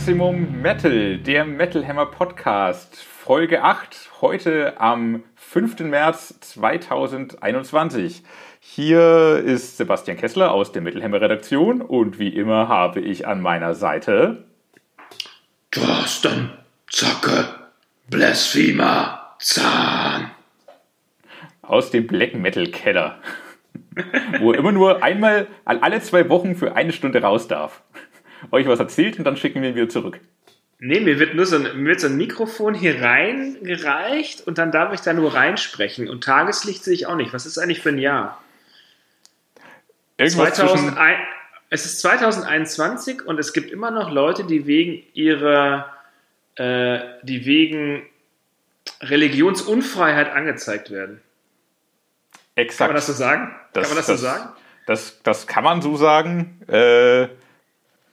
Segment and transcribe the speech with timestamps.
[0.00, 5.80] Maximum Metal, der Metal Hammer Podcast, Folge 8, heute am 5.
[5.80, 8.22] März 2021.
[8.60, 13.42] Hier ist Sebastian Kessler aus der Metal Hammer Redaktion und wie immer habe ich an
[13.42, 14.44] meiner Seite
[15.70, 16.50] Thorsten
[16.88, 17.44] Zocke,
[18.08, 20.30] Blasphemer, Zahn.
[21.60, 23.18] Aus dem Black Metal Keller,
[24.40, 27.82] wo er immer nur einmal alle zwei Wochen für eine Stunde raus darf
[28.50, 30.20] euch was erzählt und dann schicken wir ihn wieder zurück.
[30.82, 34.72] Nee, mir wird nur so ein, mir wird so ein Mikrofon hier reingereicht und dann
[34.72, 36.08] darf ich da nur reinsprechen.
[36.08, 37.34] Und Tageslicht sehe ich auch nicht.
[37.34, 38.42] Was ist eigentlich für ein Jahr?
[40.16, 41.18] Irgendwas 2001,
[41.68, 45.92] es ist 2021 und es gibt immer noch Leute, die wegen ihrer,
[46.56, 48.02] äh, die wegen
[49.02, 51.20] Religionsunfreiheit angezeigt werden.
[52.54, 52.78] Exakt.
[52.78, 53.54] Kann man das so sagen?
[53.72, 54.48] Das, kann man das, das so sagen?
[54.86, 56.60] Das, das kann man so sagen.
[56.68, 57.28] Äh,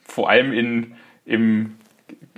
[0.08, 1.76] vor allem in, im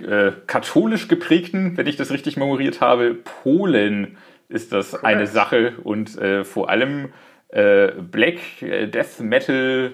[0.01, 4.17] äh, katholisch geprägten, wenn ich das richtig memoriert habe, Polen
[4.49, 5.05] ist das Correct.
[5.05, 7.09] eine Sache und äh, vor allem
[7.49, 9.93] äh, Black äh, Death Metal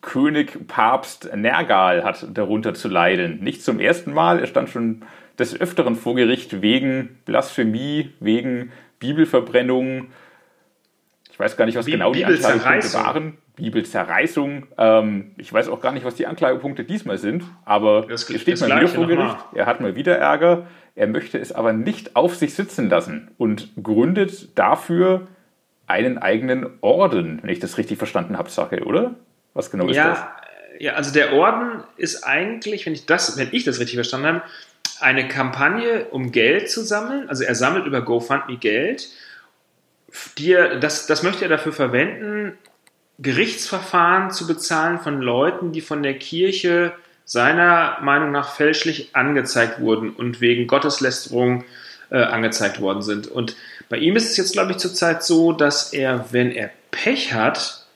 [0.00, 3.40] König Papst Nergal hat darunter zu leiden.
[3.40, 5.02] Nicht zum ersten Mal, er stand schon
[5.38, 10.08] des Öfteren vor Gericht wegen Blasphemie, wegen Bibelverbrennung.
[11.30, 13.38] Ich weiß gar nicht, was Bi genau die Anklagepunkte waren.
[13.60, 14.66] Bibelzerreißung.
[14.78, 18.76] Ähm, ich weiß auch gar nicht, was die Anklagepunkte diesmal sind, aber er steht mal
[18.76, 19.36] wieder vor Gericht.
[19.54, 20.66] Er hat mal wieder Ärger.
[20.94, 25.28] Er möchte es aber nicht auf sich sitzen lassen und gründet dafür
[25.86, 29.14] einen eigenen Orden, wenn ich das richtig verstanden habe, Sache, oder?
[29.54, 30.20] Was genau ist ja, das?
[30.78, 34.42] Ja, also der Orden ist eigentlich, wenn ich das, wenn ich das richtig verstanden habe,
[35.00, 37.28] eine Kampagne, um Geld zu sammeln.
[37.28, 39.08] Also er sammelt über GoFundMe Geld.
[40.38, 42.58] Die er, das, das möchte er dafür verwenden,
[43.20, 46.92] Gerichtsverfahren zu bezahlen von Leuten, die von der Kirche
[47.24, 51.64] seiner Meinung nach fälschlich angezeigt wurden und wegen Gotteslästerung
[52.10, 53.28] äh, angezeigt worden sind.
[53.28, 53.56] Und
[53.88, 57.86] bei ihm ist es jetzt, glaube ich, zurzeit so, dass er, wenn er Pech hat,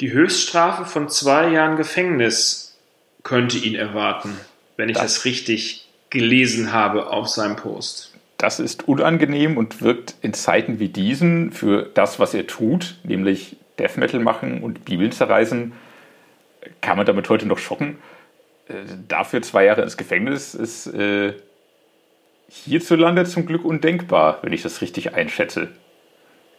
[0.00, 2.78] die Höchststrafe von zwei Jahren Gefängnis
[3.22, 4.36] könnte ihn erwarten,
[4.76, 8.12] wenn ich das, das richtig gelesen habe auf seinem Post.
[8.36, 13.56] Das ist unangenehm und wirkt in Zeiten wie diesen für das, was er tut, nämlich
[13.80, 15.72] Death Metal machen und Bibeln zerreißen,
[16.80, 17.98] kann man damit heute noch schocken.
[18.68, 18.74] Äh,
[19.08, 21.32] dafür zwei Jahre ins Gefängnis ist äh,
[22.48, 25.68] hierzulande zum Glück undenkbar, wenn ich das richtig einschätze.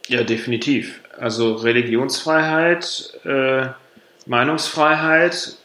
[0.08, 1.02] Ja, definitiv.
[1.18, 3.68] Also Religionsfreiheit, äh,
[4.26, 5.58] Meinungsfreiheit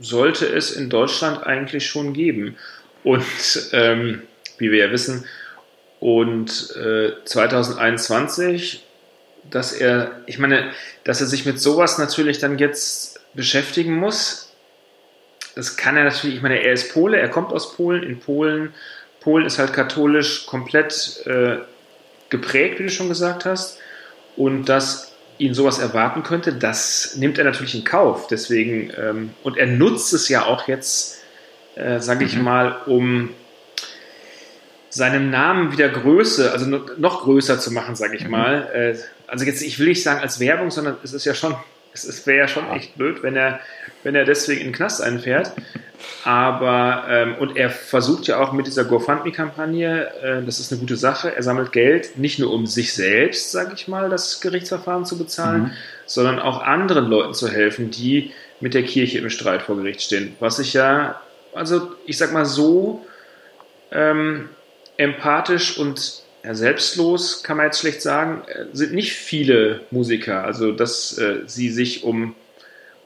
[0.00, 2.56] sollte es in Deutschland eigentlich schon geben.
[3.04, 4.22] Und ähm,
[4.58, 5.24] wie wir ja wissen,
[6.00, 8.82] und äh, 2021
[9.50, 10.72] dass er, ich meine,
[11.04, 14.52] dass er sich mit sowas natürlich dann jetzt beschäftigen muss.
[15.54, 18.02] Das kann er natürlich, ich meine, er ist Pole, er kommt aus Polen.
[18.02, 18.72] In Polen,
[19.20, 21.58] Polen ist halt katholisch komplett äh,
[22.30, 23.78] geprägt, wie du schon gesagt hast.
[24.36, 28.28] Und dass ihn sowas erwarten könnte, das nimmt er natürlich in Kauf.
[28.28, 31.22] Deswegen, ähm, und er nutzt es ja auch jetzt,
[31.74, 32.44] äh, sage ich mhm.
[32.44, 33.30] mal, um
[34.92, 38.30] seinem Namen wieder Größe, also noch größer zu machen, sage ich mhm.
[38.30, 38.68] mal.
[38.74, 41.56] Äh, also jetzt, ich will nicht sagen als Werbung, sondern es ist ja schon,
[41.94, 43.60] es wäre ja schon echt blöd, wenn er,
[44.02, 45.52] wenn er deswegen in den Knast einfährt.
[46.24, 50.96] Aber, ähm, und er versucht ja auch mit dieser GoFundMe-Kampagne, äh, das ist eine gute
[50.96, 55.16] Sache, er sammelt Geld, nicht nur um sich selbst, sage ich mal, das Gerichtsverfahren zu
[55.16, 55.70] bezahlen, mhm.
[56.04, 60.36] sondern auch anderen Leuten zu helfen, die mit der Kirche im Streit vor Gericht stehen.
[60.38, 61.20] Was ich ja,
[61.54, 63.06] also ich sag mal so,
[63.90, 64.50] ähm,
[64.96, 70.72] empathisch und ja, selbstlos kann man jetzt schlecht sagen, äh, sind nicht viele Musiker, also
[70.72, 72.34] dass äh, sie sich um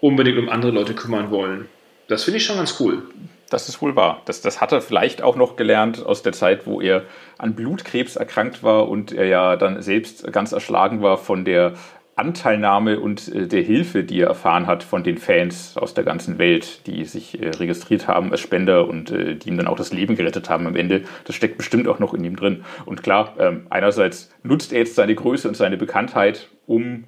[0.01, 1.69] unbedingt um andere Leute kümmern wollen.
[2.09, 3.03] Das finde ich schon ganz cool.
[3.49, 4.23] Das ist wohl wahr.
[4.25, 7.05] Das, das hat er vielleicht auch noch gelernt aus der Zeit, wo er
[7.39, 11.75] an Blutkrebs erkrankt war und er ja dann selbst ganz erschlagen war von der
[12.17, 16.39] Anteilnahme und äh, der Hilfe, die er erfahren hat von den Fans aus der ganzen
[16.39, 19.93] Welt, die sich äh, registriert haben als Spender und äh, die ihm dann auch das
[19.93, 21.03] Leben gerettet haben am Ende.
[21.25, 22.65] Das steckt bestimmt auch noch in ihm drin.
[22.87, 27.05] Und klar, ähm, einerseits nutzt er jetzt seine Größe und seine Bekanntheit, um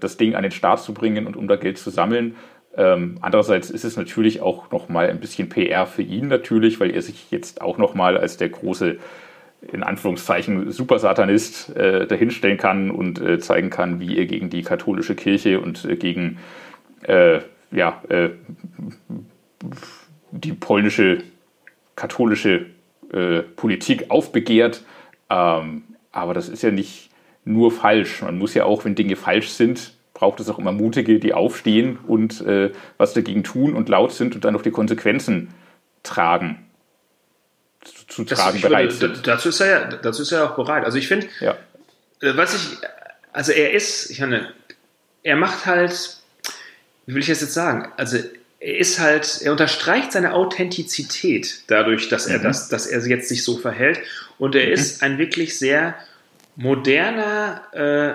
[0.00, 2.34] das Ding an den Start zu bringen und um da Geld zu sammeln.
[2.76, 6.90] Ähm, andererseits ist es natürlich auch noch mal ein bisschen PR für ihn natürlich, weil
[6.90, 8.96] er sich jetzt auch noch mal als der große
[9.70, 15.14] in Anführungszeichen Supersatanist äh, dahinstellen kann und äh, zeigen kann, wie er gegen die katholische
[15.14, 16.38] Kirche und äh, gegen
[17.02, 18.30] äh, ja, äh,
[20.32, 21.18] die polnische
[21.94, 22.66] katholische
[23.12, 24.84] äh, Politik aufbegehrt.
[25.30, 27.10] Ähm, aber das ist ja nicht
[27.44, 28.22] nur falsch.
[28.22, 31.98] Man muss ja auch, wenn Dinge falsch sind, braucht es auch immer Mutige, die aufstehen
[32.06, 32.44] und
[32.96, 35.48] was dagegen tun und laut sind und dann auch die Konsequenzen
[36.04, 36.58] tragen,
[38.14, 39.26] zu, Das- tragen bereit würde- sind.
[39.26, 40.84] Dazu ist er ja, dazu ist er auch bereit.
[40.84, 41.56] Also ich finde, Ja.
[42.20, 42.78] Äh, was ich,
[43.32, 44.52] also er ist, ich meine,
[45.22, 46.16] er macht halt,
[47.06, 47.90] wie will ich das jetzt sagen?
[47.96, 48.18] Also
[48.60, 53.42] er ist halt, er unterstreicht seine Authentizität dadurch, dass er das, dass er jetzt sich
[53.42, 54.00] so verhält.
[54.38, 55.94] Und er ist ein wirklich sehr
[56.56, 57.62] moderner,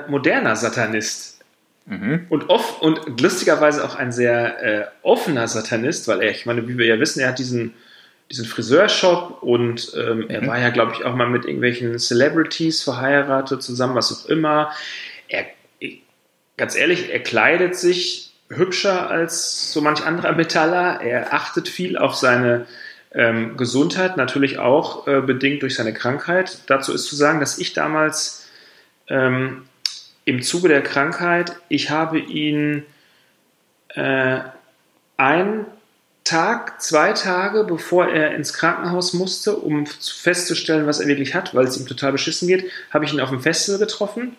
[0.08, 1.34] äh, moderner Satanist.
[2.30, 6.78] Und, off, und lustigerweise auch ein sehr äh, offener Satanist, weil er, ich meine, wie
[6.78, 7.74] wir ja wissen, er hat diesen,
[8.30, 13.64] diesen Friseurshop und ähm, er war ja, glaube ich, auch mal mit irgendwelchen Celebrities verheiratet,
[13.64, 14.72] zusammen, was auch immer.
[15.30, 15.46] Er,
[16.58, 21.02] ganz ehrlich, er kleidet sich hübscher als so manch anderer Metaller.
[21.02, 22.66] Er achtet viel auf seine
[23.14, 26.60] ähm, Gesundheit, natürlich auch äh, bedingt durch seine Krankheit.
[26.68, 28.48] Dazu ist zu sagen, dass ich damals
[29.08, 29.64] ähm,
[30.26, 32.86] im Zuge der Krankheit, ich habe ihn
[33.90, 34.40] äh,
[35.16, 35.66] einen
[36.28, 41.66] Tag, zwei Tage, bevor er ins Krankenhaus musste, um festzustellen, was er wirklich hat, weil
[41.66, 44.36] es ihm total beschissen geht, habe ich ihn auf dem Festival getroffen.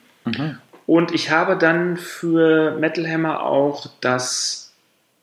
[0.86, 4.72] Und ich habe dann für Metal Hammer auch das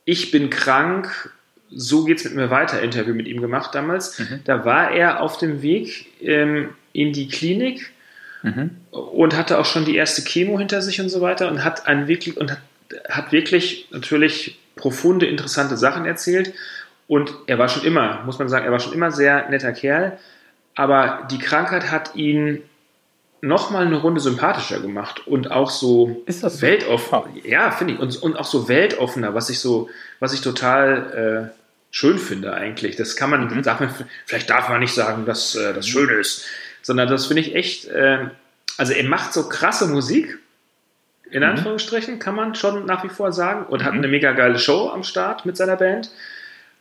[0.05, 1.31] Ich bin krank,
[1.71, 4.21] so geht's mit mir weiter Interview mit ihm gemacht damals.
[4.45, 7.91] Da war er auf dem Weg ähm, in die Klinik
[8.91, 12.07] und hatte auch schon die erste Chemo hinter sich und so weiter und hat einen
[12.07, 12.61] wirklich und hat,
[13.09, 16.53] hat wirklich natürlich profunde, interessante Sachen erzählt.
[17.07, 20.17] Und er war schon immer, muss man sagen, er war schon immer sehr netter Kerl,
[20.75, 22.63] aber die Krankheit hat ihn
[23.41, 26.61] nochmal eine Runde sympathischer gemacht und auch so Ist das so?
[26.63, 27.19] weltoffen.
[27.19, 27.29] Ah.
[27.43, 27.99] Ja, finde ich.
[27.99, 29.89] Und, und auch so weltoffener, was ich so,
[30.19, 31.59] was ich total äh,
[31.91, 32.95] schön finde eigentlich.
[32.95, 33.93] Das kann man, darf man,
[34.25, 36.45] vielleicht darf man nicht sagen, dass äh, das schön ist,
[36.81, 38.27] sondern das finde ich echt, äh,
[38.77, 40.39] also er macht so krasse Musik,
[41.31, 44.89] in Anführungsstrichen, kann man schon nach wie vor sagen, und hat eine mega geile Show
[44.89, 46.11] am Start mit seiner Band.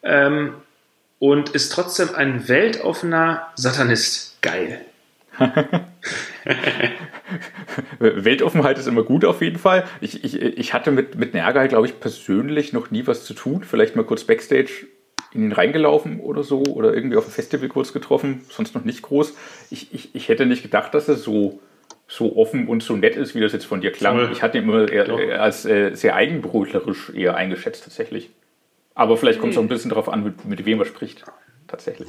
[0.02, 0.54] Ähm,
[1.18, 4.36] und ist trotzdem ein weltoffener Satanist.
[4.42, 4.80] Geil.
[7.98, 9.84] Weltoffenheit ist immer gut auf jeden Fall.
[10.00, 13.64] Ich, ich, ich hatte mit, mit Nergal, glaube ich, persönlich noch nie was zu tun.
[13.64, 14.86] Vielleicht mal kurz Backstage
[15.32, 19.02] in ihn reingelaufen oder so oder irgendwie auf dem Festival kurz getroffen, sonst noch nicht
[19.02, 19.34] groß.
[19.70, 21.60] Ich, ich, ich hätte nicht gedacht, dass er so,
[22.06, 24.30] so offen und so nett ist, wie das jetzt von dir klang.
[24.32, 28.30] Ich hatte ihn immer eher, eher als äh, sehr eigenbrötlerisch eher eingeschätzt tatsächlich.
[28.94, 31.24] Aber vielleicht kommt es auch ein bisschen darauf an, mit, mit wem er spricht.
[31.66, 32.08] Tatsächlich.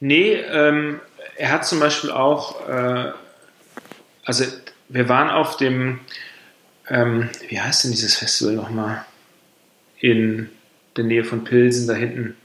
[0.00, 1.00] Nee, ähm,
[1.36, 3.12] er hat zum Beispiel auch, äh,
[4.24, 4.44] also
[4.88, 6.00] wir waren auf dem,
[6.88, 9.04] ähm, wie heißt denn dieses Festival nochmal?
[10.00, 10.48] In
[10.96, 12.36] der Nähe von Pilsen, da hinten.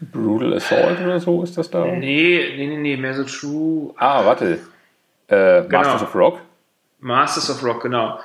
[0.00, 1.84] Brutal Assault oder so ist das da?
[1.84, 4.58] Nee, nee, nee, nee, mehr so True Ah, warte.
[5.32, 6.02] Äh, Masters Genau.
[6.04, 6.40] of Rock?
[7.00, 8.20] Masters of Rock, genau.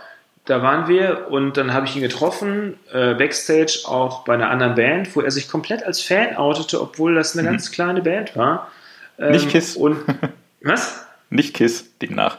[0.45, 4.75] Da waren wir und dann habe ich ihn getroffen, äh, backstage auch bei einer anderen
[4.75, 8.71] Band, wo er sich komplett als Fan outete, obwohl das eine ganz kleine Band war.
[9.19, 9.75] Ähm, Nicht Kiss.
[9.75, 9.97] Und
[10.61, 11.05] was?
[11.29, 12.37] Nicht Kiss, demnach.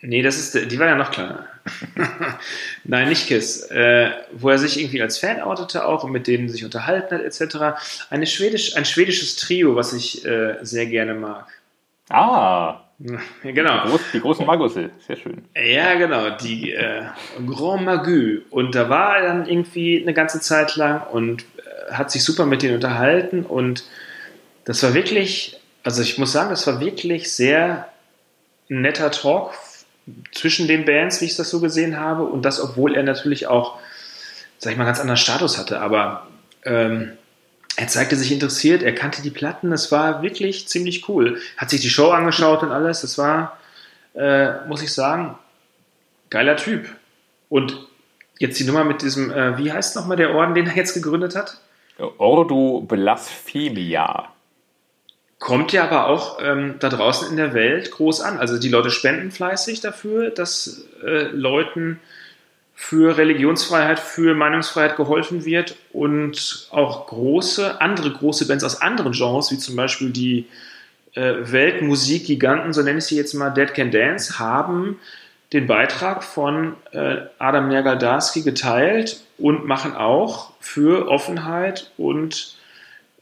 [0.00, 1.46] Nee, das ist, die war ja noch kleiner.
[2.84, 3.62] Nein, nicht Kiss.
[3.70, 7.22] Äh, wo er sich irgendwie als Fan outete auch und mit denen sich unterhalten hat,
[7.22, 7.78] etc.
[8.10, 11.46] Eine Schwedisch, ein schwedisches Trio, was ich äh, sehr gerne mag.
[12.10, 13.86] Ah, Ja, die, genau.
[13.86, 14.90] groß, die großen Magusse.
[15.06, 15.44] Sehr schön.
[15.56, 17.02] Ja, genau, die äh,
[17.46, 18.40] Grand Magu.
[18.50, 21.42] Und da war er dann irgendwie eine ganze Zeit lang und
[21.88, 23.44] äh, hat sich super mit denen unterhalten.
[23.44, 23.84] Und
[24.64, 27.88] das war wirklich, also ich muss sagen, das war wirklich sehr
[28.68, 29.52] netter Talk
[30.32, 32.24] zwischen den Bands, wie ich das so gesehen habe.
[32.24, 33.78] Und das, obwohl er natürlich auch,
[34.58, 35.80] sag ich mal, ganz anderen Status hatte.
[35.80, 36.26] Aber
[36.64, 37.12] ähm,
[37.76, 41.40] er zeigte sich interessiert, er kannte die Platten, es war wirklich ziemlich cool.
[41.56, 43.58] Hat sich die Show angeschaut und alles, das war,
[44.14, 45.36] äh, muss ich sagen,
[46.30, 46.88] geiler Typ.
[47.48, 47.86] Und
[48.38, 51.34] jetzt die Nummer mit diesem, äh, wie heißt nochmal der Orden, den er jetzt gegründet
[51.34, 51.58] hat?
[52.18, 54.28] Ordo Blasphemia.
[55.38, 58.38] Kommt ja aber auch ähm, da draußen in der Welt groß an.
[58.38, 62.00] Also die Leute spenden fleißig dafür, dass äh, Leuten
[62.74, 69.52] für Religionsfreiheit, für Meinungsfreiheit geholfen wird und auch große, andere große Bands aus anderen Genres,
[69.52, 70.46] wie zum Beispiel die
[71.14, 74.98] äh, Weltmusikgiganten, so nenne ich sie jetzt mal, Dead Can Dance, haben
[75.52, 82.56] den Beitrag von äh, Adam Nergaldarski geteilt und machen auch für Offenheit und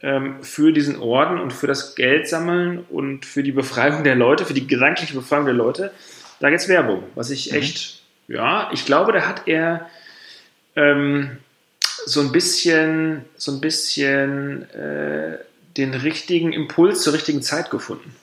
[0.01, 4.47] ähm, für diesen Orden und für das Geld sammeln und für die Befreiung der Leute,
[4.47, 5.93] für die gedankliche Befreiung der Leute,
[6.41, 9.89] da gibt's Werbung, was ich echt, ja, ich glaube, da hat er
[10.77, 11.39] ähm,
[12.07, 15.39] so ein bisschen, so ein bisschen äh,
[15.77, 18.15] den richtigen Impuls zur richtigen Zeit gefunden.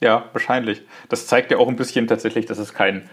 [0.00, 0.82] Ja, wahrscheinlich.
[1.08, 3.08] Das zeigt ja auch ein bisschen tatsächlich, dass es kein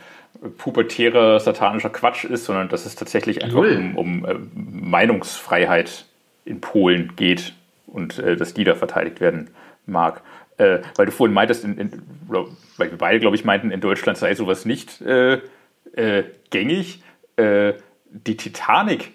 [0.58, 3.76] pubertärer satanischer Quatsch ist, sondern dass es tatsächlich einfach Null.
[3.76, 6.06] um, um äh, Meinungsfreiheit
[6.46, 7.54] in Polen geht.
[7.88, 9.50] und äh, dass die da verteidigt werden
[9.86, 10.22] mag.
[10.58, 14.18] Äh, weil du vorhin meintest, in, in, weil wir beide, glaube ich, meinten, in Deutschland
[14.18, 15.40] sei sowas nicht äh,
[15.98, 17.02] äh, gängig.
[17.36, 17.74] Äh,
[18.10, 19.12] die Titanic,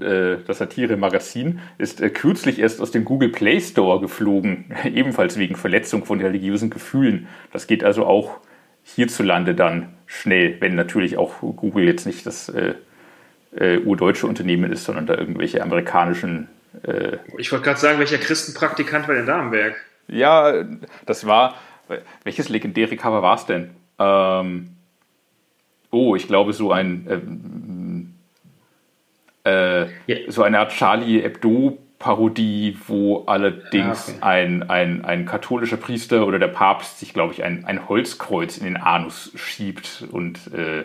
[0.00, 5.56] äh, das Satire-Magazin, ist äh, kürzlich erst aus dem Google Play Store geflogen, ebenfalls wegen
[5.56, 7.28] Verletzung von religiösen Gefühlen.
[7.52, 8.38] Das geht also auch
[8.82, 12.74] hierzulande dann schnell, wenn natürlich auch Google jetzt nicht das äh,
[13.56, 16.48] äh, urdeutsche Unternehmen ist, sondern da irgendwelche amerikanischen.
[17.38, 19.76] Ich wollte gerade sagen, welcher Christenpraktikant war denn da am Werk?
[20.08, 20.64] Ja,
[21.06, 21.54] das war.
[22.24, 23.70] Welches legendäre Cover war es denn?
[24.00, 24.73] Ähm,
[25.94, 27.06] oh, ich glaube, so ein.
[27.08, 28.14] Ähm,
[29.44, 30.30] äh, ja.
[30.30, 34.18] So eine Art Charlie Hebdo Parodie, wo allerdings ah, okay.
[34.20, 38.64] ein, ein, ein katholischer Priester oder der Papst sich, glaube ich, ein, ein Holzkreuz in
[38.64, 40.84] den Anus schiebt und äh,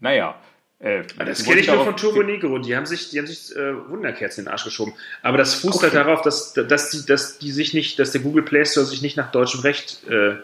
[0.00, 0.34] naja.
[0.80, 3.88] Äh, das kenne ich nur von Turbo Negro, die haben sich, die haben sich äh,
[3.88, 4.92] Wunderkerzen in den Arsch geschoben.
[5.22, 5.96] Aber das fußt halt okay.
[5.96, 9.00] halt darauf, dass, dass, die, dass die sich nicht, dass der Google Play Store sich
[9.00, 10.36] nicht nach deutschem Recht äh,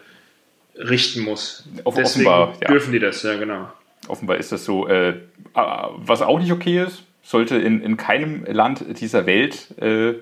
[0.77, 1.67] richten muss.
[1.83, 2.67] Auf, Deswegen offenbar, ja.
[2.67, 3.69] dürfen die das, ja genau.
[4.07, 4.87] Offenbar ist das so.
[4.87, 5.15] Äh,
[5.53, 10.15] was auch nicht okay ist, sollte in, in keinem Land dieser Welt äh,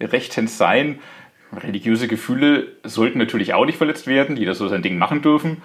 [0.00, 0.98] rechtens sein.
[1.54, 5.62] Religiöse Gefühle sollten natürlich auch nicht verletzt werden, die das so sein Ding machen dürfen.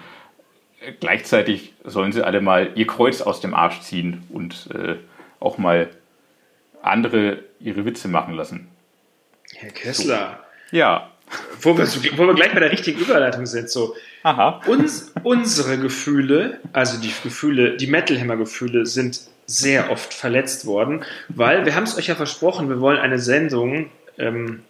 [1.00, 4.96] Gleichzeitig sollen sie alle mal ihr Kreuz aus dem Arsch ziehen und äh,
[5.40, 5.90] auch mal
[6.82, 8.68] andere ihre Witze machen lassen.
[9.54, 10.40] Herr Kessler.
[10.70, 10.76] So.
[10.76, 11.10] Ja.
[11.60, 13.94] Wo wir, wo wir gleich bei der richtigen Überleitung sind, so.
[14.22, 14.60] Aha.
[14.66, 21.74] Uns, unsere Gefühle, also die Gefühle, die Metal-Hammer-Gefühle sind sehr oft verletzt worden, weil wir
[21.74, 24.62] haben es euch ja versprochen, wir wollen eine Sendung ähm,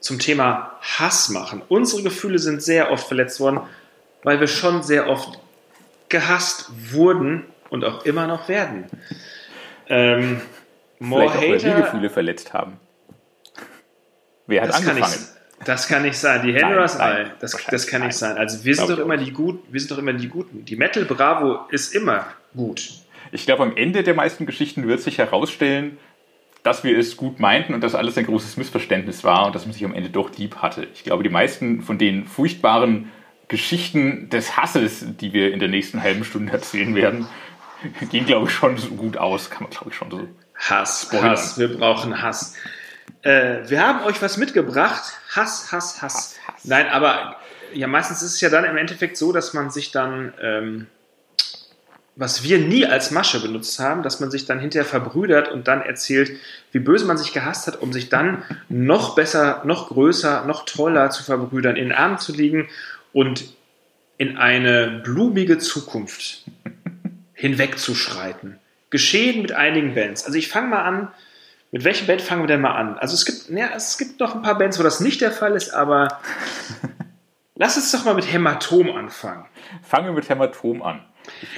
[0.00, 1.62] zum Thema Hass machen.
[1.68, 3.60] Unsere Gefühle sind sehr oft verletzt worden,
[4.22, 5.38] weil wir schon sehr oft
[6.08, 8.84] gehasst wurden und auch immer noch werden.
[9.88, 10.40] Ähm,
[10.98, 12.78] Vielleicht auch, weil wir Gefühle verletzt haben.
[14.46, 15.31] Wer hat das angefangen?
[15.64, 16.46] Das kann nicht sein.
[16.46, 17.26] Die Hände das Ei.
[17.40, 18.36] Das, das kann nicht sein.
[18.36, 19.72] Also wir sind doch immer die Guten.
[19.72, 20.64] Wir sind doch immer die Guten.
[20.64, 22.90] Die Metal Bravo ist immer gut.
[23.30, 25.98] Ich glaube, am Ende der meisten Geschichten wird sich herausstellen,
[26.62, 29.72] dass wir es gut meinten und dass alles ein großes Missverständnis war und dass man
[29.72, 30.86] sich am Ende doch lieb hatte.
[30.94, 33.10] Ich glaube, die meisten von den furchtbaren
[33.48, 37.26] Geschichten des Hasses, die wir in der nächsten halben Stunde erzählen werden,
[38.10, 39.50] gehen, glaube ich, schon so gut aus.
[39.50, 40.20] Kann man, glaube ich, schon so.
[40.54, 41.30] Hass, spoilern.
[41.30, 42.56] Hass, wir brauchen Hass.
[43.22, 45.02] Äh, wir haben euch was mitgebracht.
[45.34, 46.64] Hass, Hass, Hass, Hass, Hass.
[46.64, 47.36] Nein, aber
[47.74, 50.86] ja, meistens ist es ja dann im Endeffekt so, dass man sich dann ähm,
[52.14, 55.80] was wir nie als Masche benutzt haben, dass man sich dann hinterher verbrüdert und dann
[55.80, 56.32] erzählt,
[56.70, 61.10] wie böse man sich gehasst hat, um sich dann noch besser, noch größer, noch toller
[61.10, 62.68] zu verbrüdern, in den Armen zu liegen
[63.12, 63.44] und
[64.18, 66.44] in eine blumige Zukunft
[67.32, 68.58] hinwegzuschreiten.
[68.90, 70.24] Geschehen mit einigen Bands.
[70.26, 71.08] Also ich fange mal an.
[71.72, 72.98] Mit welcher Band fangen wir denn mal an?
[72.98, 75.56] Also es gibt, ja, es gibt noch ein paar Bands, wo das nicht der Fall
[75.56, 76.20] ist, aber
[77.54, 79.46] lass uns doch mal mit Hämatom anfangen.
[79.82, 81.02] Fangen wir mit Hämatom an.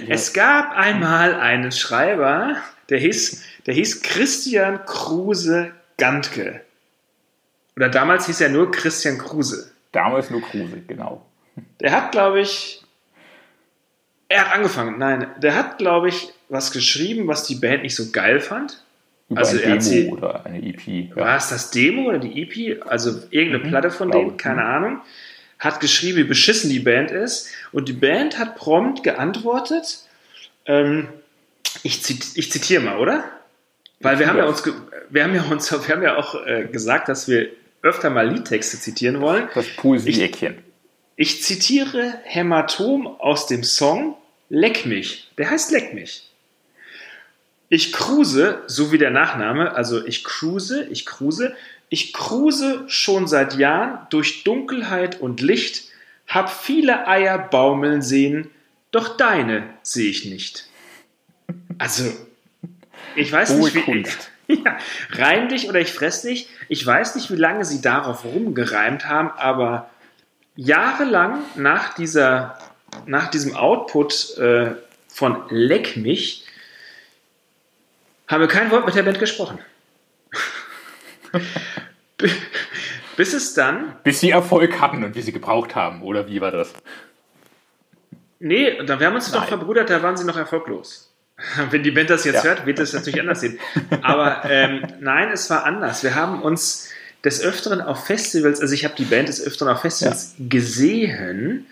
[0.08, 2.56] Es gab einmal einen Schreiber,
[2.90, 6.60] der hieß, der hieß Christian Kruse Gantke.
[7.76, 9.72] Oder damals hieß er nur Christian Kruse.
[9.90, 11.26] Damals nur Kruse, genau.
[11.80, 12.84] Der hat, glaube ich,
[14.28, 18.12] er hat angefangen, nein, der hat, glaube ich, was geschrieben, was die Band nicht so
[18.12, 18.83] geil fand.
[19.28, 21.16] Über also ein Demo oder eine EP.
[21.16, 22.86] War es das Demo oder die EP?
[22.86, 25.00] Also irgendeine mhm, Platte von denen, keine Ahnung
[25.64, 27.48] hat geschrieben, wie beschissen die Band ist.
[27.72, 30.00] Und die Band hat prompt geantwortet.
[30.66, 31.08] Ähm,
[31.82, 33.24] ich, zit ich zitiere mal, oder?
[34.00, 34.62] Weil wir haben ja uns,
[35.08, 37.48] wir haben ja uns, wir haben ja auch äh, gesagt, dass wir
[37.82, 39.48] öfter mal Liedtexte zitieren wollen.
[39.54, 40.58] Das Poesie-Eckchen.
[41.16, 44.16] Ich, ich zitiere Hämatom aus dem Song
[44.50, 45.30] Leck mich.
[45.38, 46.30] Der heißt Leck mich.
[47.74, 51.56] Ich cruise, so wie der Nachname, also ich cruise, ich cruise,
[51.88, 55.88] ich kruse schon seit Jahren durch Dunkelheit und Licht,
[56.28, 58.48] hab viele Eier baumeln sehen,
[58.92, 60.68] doch deine sehe ich nicht.
[61.76, 62.12] Also,
[63.16, 63.80] ich weiß Hohe nicht, wie.
[63.80, 64.30] Kunst.
[64.46, 64.78] Ja,
[65.10, 66.48] reim dich oder ich fress dich.
[66.68, 69.90] Ich weiß nicht, wie lange sie darauf rumgereimt haben, aber
[70.54, 72.56] jahrelang nach, dieser,
[73.06, 74.76] nach diesem Output äh,
[75.08, 76.43] von Leck mich
[78.28, 79.58] haben wir kein Wort mit der Band gesprochen.
[83.16, 83.96] Bis es dann.
[84.02, 86.72] Bis sie Erfolg hatten und wie sie gebraucht haben, oder wie war das?
[88.40, 89.40] Nee, wir haben uns Nein.
[89.40, 91.12] doch verbrüdert, da waren sie noch erfolglos.
[91.70, 92.50] Wenn die Band das jetzt ja.
[92.50, 93.58] hört, wird es natürlich anders sehen.
[94.02, 96.04] Aber ähm, nein, es war anders.
[96.04, 96.90] Wir haben uns
[97.24, 100.44] des Öfteren auf Festivals, also ich habe die Band des Öfteren auf Festivals ja.
[100.48, 101.66] gesehen,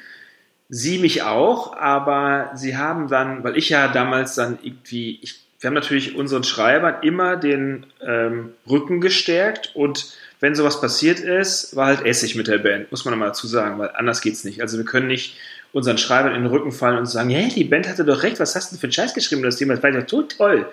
[0.68, 5.68] sie mich auch, aber sie haben dann, weil ich ja damals dann irgendwie, ich, wir
[5.68, 11.86] haben natürlich unseren Schreibern immer den ähm, Rücken gestärkt und wenn sowas passiert ist, war
[11.86, 14.60] halt Essig mit der Band, muss man nochmal dazu sagen, weil anders geht's nicht.
[14.60, 15.36] Also wir können nicht
[15.72, 18.56] unseren Schreibern in den Rücken fallen und sagen, hey, die Band hatte doch recht, was
[18.56, 20.68] hast du denn für einen Scheiß geschrieben, das Thema, war ja so toll.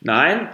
[0.00, 0.48] Nein,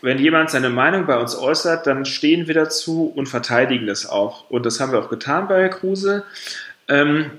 [0.00, 4.48] wenn jemand seine Meinung bei uns äußert, dann stehen wir dazu und verteidigen das auch.
[4.48, 6.22] Und das haben wir auch getan bei Herr Kruse.
[6.86, 7.32] Ähm,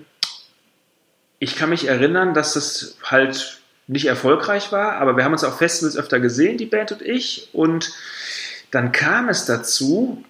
[1.39, 3.58] ich kann mich erinnern, dass das halt
[3.89, 7.49] nicht erfolgreich war, aber wir haben uns auf Festivals öfter gesehen, die Band und ich.
[7.53, 7.91] Und
[8.69, 10.23] dann kam es dazu,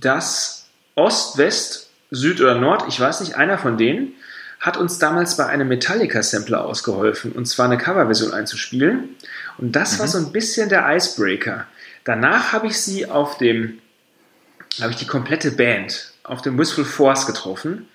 [0.00, 4.12] dass Ost, West, Süd oder Nord, ich weiß nicht, einer von denen,
[4.58, 9.10] hat uns damals bei einem Metallica-Sampler ausgeholfen, und zwar eine Coverversion einzuspielen.
[9.58, 9.98] Und das mhm.
[10.00, 11.66] war so ein bisschen der Icebreaker.
[12.02, 13.78] Danach habe ich sie auf dem,
[14.80, 17.88] habe ich die komplette Band auf dem Wistful Force getroffen.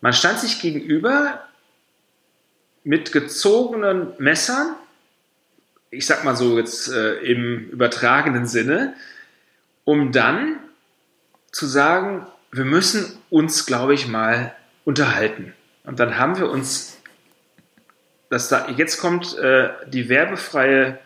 [0.00, 1.42] Man stand sich gegenüber
[2.84, 4.74] mit gezogenen Messern,
[5.90, 8.94] ich sag mal so jetzt äh, im übertragenen Sinne,
[9.84, 10.58] um dann
[11.50, 15.54] zu sagen, wir müssen uns, glaube ich, mal unterhalten.
[15.84, 16.98] Und dann haben wir uns,
[18.30, 20.98] das da, jetzt kommt äh, die werbefreie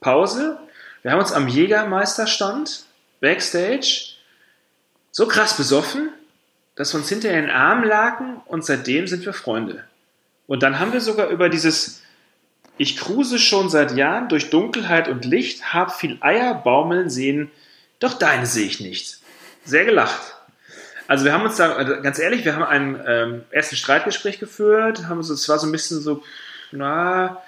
[0.00, 0.58] Pause.
[1.02, 2.84] Wir haben uns am Jägermeisterstand
[3.20, 4.16] backstage
[5.10, 6.10] so krass besoffen,
[6.74, 9.84] dass wir uns hinterher in den Arm lagen und seitdem sind wir Freunde.
[10.52, 12.02] Und dann haben wir sogar über dieses
[12.76, 17.50] Ich kruse schon seit Jahren durch Dunkelheit und Licht, hab viel Eier baumeln sehen,
[18.00, 19.20] doch deine sehe ich nicht.
[19.64, 20.20] Sehr gelacht.
[21.08, 25.08] Also wir haben uns da, äh, ganz ehrlich, wir haben ein ähm, erstes Streitgespräch geführt,
[25.08, 26.22] haben es war so ein bisschen so,
[26.70, 27.38] na,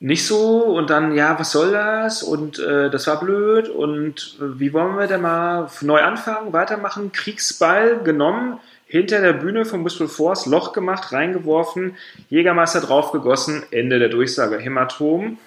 [0.00, 2.22] nicht so und dann, ja, was soll das?
[2.22, 7.12] Und äh, das war blöd und äh, wie wollen wir denn mal neu anfangen, weitermachen?
[7.12, 11.96] Kriegsball genommen, hinter der Bühne vom Whistle Force, Loch gemacht, reingeworfen,
[12.30, 15.38] Jägermeister draufgegossen, Ende der Durchsage, Hämatom.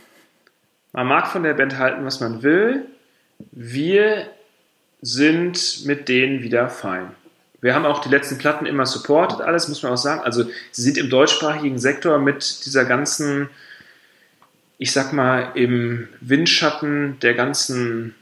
[0.94, 2.86] Man mag von der Band halten, was man will.
[3.52, 4.28] Wir
[5.02, 7.12] sind mit denen wieder fein.
[7.62, 10.22] Wir haben auch die letzten Platten immer supported, alles muss man auch sagen.
[10.22, 13.50] Also sie sind im deutschsprachigen Sektor mit dieser ganzen,
[14.78, 18.16] ich sag mal, im Windschatten der ganzen,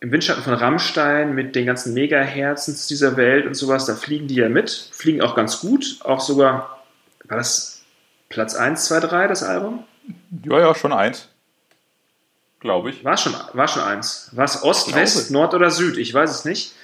[0.00, 4.36] im Windschatten von Rammstein mit den ganzen Megaherzens dieser Welt und sowas, da fliegen die
[4.36, 6.82] ja mit, fliegen auch ganz gut, auch sogar,
[7.24, 7.82] war das
[8.28, 9.84] Platz 1, 2, 3, das Album?
[10.44, 11.28] Ja, ja, schon eins
[12.60, 13.04] glaube ich.
[13.04, 14.30] War schon, war schon eins.
[14.32, 15.96] War es Ost, West, Nord oder Süd?
[15.96, 16.74] Ich weiß es nicht.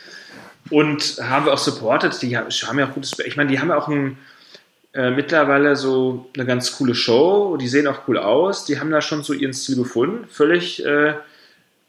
[0.70, 2.20] Und haben wir auch supported.
[2.22, 3.16] Die haben ja auch gutes.
[3.20, 4.18] Ich meine, die haben ja auch ein,
[4.94, 7.57] äh, mittlerweile so eine ganz coole Show.
[7.59, 8.64] Die sehen auch cool aus.
[8.64, 10.26] Die haben da schon so ihren Stil gefunden.
[10.29, 11.14] Völlig äh,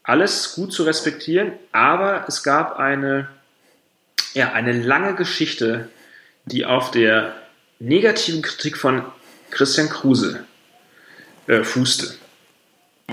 [0.08, 1.52] alles gut zu respektieren.
[1.72, 3.28] Aber es gab eine,
[4.34, 5.90] ja, eine lange Geschichte,
[6.46, 7.36] die auf der
[7.80, 9.04] negativen Kritik von
[9.52, 10.46] Christian Kruse
[11.46, 12.16] äh, fußte.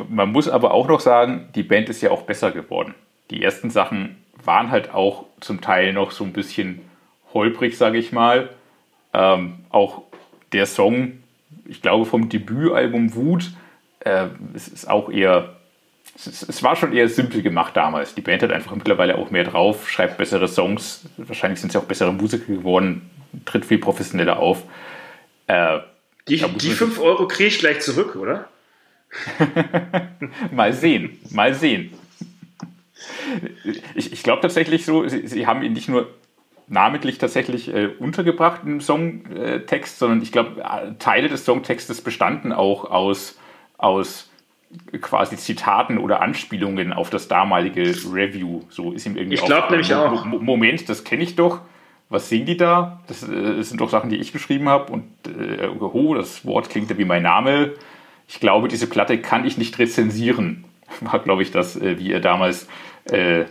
[0.09, 2.95] Man muss aber auch noch sagen, die Band ist ja auch besser geworden.
[3.31, 6.81] Die ersten Sachen waren halt auch zum Teil noch so ein bisschen
[7.33, 8.51] holprig, sage ich mal.
[9.13, 10.03] Ähm, auch
[10.53, 11.23] der Song,
[11.67, 13.51] ich glaube vom Debütalbum Wut,
[14.01, 15.57] äh, es ist auch eher,
[16.17, 18.15] es, es, war schon eher simpel gemacht damals.
[18.15, 21.85] Die Band hat einfach mittlerweile auch mehr drauf, schreibt bessere Songs, wahrscheinlich sind sie auch
[21.85, 23.11] bessere Musiker geworden,
[23.45, 24.63] tritt viel professioneller auf.
[25.47, 25.81] Äh,
[26.29, 28.49] die 5 Euro kriege ich gleich zurück, oder?
[30.51, 31.93] mal sehen, mal sehen.
[33.95, 36.09] Ich, ich glaube tatsächlich so, sie, sie, haben ihn nicht nur
[36.67, 43.39] namentlich tatsächlich äh, untergebracht im Songtext, sondern ich glaube, Teile des Songtextes bestanden auch aus,
[43.77, 44.31] aus
[45.01, 48.63] quasi Zitaten oder Anspielungen auf das damalige Review.
[48.69, 50.25] So ist ihm irgendwie Ich glaube nämlich auch.
[50.25, 51.61] Moment, das kenne ich doch.
[52.11, 53.01] Was singen die da?
[53.07, 54.93] Das, äh, das, sind doch Sachen, die ich geschrieben habe.
[54.93, 57.73] Und äh, oh, das Wort klingt ja wie mein Name
[58.29, 60.65] ich glaube, diese Platte kann ich nicht rezensieren.
[61.01, 62.69] War, glaube ich, das, äh, wie er damals
[63.05, 63.45] äh,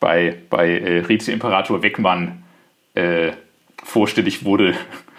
[0.00, 2.42] bei, bei äh, Rätsel Imperator Weckmann
[2.94, 3.32] äh,
[3.82, 4.74] vorstellig wurde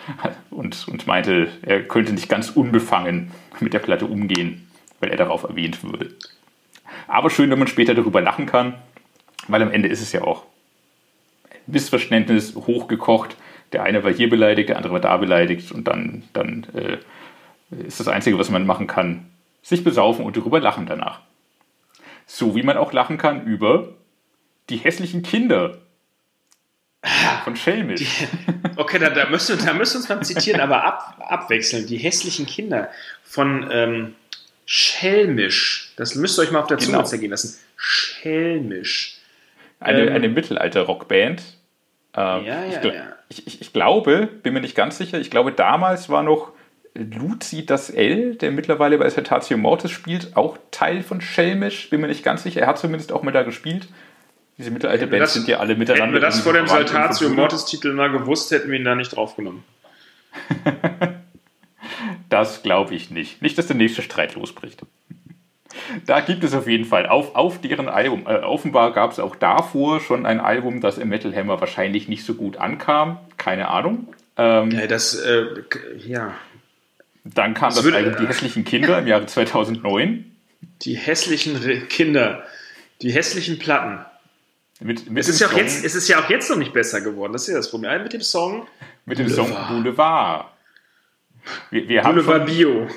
[0.50, 4.68] und, und meinte, er könnte nicht ganz unbefangen mit der Platte umgehen,
[5.06, 6.16] weil er darauf erwähnt würde.
[7.08, 8.74] Aber schön, wenn man später darüber lachen kann,
[9.48, 10.46] weil am Ende ist es ja auch
[11.68, 13.36] Missverständnis hochgekocht.
[13.72, 16.98] Der eine war hier beleidigt, der andere war da beleidigt und dann, dann äh,
[17.86, 19.30] ist das Einzige, was man machen kann,
[19.62, 21.20] sich besaufen und darüber lachen danach.
[22.26, 23.90] So wie man auch lachen kann über
[24.70, 25.78] die hässlichen Kinder
[27.44, 28.28] von Schelmisch.
[28.78, 31.86] Okay, da, da, müssen, da müssen uns mal zitieren, aber ab, abwechseln.
[31.88, 32.90] Die hässlichen Kinder
[33.24, 34.16] von ähm,
[34.66, 35.94] Schelmisch.
[35.96, 37.06] Das müsst ihr euch mal auf der Zunge genau.
[37.06, 37.60] zergehen lassen.
[37.76, 39.18] Schelmisch.
[39.80, 41.42] Eine, ähm, eine Mittelalter-Rockband.
[42.16, 43.14] Ähm, ja, ja, ich, ja.
[43.30, 46.52] Ich, ich, ich, glaube, bin mir nicht ganz sicher, ich glaube, damals war noch
[46.94, 51.90] Luzi das L, der mittlerweile bei Cetatio Mortis spielt, auch Teil von Schelmisch.
[51.90, 52.62] Bin mir nicht ganz sicher.
[52.62, 53.88] Er hat zumindest auch mit da gespielt.
[54.58, 56.06] Diese mittelalte Bands sind ja alle miteinander.
[56.06, 57.30] Hätten wir das vor dem Saltatio.
[57.30, 59.66] Mortis-Titel mal gewusst, hätten wir ihn da nicht draufgenommen.
[62.30, 63.42] Das glaube ich nicht.
[63.42, 64.82] Nicht, dass der nächste Streit losbricht.
[66.06, 68.26] Da gibt es auf jeden Fall auf, auf deren Album.
[68.28, 72.24] Äh, offenbar gab es auch davor schon ein Album, das im Metal Hammer wahrscheinlich nicht
[72.26, 73.18] so gut ankam.
[73.38, 74.08] Keine Ahnung.
[74.38, 75.46] Ähm, Ja, das, äh,
[75.98, 76.34] ja.
[77.26, 80.32] dann kam das das, würde- Album Die hässlichen Kinder im Jahre 2009.
[80.84, 82.44] Die hässlichen Kinder,
[83.02, 84.00] die hässlichen Platten.
[84.82, 86.74] Mit, mit Es ist, ja auch Song, jetzt, es ist ja auch jetzt noch nicht
[86.74, 87.34] besser geworden.
[87.34, 88.02] Das ist ja das Problem.
[88.04, 88.68] Mit dem Song
[89.06, 90.48] mit dem Song Boulevard.
[91.72, 92.88] Wir, wir, haben schon, Bio.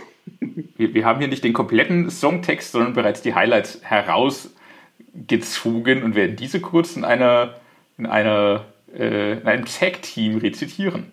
[0.76, 6.36] wir, wir haben hier nicht den kompletten Songtext, sondern bereits die Highlights herausgezogen und werden
[6.36, 7.54] diese kurz in einer,
[7.96, 11.12] in einer äh, in einem Tag-Team rezitieren.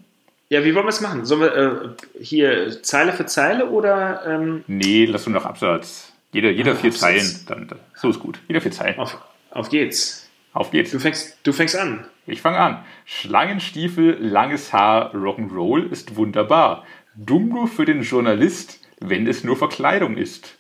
[0.50, 1.26] Ja, wie wollen wir es machen?
[1.26, 1.90] Sollen wir äh,
[2.24, 6.14] hier Zeile für Zeile oder ähm, Nee, lass uns noch Absatz.
[6.32, 7.02] Jeder, jeder Ah, vier Absatz.
[7.02, 7.46] Zeilen.
[7.48, 8.40] Dann, dann, so ist gut.
[8.48, 9.00] Jeder vier Zeilen.
[9.00, 9.18] auf,
[9.52, 10.30] auf geht's?
[10.54, 10.92] Auf geht's.
[10.92, 12.06] Du fängst, du fängst an.
[12.28, 12.84] Ich fange an.
[13.06, 16.86] Schlangenstiefel, langes Haar, Rock'n'Roll ist wunderbar.
[17.18, 20.58] Dumm für den Journalist, wenn es nur Verkleidung ist.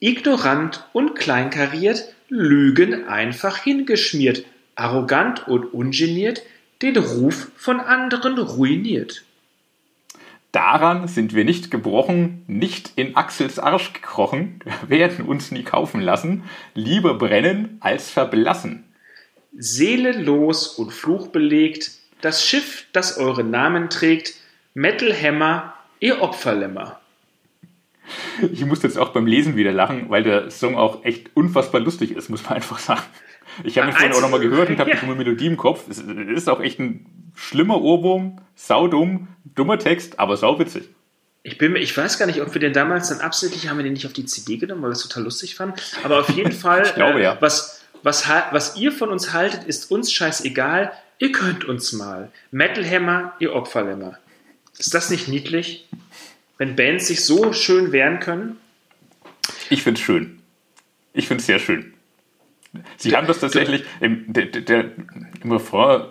[0.00, 6.42] Ignorant und kleinkariert, Lügen einfach hingeschmiert, arrogant und ungeniert,
[6.82, 9.24] den Ruf von anderen ruiniert.
[10.50, 16.42] Daran sind wir nicht gebrochen, nicht in Axels Arsch gekrochen, werden uns nie kaufen lassen,
[16.74, 18.84] lieber brennen als verblassen.
[19.56, 24.34] Seele los und Fluch belegt, das Schiff, das eure Namen trägt,
[24.78, 27.00] Metal Hammer, ihr Opferlämmer.
[28.52, 32.10] Ich muss jetzt auch beim Lesen wieder lachen, weil der Song auch echt unfassbar lustig
[32.10, 33.00] ist, muss man einfach sagen.
[33.64, 34.96] Ich habe ihn vorhin auch nochmal gehört und habe Ja.
[34.96, 35.88] die dumme Melodie im Kopf.
[35.88, 40.90] Es ist auch echt ein schlimmer Ohrwurm, saudumm, dummer Text, aber sauwitzig.
[41.42, 43.94] Ich, bin, ich weiß gar nicht, ob wir den damals dann absichtlich, haben wir den
[43.94, 45.76] nicht auf die CD genommen, weil wir es total lustig fanden.
[46.04, 47.38] Aber auf jeden Fall, glaube, äh, ja.
[47.40, 50.92] was, was, was ihr von uns haltet, ist uns scheißegal.
[51.18, 52.30] Ihr könnt uns mal.
[52.50, 54.18] Metal Hammer, ihr Opferlämmer.
[54.78, 55.88] Ist das nicht niedlich?
[56.58, 58.56] Wenn Bands sich so schön wehren können?
[59.70, 60.42] Ich finde es schön.
[61.12, 61.94] Ich finde es sehr schön.
[62.96, 64.90] Sie haben das tatsächlich im, der, der,
[65.42, 66.06] im Refrain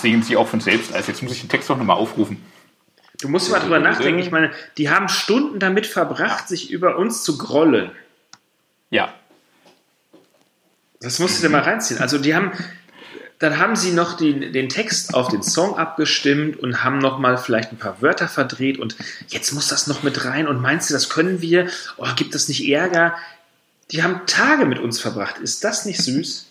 [0.00, 0.92] singen sie auch von selbst.
[0.92, 2.42] Also jetzt muss ich den Text auch nochmal aufrufen.
[3.20, 4.18] Du musst mal drüber nachdenken.
[4.18, 7.90] Ich meine, die haben Stunden damit verbracht, sich über uns zu grollen.
[8.90, 9.14] Ja,
[11.00, 12.00] Das musst du dir mal reinziehen.
[12.00, 12.52] Also die haben,
[13.44, 17.36] dann haben sie noch den, den Text auf den Song abgestimmt und haben noch mal
[17.36, 18.96] vielleicht ein paar Wörter verdreht und
[19.28, 21.68] jetzt muss das noch mit rein und meinst du, das können wir?
[21.98, 23.14] Oh, gibt das nicht Ärger?
[23.90, 25.38] Die haben Tage mit uns verbracht.
[25.38, 26.46] Ist das nicht süß?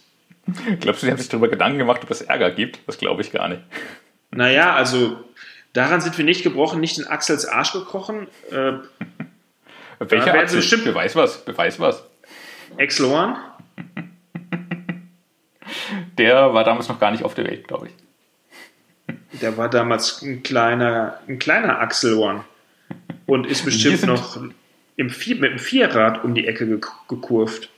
[0.81, 2.79] glaubst du, sie haben sich darüber Gedanken gemacht, ob es Ärger gibt?
[2.85, 3.61] Das glaube ich gar nicht.
[4.31, 5.17] Naja, also
[5.73, 8.27] daran sind wir nicht gebrochen, nicht in Axels Arsch gekrochen.
[8.51, 8.73] Äh,
[9.99, 10.57] Welcher Axel?
[10.57, 12.03] bestimmt- Beweis was, beweis was.
[12.77, 13.37] Ex-Lohan?
[16.17, 17.93] Der war damals noch gar nicht auf der Welt, glaube ich.
[19.41, 22.43] Der war damals ein kleiner, ein kleiner Axel One
[23.25, 24.39] und ist bestimmt noch
[24.95, 27.69] im Vier, mit dem Vierrad um die Ecke ge gekurvt.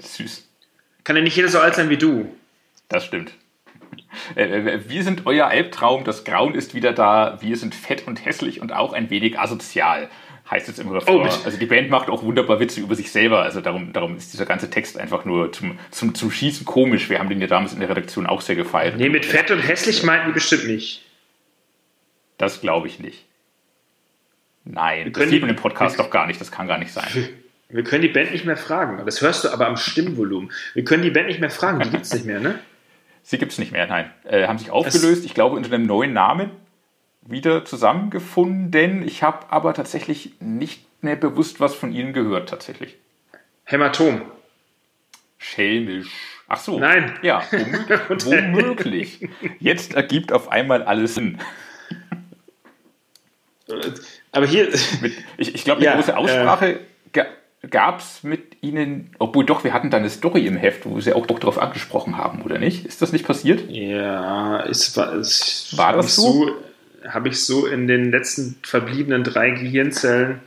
[0.00, 0.48] Süß.
[1.04, 2.34] Kann ja nicht jeder so alt sein wie du.
[2.88, 3.32] Das stimmt.
[4.34, 8.24] Äh, äh, wir sind euer Albtraum, das Grauen ist wieder da, wir sind fett und
[8.24, 10.08] hässlich und auch ein wenig asozial,
[10.52, 11.16] heißt es im Refrain.
[11.16, 14.32] Oh, also die Band macht auch wunderbar Witze über sich selber, also darum, darum ist
[14.32, 17.08] dieser ganze Text einfach nur zum, zum, zum Schießen komisch.
[17.08, 18.96] Wir haben den ja damals in der Redaktion auch sehr gefeiert.
[18.96, 21.02] Nee, mit fett und hässlich meinten die bestimmt nicht.
[22.36, 23.24] Das glaube ich nicht.
[24.64, 27.08] Nein, das sieht man im Podcast doch gar nicht, das kann gar nicht sein.
[27.68, 29.02] Wir können die Band nicht mehr fragen.
[29.06, 30.52] Das hörst du aber am Stimmvolumen.
[30.74, 31.80] Wir können die Band nicht mehr fragen.
[31.80, 32.58] Die gibt's nicht mehr, ne?
[33.22, 34.10] Sie gibt es nicht mehr, nein.
[34.24, 36.50] Äh, haben sich aufgelöst, ich glaube, unter einem neuen Namen
[37.22, 39.02] wieder zusammengefunden.
[39.06, 42.96] Ich habe aber tatsächlich nicht mehr bewusst was von ihnen gehört, tatsächlich.
[43.64, 44.22] Hämatom.
[45.38, 46.10] Schelmisch.
[46.48, 46.78] Ach so.
[46.78, 47.18] Nein.
[47.22, 48.24] Ja, womöglich.
[48.26, 49.28] womöglich.
[49.58, 51.38] Jetzt ergibt auf einmal alles Sinn.
[54.32, 54.68] Aber hier,
[55.38, 56.80] ich ich glaube, eine Ja, große Aussprache
[57.70, 61.12] gab es mit ihnen, obwohl doch, wir hatten da eine Story im Heft, wo sie
[61.12, 62.84] auch doch darauf angesprochen haben, oder nicht?
[62.84, 63.70] Ist das nicht passiert?
[63.70, 66.50] ja, ist, war, ist, War das ich so?
[67.08, 70.40] Habe ich so in den letzten verbliebenen drei Gehirnzellen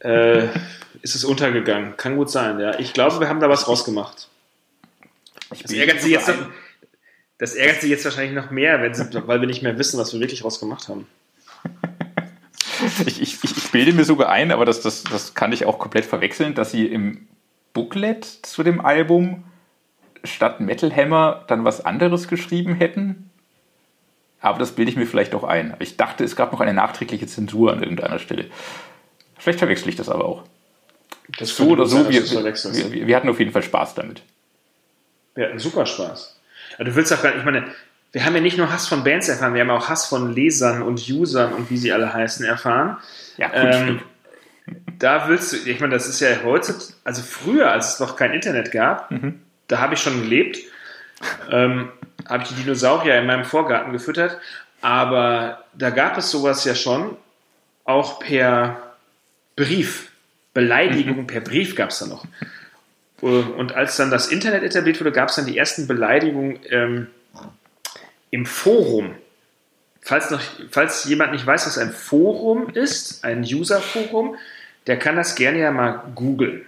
[0.00, 0.48] äh,
[1.02, 1.96] ist es untergegangen.
[1.96, 2.78] Kann gut sein, ja.
[2.78, 4.28] Ich glaube, wir haben da was rausgemacht.
[5.50, 6.32] Das ärgert, sie jetzt,
[7.38, 10.20] das ärgert sie jetzt wahrscheinlich noch mehr, sie, weil wir nicht mehr wissen, was wir
[10.20, 11.06] wirklich rausgemacht haben.
[13.06, 16.04] Ich, ich, ich bilde mir sogar ein, aber das, das, das kann ich auch komplett
[16.04, 17.28] verwechseln, dass sie im
[17.74, 19.44] Booklet zu dem Album
[20.24, 23.30] statt Metal Hammer dann was anderes geschrieben hätten.
[24.42, 25.74] Aber das bilde ich mir vielleicht auch ein.
[25.78, 28.46] Ich dachte, es gab noch eine nachträgliche Zensur an irgendeiner Stelle.
[29.38, 30.42] Vielleicht verwechsel ich das aber auch.
[31.38, 34.22] Das So oder so, sein, wir, wir, wir hatten auf jeden Fall Spaß damit.
[35.34, 36.40] Wir hatten super Spaß.
[36.74, 37.66] Aber du willst doch gar nicht, ich meine,
[38.10, 40.82] wir haben ja nicht nur Hass von Bands erfahren, wir haben auch Hass von Lesern
[40.82, 42.98] und Usern und wie sie alle heißen erfahren.
[43.38, 43.88] Ja, Kunststück.
[43.88, 44.00] Ähm,
[44.98, 46.74] da willst du, ich meine, das ist ja heute,
[47.04, 49.12] also früher, als es noch kein Internet gab,
[49.68, 50.58] da habe ich schon gelebt,
[51.50, 51.88] ähm,
[52.28, 54.38] habe ich die Dinosaurier in meinem Vorgarten gefüttert,
[54.80, 57.16] aber da gab es sowas ja schon,
[57.84, 58.94] auch per
[59.56, 60.10] Brief.
[60.54, 62.24] Beleidigungen per Brief gab es da noch.
[63.20, 67.06] Und als dann das Internet etabliert wurde, gab es dann die ersten Beleidigungen ähm,
[68.30, 69.14] im Forum.
[70.00, 70.40] Falls, noch,
[70.72, 74.36] falls jemand nicht weiß, was ein Forum ist, ein User-Forum,
[74.88, 76.62] der kann das gerne ja mal googeln.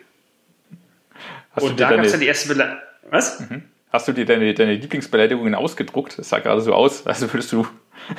[1.50, 2.80] Hast Und da gab es dann die erste Beleidigung.
[3.10, 3.42] Was?
[3.94, 6.18] Hast du dir deine, deine Lieblingsbeleidigungen ausgedruckt?
[6.18, 7.64] Das sah gerade so aus, als würdest du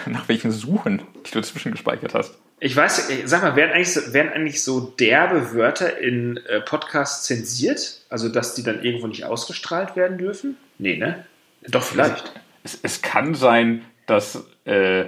[0.06, 2.38] nach welchen suchen, die du zwischengespeichert hast.
[2.62, 6.62] Ich weiß, äh, sag mal, werden eigentlich, so- werden eigentlich so derbe Wörter in äh,
[6.62, 8.00] Podcasts zensiert?
[8.08, 10.56] Also, dass die dann irgendwo nicht ausgestrahlt werden dürfen?
[10.78, 11.26] Nee, ne?
[11.68, 12.32] Doch, vielleicht.
[12.64, 15.08] Es, es kann sein, dass äh,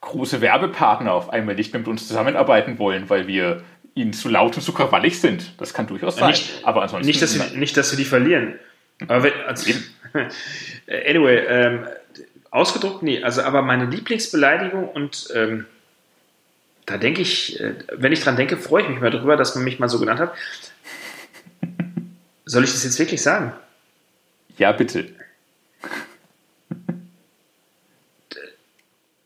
[0.00, 3.62] große Werbepartner auf einmal nicht mehr mit uns zusammenarbeiten wollen, weil wir
[3.94, 5.54] ihnen zu laut und zu krawallig sind.
[5.58, 6.30] Das kann durchaus sein.
[6.30, 7.06] Nicht, Aber ansonsten.
[7.06, 8.58] nicht, dass wir, nicht, dass wir die verlieren.
[9.08, 9.72] Aber wenn, also,
[10.88, 11.86] anyway, ähm,
[12.50, 13.22] ausgedruckt, nee.
[13.22, 15.66] Also, aber meine Lieblingsbeleidigung und ähm,
[16.86, 19.64] da denke ich, äh, wenn ich dran denke, freue ich mich mal drüber, dass man
[19.64, 20.34] mich mal so genannt hat.
[22.44, 23.52] Soll ich das jetzt wirklich sagen?
[24.60, 25.08] ja, bitte.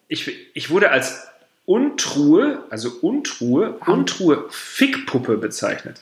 [0.06, 1.26] Ich, ich wurde als
[1.66, 6.00] Untruhe, also Untruhe, Untruhe Fickpuppe bezeichnet.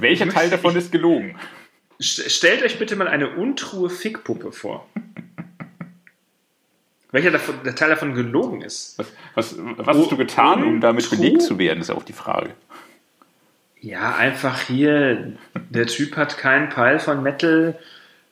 [0.00, 1.36] Welcher Teil davon ist gelogen?
[2.00, 4.86] St- Stellt euch bitte mal eine Untruhe Fickpuppe vor.
[7.12, 8.98] Welcher davon, der Teil davon gelogen ist.
[8.98, 12.50] Was, was, was hast du getan, um damit belegt zu werden, ist auch die Frage.
[13.80, 15.32] Ja, einfach hier,
[15.70, 17.78] der Typ hat keinen Peil von Metal,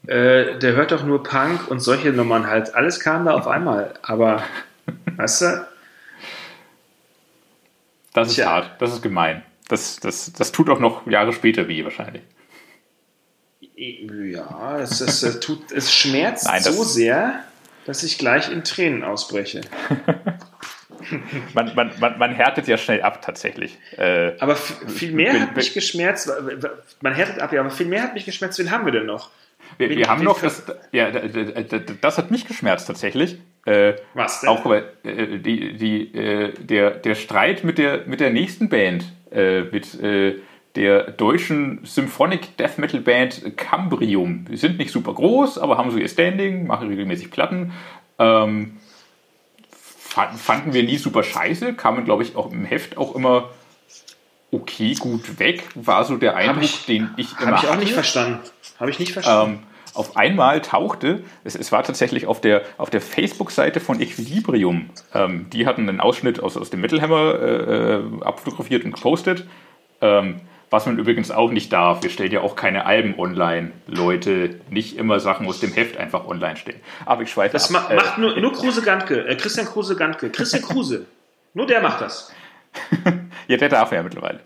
[0.07, 2.75] äh, der hört doch nur Punk und solche Nummern halt.
[2.75, 3.95] Alles kam da auf einmal.
[4.03, 4.45] Aber,
[5.17, 5.69] weißt du,
[8.15, 8.47] Das ist Tja.
[8.51, 9.43] hart, das ist gemein.
[9.69, 12.23] Das, das, das tut auch noch Jahre später weh, wahrscheinlich.
[13.77, 17.45] ja, es, es, äh, tut, es schmerzt Nein, so sehr,
[17.85, 19.61] dass ich gleich in Tränen ausbreche.
[21.55, 23.79] Man, man, man, man härtet ja schnell ab, tatsächlich.
[23.97, 26.31] Äh, Aber viel mehr Bin- hat mich geschmerzt,
[27.01, 29.31] man härtet ab, ja, aber viel mehr hat mich geschmerzt, wen haben wir denn noch?
[29.79, 33.39] wir, wir haben noch, das, ja, das hat mich geschmerzt, tatsächlich.
[33.65, 34.51] Äh, Was denn?
[34.51, 39.63] Auch äh, die, die, äh, der, der Streit mit der, mit der nächsten Band, äh,
[39.63, 40.37] mit äh,
[40.77, 44.45] der deutschen Symphonic Death Metal Band Cambrium.
[44.51, 47.73] Die sind nicht super groß, aber haben so ihr Standing, machen regelmäßig Platten.
[48.19, 48.77] Ähm,
[49.71, 53.49] fa- fanden wir nie super scheiße, kamen, glaube ich, auch im Heft auch immer
[54.53, 55.63] okay, gut weg.
[55.75, 57.81] War so der Eindruck, ich- den ich immer Habe ich auch hatte.
[57.81, 58.39] nicht verstanden.
[58.79, 59.55] Habe ich nicht verstanden.
[59.55, 59.59] Ähm,
[59.99, 65.51] auf einmal tauchte, es, es war tatsächlich auf der, auf der Facebook-Seite von Equilibrium, ähm,
[65.53, 69.47] die hatten einen Ausschnitt aus, aus dem Metal Hammer äh, äh, abfotografiert und gepostet,
[70.01, 72.03] ähm, was man übrigens auch nicht darf.
[72.03, 76.27] Wir stellen ja auch keine Alben online, Leute, nicht immer Sachen aus dem Heft einfach
[76.27, 76.81] online stellen.
[77.07, 77.89] Aber ich schweife Das ab.
[77.89, 81.07] ma macht nur, nur Kruse Gantke, äh, Christian Kruse Gantke, Christian Kruse.
[81.55, 82.33] nur der macht das.
[83.49, 84.41] Ja, der darf ja mittlerweile.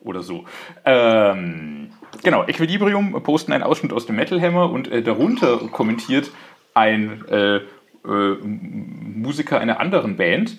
[0.00, 0.44] Oder so.
[0.84, 1.90] Ähm,
[2.22, 6.30] genau, Equilibrium posten einen Ausschnitt aus dem Metal Hammer und äh, darunter kommentiert
[6.74, 10.58] ein äh, äh, Musiker einer anderen Band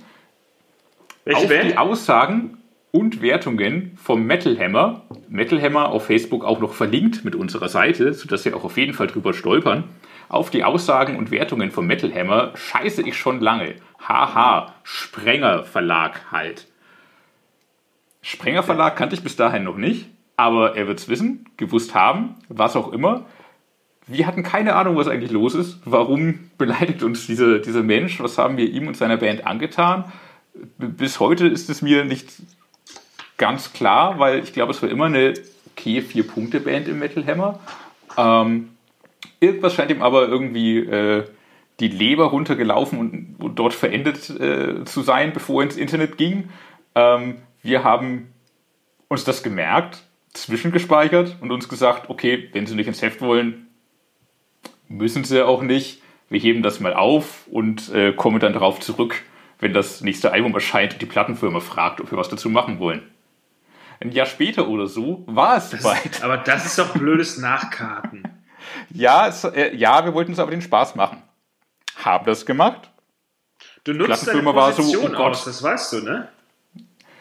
[1.26, 1.72] Welche auf Band?
[1.72, 2.58] die Aussagen
[2.92, 5.04] und Wertungen vom Metal Hammer.
[5.28, 8.94] Metal Hammer auf Facebook auch noch verlinkt mit unserer Seite, sodass Sie auch auf jeden
[8.94, 9.84] Fall drüber stolpern.
[10.30, 13.76] Auf die Aussagen und Wertungen vom Metal Hammer scheiße ich schon lange.
[14.00, 16.68] Haha, Sprenger Verlag halt.
[18.22, 22.36] Sprenger Verlag kannte ich bis dahin noch nicht, aber er wird es wissen, gewusst haben,
[22.48, 23.26] was auch immer.
[24.06, 25.80] Wir hatten keine Ahnung, was eigentlich los ist.
[25.84, 28.22] Warum beleidigt uns dieser, dieser Mensch?
[28.22, 30.06] Was haben wir ihm und seiner Band angetan?
[30.78, 32.30] Bis heute ist es mir nicht
[33.38, 35.34] ganz klar, weil ich glaube, es war immer eine
[35.72, 37.60] okay Vier-Punkte-Band im Metal Hammer.
[38.16, 38.70] Ähm,
[39.40, 41.26] irgendwas scheint ihm aber irgendwie äh,
[41.80, 46.50] die Leber runtergelaufen und, und dort verendet äh, zu sein, bevor er ins Internet ging.
[46.96, 48.34] Ähm, wir haben
[49.10, 50.04] uns das gemerkt,
[50.44, 53.68] zwischengespeichert und uns gesagt, okay, wenn Sie nicht ins Heft wollen,
[54.88, 56.02] müssen Sie auch nicht.
[56.30, 59.24] Wir heben das mal auf und äh, kommen dann darauf zurück,
[59.60, 63.02] wenn das nächste Album erscheint und die Plattenfirma fragt, ob wir was dazu machen wollen.
[64.00, 66.24] Ein Jahr später oder so war es soweit.
[66.24, 68.24] Aber das ist doch blödes Nachkarten.
[68.90, 71.24] Ja, es, äh, ja, wir wollten uns aber den Spaß machen.
[72.04, 72.92] Haben das gemacht.
[73.86, 75.32] Du nutzt deine war so, Position oh Gott.
[75.32, 76.28] aus, das weißt du, ne?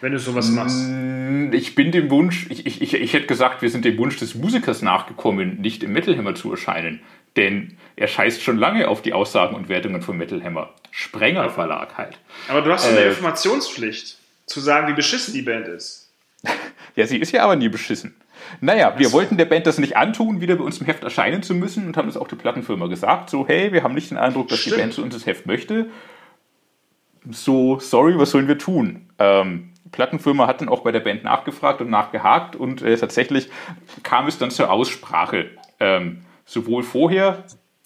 [0.01, 0.89] Wenn du sowas machst.
[0.89, 4.17] Mm, Ich bin dem Wunsch, ich, ich, ich, ich hätte gesagt, wir sind dem Wunsch
[4.19, 7.01] des Musikers nachgekommen, nicht im Metal Hammer zu erscheinen.
[7.37, 10.71] Denn er scheißt schon lange auf die Aussagen und Wertungen von Metal Hammer.
[10.91, 12.19] Sprenger Verlag halt.
[12.49, 13.09] Aber du hast so eine Äh.
[13.11, 16.11] Informationspflicht, zu sagen, wie beschissen die Band ist.
[16.95, 18.15] Ja, sie ist ja aber nie beschissen.
[18.63, 21.53] Naja, wir wollten der Band das nicht antun, wieder bei uns im Heft erscheinen zu
[21.53, 23.29] müssen und haben das auch der Plattenfirma gesagt.
[23.29, 24.77] So, hey, wir haben nicht den Eindruck, dass Stimmt.
[24.77, 25.91] die Band zu uns das Heft möchte.
[27.31, 29.11] So, sorry, was sollen wir tun?
[29.19, 33.49] Ähm, Plattenfirma hat dann auch bei der Band nachgefragt und nachgehakt und äh, tatsächlich
[34.03, 35.51] kam es dann zur Aussprache.
[35.81, 37.45] Ähm, sowohl vorher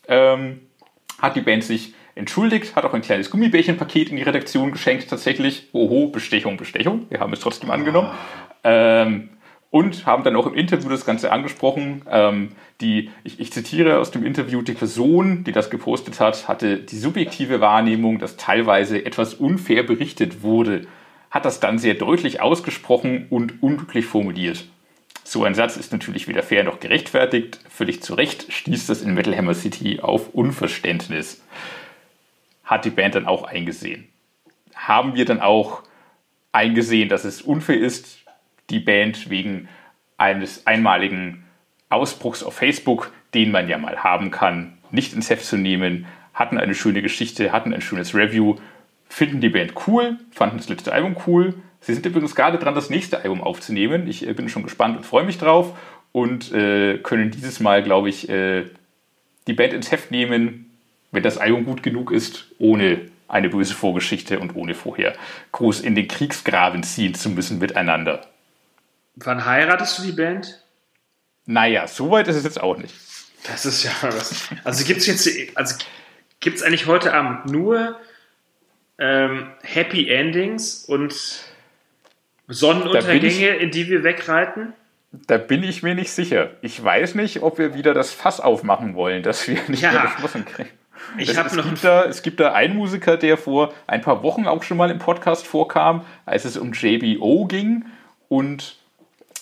[0.09, 0.61] ähm,
[1.23, 5.68] hat die Band sich entschuldigt, hat auch ein kleines Gummibärchenpaket in die Redaktion geschenkt, tatsächlich.
[5.73, 7.07] Oho, Bestechung, Bestechung.
[7.11, 8.11] Wir haben es trotzdem angenommen.
[8.64, 9.31] Ähm,
[9.70, 12.03] und haben dann auch im Interview das Ganze angesprochen.
[12.11, 16.79] Ähm, die, ich, ich zitiere aus dem Interview, die Person, die das gepostet hat, hatte
[16.79, 20.87] die subjektive Wahrnehmung, dass teilweise etwas unfair berichtet wurde,
[21.31, 24.66] hat das dann sehr deutlich ausgesprochen und unglücklich formuliert.
[25.25, 27.61] So ein Satz ist natürlich weder fair noch gerechtfertigt.
[27.69, 31.43] Völlig zu Recht stieß das in Metal Hammer City auf Unverständnis.
[32.64, 34.09] Hat die Band dann auch eingesehen.
[34.75, 35.83] Haben wir dann auch
[36.53, 38.25] eingesehen, dass es unfair ist,
[38.71, 39.69] die Band wegen
[40.16, 41.45] eines einmaligen
[41.90, 46.59] Ausbruchs auf Facebook, den man ja mal haben kann, nicht ins Heft zu nehmen, hatten
[46.59, 48.57] eine schöne Geschichte, hatten ein schönes Review,
[49.11, 51.55] finden die Band cool, fanden das letzte Album cool.
[51.81, 54.09] Sie sind übrigens gerade dran, das nächste Album aufzunehmen.
[54.09, 55.77] Ich äh, bin schon gespannt und freue mich drauf
[56.12, 58.64] und äh, können dieses Mal, glaube ich, äh,
[59.46, 60.70] die Band ins Heft nehmen,
[61.11, 65.14] wenn das Album gut genug ist, ohne eine böse Vorgeschichte und ohne vorher
[65.53, 68.27] groß in den Kriegsgraben ziehen zu müssen miteinander.
[69.16, 70.62] Wann heiratest du die Band?
[71.46, 72.94] Naja, so weit ist es jetzt auch nicht.
[73.44, 74.49] Das ist ja was.
[74.62, 75.75] Also gibt es jetzt, also
[76.38, 77.96] gibt es eigentlich heute Abend nur
[79.01, 81.15] ähm, Happy Endings und
[82.47, 84.73] Sonnenuntergänge, in die wir wegreiten?
[85.13, 86.51] Da bin ich mir nicht sicher.
[86.63, 89.93] Ich weiß nicht, ob wir wieder das Fass aufmachen wollen, das wir nicht Ja.
[89.93, 90.69] mehr geschlossen kriegen.
[91.19, 94.03] Ich Es, habe es, noch gibt da, es gibt da einen Musiker, der vor ein
[94.03, 97.87] paar Wochen auch schon mal im Podcast vorkam, als es um JBO ging
[98.29, 98.77] und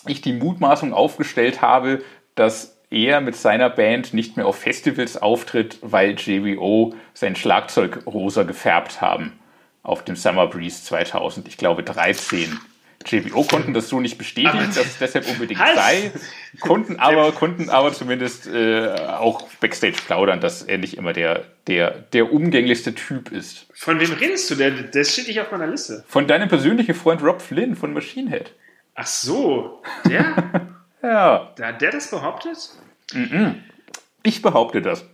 [0.06, 2.02] ich die Mutmaßung aufgestellt habe,
[2.36, 8.44] dass er mit seiner Band nicht mehr auf Festivals auftritt, weil JBO sein Schlagzeug rosa
[8.44, 9.32] gefärbt haben
[9.82, 12.58] auf dem Summer Breeze 2000, ich glaube 13.
[13.06, 15.76] JBO konnten das so nicht bestätigen, Aber- dass es deshalb unbedingt Halt!
[15.76, 16.12] sei,
[16.60, 21.92] konnten aber, konnten aber zumindest äh, auch Backstage plaudern, dass er nicht immer der, der,
[21.92, 23.66] der umgänglichste Typ ist.
[23.72, 24.56] Von wem redest du?
[24.56, 26.04] Der, der steht nicht auf meiner Liste.
[26.08, 28.52] Von deinem persönlichen Freund Rob Flynn von Machine Head.
[28.96, 30.74] Ach so, der?
[31.00, 32.58] Ja, der hat der das behauptet?
[34.24, 35.04] ich behaupte das.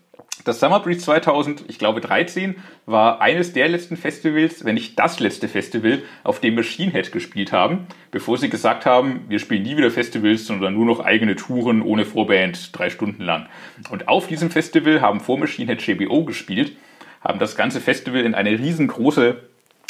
[0.42, 5.20] Das Summer Breeze 2000, ich glaube 13, war eines der letzten Festivals, wenn nicht das
[5.20, 9.76] letzte Festival, auf dem Machine Head gespielt haben, bevor sie gesagt haben, wir spielen nie
[9.76, 13.46] wieder Festivals, sondern nur noch eigene Touren ohne Vorband, drei Stunden lang.
[13.90, 16.76] Und auf diesem Festival haben vor Machine Head JBO gespielt,
[17.22, 19.36] haben das ganze Festival in eine riesengroße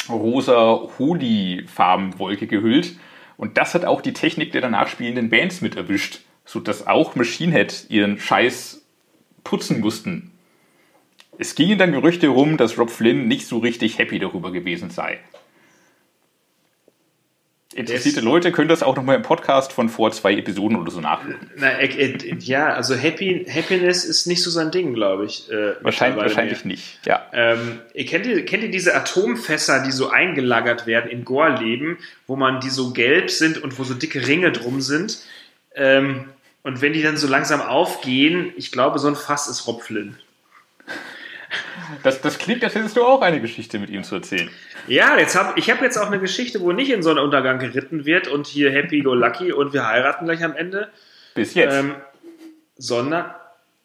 [0.09, 2.97] rosa Holy-Farbenwolke gehüllt.
[3.35, 7.51] Und das hat auch die Technik der danach spielenden Bands mit erwischt, sodass auch Machine
[7.51, 8.85] Head ihren Scheiß
[9.43, 10.31] putzen mussten.
[11.37, 15.19] Es gingen dann Gerüchte rum, dass Rob Flynn nicht so richtig happy darüber gewesen sei.
[17.73, 21.01] Interessierte Das- Leute können das auch nochmal im Podcast von vor zwei Episoden oder so
[21.01, 21.49] nachhören.
[21.57, 25.51] Na, äh, äh, ja, also Happy, Happiness ist nicht so sein Ding, glaube ich.
[25.51, 26.71] Äh, Wahrscheinlich, wahrscheinlich mehr.
[26.75, 26.99] nicht.
[27.05, 27.25] Ja.
[27.33, 32.37] Ähm, ihr kennt, ihr, kennt ihr diese Atomfässer, die so eingelagert werden in Gorleben, wo
[32.37, 35.19] man die so gelb sind und wo so dicke Ringe drum sind?
[35.75, 36.29] Ähm,
[36.63, 40.15] und wenn die dann so langsam aufgehen, ich glaube, so ein Fass ist Rob Flynn.
[42.03, 44.49] Das, das klingt, als hättest du auch eine Geschichte mit ihm zu erzählen.
[44.87, 48.27] Ja, jetzt hab, ich habe jetzt auch eine Geschichte, wo nicht in Sonnenuntergang geritten wird
[48.27, 50.89] und hier Happy Go Lucky und wir heiraten gleich am Ende,
[51.33, 51.73] Bis jetzt.
[51.73, 51.95] ähm,
[52.77, 53.33] sondern,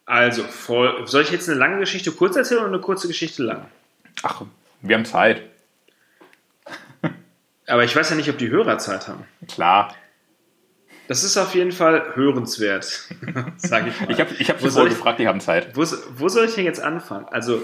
[0.06, 3.66] also, voll, soll ich jetzt eine lange Geschichte kurz erzählen oder eine kurze Geschichte lang?
[4.22, 4.42] Ach,
[4.82, 5.42] wir haben Zeit.
[7.66, 9.24] Aber ich weiß ja nicht, ob die Hörer Zeit haben.
[9.46, 9.94] Klar.
[11.10, 12.84] Das ist auf jeden Fall hörenswert,
[13.56, 14.12] sage ich mal.
[14.12, 15.76] Ich habe ich hab Wo sie soll ich- gefragt, die haben Zeit.
[15.76, 15.84] wo,
[16.16, 17.26] wo soll ich denn jetzt anfangen?
[17.32, 17.60] Also,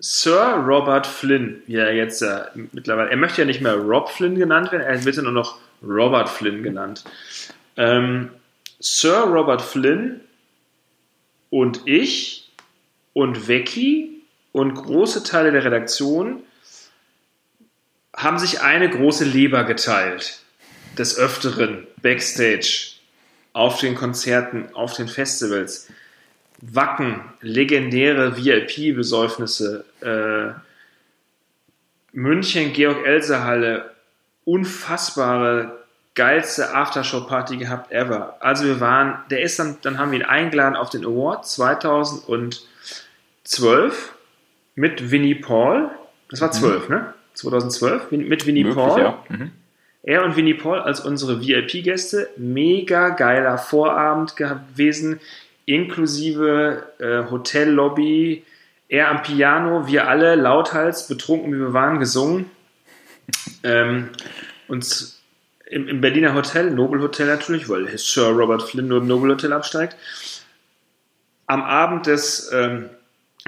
[0.00, 2.42] Sir Robert Flynn, wie er jetzt äh,
[2.72, 5.58] mittlerweile, er möchte ja nicht mehr Rob Flynn genannt werden, er wird ja nur noch
[5.82, 7.04] Robert Flynn genannt.
[7.78, 8.28] Ähm,
[8.80, 10.20] Sir Robert Flynn
[11.48, 12.50] und ich
[13.14, 14.20] und Becky
[14.52, 16.42] und große Teile der Redaktion
[18.14, 20.40] haben sich eine große Leber geteilt.
[20.96, 22.92] Des Öfteren, Backstage,
[23.52, 25.88] auf den Konzerten, auf den Festivals.
[26.60, 30.58] Wacken, legendäre VIP-Besäufnisse, äh,
[32.12, 33.94] München, Georg-Elser-Halle,
[34.44, 35.78] unfassbare,
[36.14, 38.36] geilste Aftershow-Party gehabt ever.
[38.40, 42.64] Also wir waren, der ist dann, dann haben wir ihn eingeladen auf den Award 2012
[44.74, 45.90] mit Winnie Paul.
[46.28, 46.94] Das war 12, mhm.
[46.94, 47.14] ne?
[47.34, 49.00] 2012 mit Winnie Möglich, Paul.
[49.00, 49.22] Ja.
[49.28, 49.52] Mhm.
[50.02, 52.30] Er und Winnie Paul als unsere VIP-Gäste.
[52.36, 55.20] Mega geiler Vorabend gewesen,
[55.66, 58.44] inklusive äh, Hotellobby.
[58.88, 62.50] Er am Piano, wir alle lauthals, betrunken wie wir waren, gesungen.
[63.62, 64.10] Ähm,
[64.68, 65.12] und
[65.66, 69.52] im, im, Berliner Hotel, Nobel Hotel natürlich, weil Sir Robert Flynn nur im Nobel Hotel
[69.52, 69.96] absteigt.
[71.46, 72.88] Am Abend des ähm,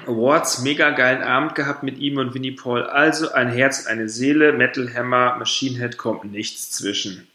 [0.06, 2.84] Awards mega geilen Abend gehabt mit ihm und Winnie Paul.
[2.84, 7.28] Also ein Herz, eine Seele, Metal Hammer, Machine Head kommt nichts zwischen.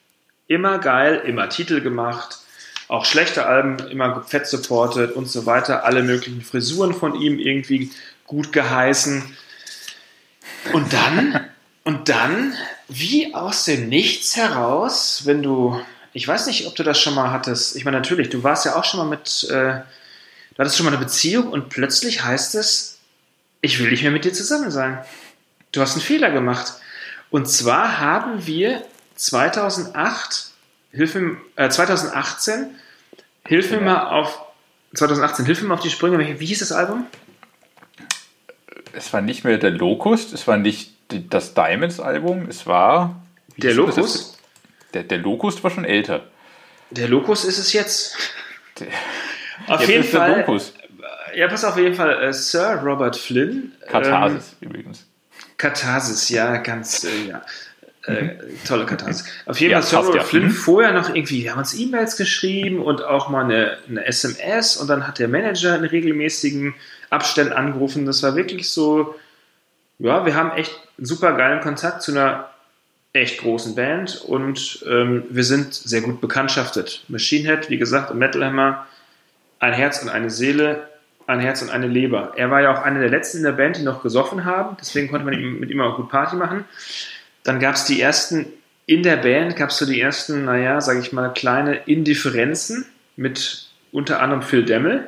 [0.47, 2.39] Immer geil, immer Titel gemacht,
[2.87, 5.85] auch schlechte Alben immer fett supported und so weiter.
[5.85, 7.91] Alle möglichen Frisuren von ihm irgendwie
[8.27, 9.23] gut geheißen.
[10.73, 11.47] Und dann,
[11.83, 12.53] und dann,
[12.87, 15.79] wie aus dem Nichts heraus, wenn du,
[16.13, 17.75] ich weiß nicht, ob du das schon mal hattest.
[17.75, 19.47] Ich meine, natürlich, du warst ja auch schon mal mit.
[19.49, 19.81] Äh,
[20.55, 22.99] Du hattest schon mal eine Beziehung und plötzlich heißt es,
[23.61, 25.03] ich will nicht mehr mit dir zusammen sein.
[25.73, 26.75] Du hast einen Fehler gemacht.
[27.29, 28.85] Und zwar haben wir
[29.15, 30.51] 2008,
[30.91, 32.75] hilf mir, äh, 2018,
[33.45, 33.83] hilf mir ja.
[33.83, 34.39] mal auf,
[34.93, 36.39] 2018, hilf mir mal auf die Sprünge.
[36.39, 37.05] Wie hieß das Album?
[38.93, 43.21] Es war nicht mehr der Locust, es war nicht das Diamonds-Album, es war.
[43.57, 44.37] Der Locust?
[44.93, 46.29] Der, der Locust war schon älter.
[46.91, 48.15] Der Locust ist es jetzt.
[48.79, 48.87] Der,
[49.67, 50.39] auf Jetzt jeden Fall.
[50.39, 50.73] Dokus.
[51.35, 52.23] Ja, pass auf jeden Fall.
[52.23, 53.73] Äh, Sir Robert Flynn.
[53.87, 55.05] Katharsis ähm, übrigens.
[55.57, 57.41] Katharsis, ja, ganz, äh, ja.
[58.07, 58.39] Äh, mhm.
[58.65, 59.25] tolle Katharsis.
[59.45, 60.23] Auf jeden ja, Fall Sir Robert ja.
[60.23, 60.51] Flynn mhm.
[60.51, 64.87] vorher noch irgendwie, wir haben uns E-Mails geschrieben und auch mal eine, eine SMS und
[64.87, 66.75] dann hat der Manager in regelmäßigen
[67.09, 68.05] Abständen angerufen.
[68.05, 69.15] Das war wirklich so,
[69.99, 72.49] ja, wir haben echt super geilen Kontakt zu einer
[73.13, 77.03] echt großen Band und ähm, wir sind sehr gut bekanntschaftet.
[77.07, 78.87] Machine Head, wie gesagt, und Metal Hammer
[79.65, 80.87] ein Herz und eine Seele,
[81.27, 82.33] ein Herz und eine Leber.
[82.35, 85.09] Er war ja auch einer der letzten in der Band, die noch gesoffen haben, deswegen
[85.09, 86.65] konnte man mit ihm auch gut Party machen.
[87.43, 88.47] Dann gab es die ersten,
[88.85, 92.85] in der Band gab es so die ersten, naja, sage ich mal, kleine Indifferenzen
[93.15, 95.07] mit unter anderem Phil Demmel,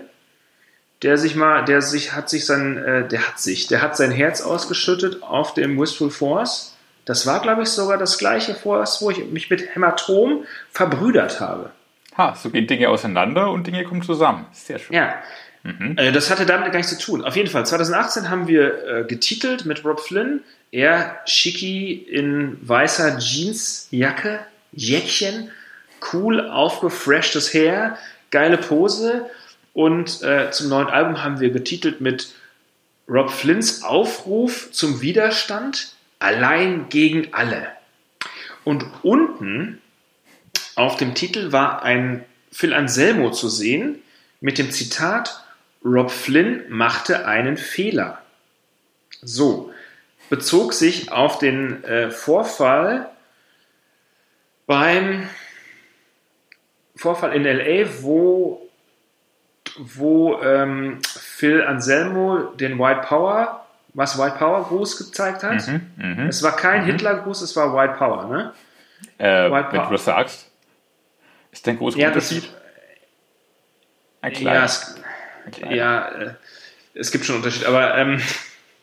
[1.03, 4.11] der sich mal, der sich, hat sich sein, äh, der hat sich, der hat sein
[4.11, 6.75] Herz ausgeschüttet auf dem Wistful Force.
[7.05, 11.69] Das war, glaube ich, sogar das gleiche Force, wo ich mich mit Hämatom verbrüdert habe.
[12.17, 14.45] Ha, so gehen Dinge auseinander und Dinge kommen zusammen.
[14.51, 14.95] Sehr schön.
[14.95, 15.15] Ja.
[15.63, 15.97] Mhm.
[15.97, 17.23] Äh, das hatte damit gar nichts zu tun.
[17.23, 20.41] Auf jeden Fall, 2018 haben wir äh, getitelt mit Rob Flynn.
[20.71, 24.39] Er schicki in weißer Jeansjacke,
[24.71, 25.51] Jäckchen,
[26.13, 27.97] cool aufgefreshtes Hair,
[28.31, 29.29] geile Pose.
[29.73, 32.33] Und äh, zum neuen Album haben wir getitelt mit
[33.07, 37.67] Rob Flynns Aufruf zum Widerstand, allein gegen alle.
[38.63, 39.81] Und unten
[40.77, 44.01] auf dem Titel war ein Phil Anselmo zu sehen
[44.39, 45.43] mit dem Zitat
[45.83, 48.21] Rob Flynn machte einen Fehler.
[49.21, 49.71] So,
[50.29, 53.09] bezog sich auf den äh, Vorfall
[54.65, 55.27] beim
[56.95, 58.67] Vorfall in LA, wo,
[59.77, 65.67] wo ähm, Phil Anselmo den White Power, was White Power Gruß gezeigt hat.
[65.67, 66.27] Mhm, mh.
[66.27, 66.87] Es war kein mhm.
[66.87, 68.53] Hitler Gruß, es war White Power, ne?
[69.17, 69.89] Äh, White Power.
[69.91, 70.46] das sagst.
[71.57, 72.43] Ist der ein großer ja, Unterschied?
[74.21, 74.59] ein kleiner.
[74.59, 74.95] Ja, es,
[75.71, 76.33] ja äh,
[76.93, 78.21] es gibt schon Unterschied, aber ähm,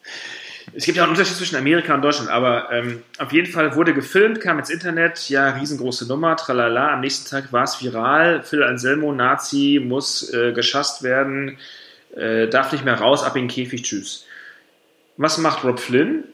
[0.75, 3.77] es gibt ja auch einen Unterschied zwischen Amerika und Deutschland, aber ähm, auf jeden Fall
[3.77, 6.93] wurde gefilmt, kam ins Internet, ja, riesengroße Nummer, tralala.
[6.93, 8.43] Am nächsten Tag war es viral.
[8.43, 11.59] Phil Anselmo, Nazi, muss äh, geschasst werden,
[12.17, 14.27] äh, darf nicht mehr raus, ab in den Käfig, tschüss.
[15.17, 16.25] Was macht Rob Flynn?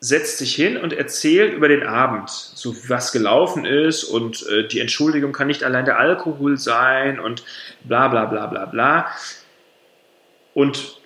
[0.00, 4.80] Setzt sich hin und erzählt über den Abend, so was gelaufen ist und äh, die
[4.80, 7.44] Entschuldigung kann nicht allein der Alkohol sein und
[7.84, 9.10] bla bla bla bla bla.
[10.54, 10.98] Und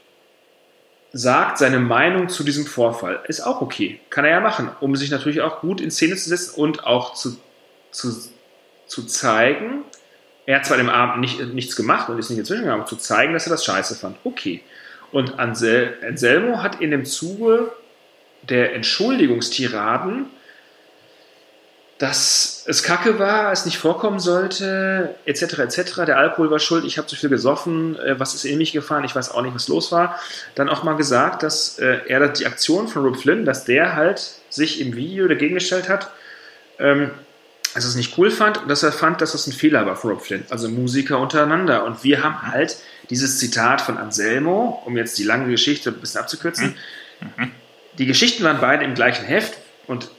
[1.12, 3.20] sagt seine Meinung zu diesem Vorfall.
[3.28, 4.00] Ist auch okay.
[4.10, 7.14] Kann er ja machen, um sich natürlich auch gut in Szene zu setzen und auch
[7.14, 7.36] zu,
[7.90, 8.12] zu,
[8.86, 9.84] zu zeigen,
[10.46, 13.32] er hat zwar dem Abend nicht, nichts gemacht und ist nicht inzwischen gegangen, zu zeigen,
[13.32, 14.18] dass er das scheiße fand.
[14.24, 14.62] Okay.
[15.10, 17.72] Und Ansel, Anselmo hat in dem Zuge
[18.48, 20.26] der Entschuldigungstiraden,
[21.98, 26.04] dass es kacke war, es nicht vorkommen sollte, etc., etc.
[26.06, 29.04] Der Alkohol war schuld, ich habe zu viel gesoffen, äh, was ist in mich gefahren,
[29.04, 30.18] ich weiß auch nicht, was los war.
[30.54, 34.32] Dann auch mal gesagt, dass äh, er die Aktion von Rob Flynn, dass der halt
[34.50, 36.10] sich im Video dagegen gestellt hat,
[36.78, 37.10] ähm,
[37.74, 39.96] dass er es nicht cool fand und dass er fand, dass das ein Fehler war
[39.96, 41.84] von Rob Flynn, also Musiker untereinander.
[41.84, 42.76] Und wir haben halt
[43.08, 46.76] dieses Zitat von Anselmo, um jetzt die lange Geschichte ein bisschen abzukürzen.
[47.98, 50.10] Die Geschichten waren beide im gleichen Heft und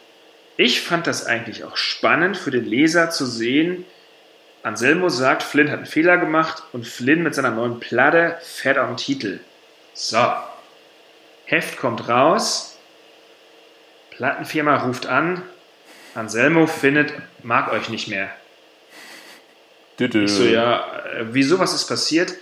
[0.58, 3.86] ich fand das eigentlich auch spannend für den Leser zu sehen.
[4.64, 8.88] Anselmo sagt, Flynn hat einen Fehler gemacht und Flynn mit seiner neuen Platte fährt auf
[8.88, 9.40] den Titel.
[9.94, 10.18] So.
[11.46, 12.78] Heft kommt raus.
[14.12, 15.44] Plattenfirma ruft an.
[16.16, 17.14] Anselmo findet,
[17.44, 18.30] mag euch nicht mehr.
[20.26, 22.34] Ich so, ja, äh, wieso, was ist passiert?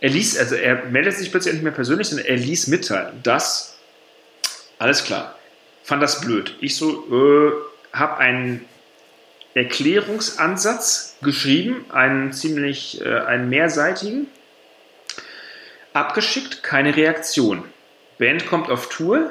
[0.00, 3.77] Er ließ, also er meldet sich plötzlich nicht mehr persönlich, sondern er ließ mitteilen, dass,
[4.78, 5.34] alles klar,
[5.82, 6.56] fand das blöd.
[6.60, 7.52] Ich so, äh,
[7.92, 8.64] habe einen
[9.54, 14.28] Erklärungsansatz geschrieben, einen ziemlich, äh, einen mehrseitigen,
[15.92, 17.64] abgeschickt, keine Reaktion.
[18.18, 19.30] Band kommt auf Tour.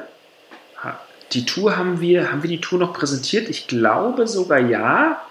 [1.34, 3.50] Die Tour haben wir, haben wir die Tour noch präsentiert?
[3.50, 5.22] Ich glaube sogar ja.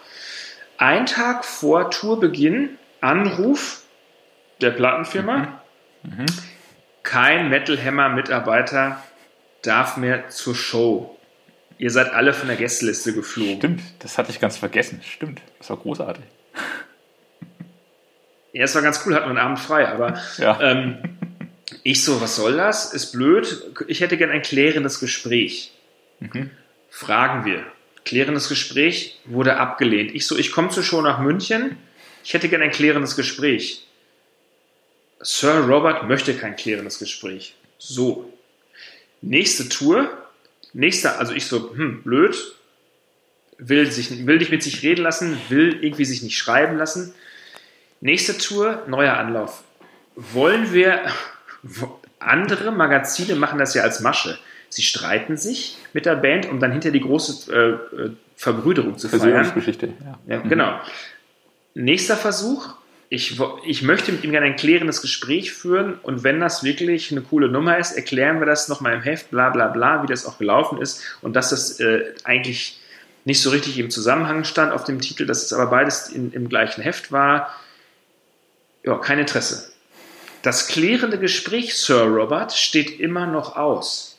[0.76, 3.82] Ein Tag vor Tourbeginn, Anruf
[4.60, 5.60] der Plattenfirma.
[7.02, 9.02] Kein Metal Hammer Mitarbeiter
[9.66, 11.18] darf mehr zur Show.
[11.78, 13.58] Ihr seid alle von der Gästeliste geflogen.
[13.58, 15.00] Stimmt, das hatte ich ganz vergessen.
[15.04, 16.24] Stimmt, das war großartig.
[18.52, 20.58] Ja, es war ganz cool, hatten wir einen Abend frei, aber Ja.
[20.60, 20.98] ähm,
[21.82, 22.92] ich so, was soll das?
[22.94, 23.62] Ist blöd.
[23.88, 25.72] Ich hätte gern ein klärendes Gespräch.
[26.88, 27.64] Fragen wir.
[28.04, 30.14] Klärendes Gespräch wurde abgelehnt.
[30.14, 31.76] Ich so, ich komme zur Show nach München.
[32.24, 33.84] Ich hätte gern ein klärendes Gespräch.
[35.20, 37.54] Sir Robert möchte kein klärendes Gespräch.
[37.78, 38.32] So.
[39.26, 40.08] Nächste Tour.
[40.72, 42.36] Nächster, also ich so, hm, blöd.
[43.58, 47.14] Will, sich, will nicht mit sich reden lassen, will irgendwie sich nicht schreiben lassen.
[48.00, 49.64] Nächste Tour, neuer Anlauf.
[50.14, 51.00] Wollen wir,
[52.18, 54.38] andere Magazine machen das ja als Masche.
[54.68, 59.08] Sie streiten sich mit der Band, um dann hinter die große äh, äh, Verbrüderung zu
[59.08, 59.20] feiern.
[59.20, 59.88] Versöhnungsgeschichte.
[60.04, 60.18] Ja.
[60.36, 60.80] Ja, genau.
[61.74, 62.74] Nächster Versuch.
[63.08, 67.20] Ich, ich möchte mit ihm gerne ein klärendes Gespräch führen und wenn das wirklich eine
[67.20, 70.38] coole Nummer ist, erklären wir das nochmal im Heft, bla bla bla, wie das auch
[70.38, 72.80] gelaufen ist und dass das äh, eigentlich
[73.24, 76.48] nicht so richtig im Zusammenhang stand auf dem Titel, dass es aber beides in, im
[76.48, 77.54] gleichen Heft war.
[78.82, 79.72] Ja, kein Interesse.
[80.42, 84.18] Das klärende Gespräch, Sir Robert, steht immer noch aus.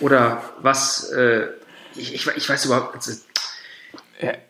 [0.00, 1.48] oder was, äh,
[1.94, 3.12] ich, ich, ich weiß überhaupt, also,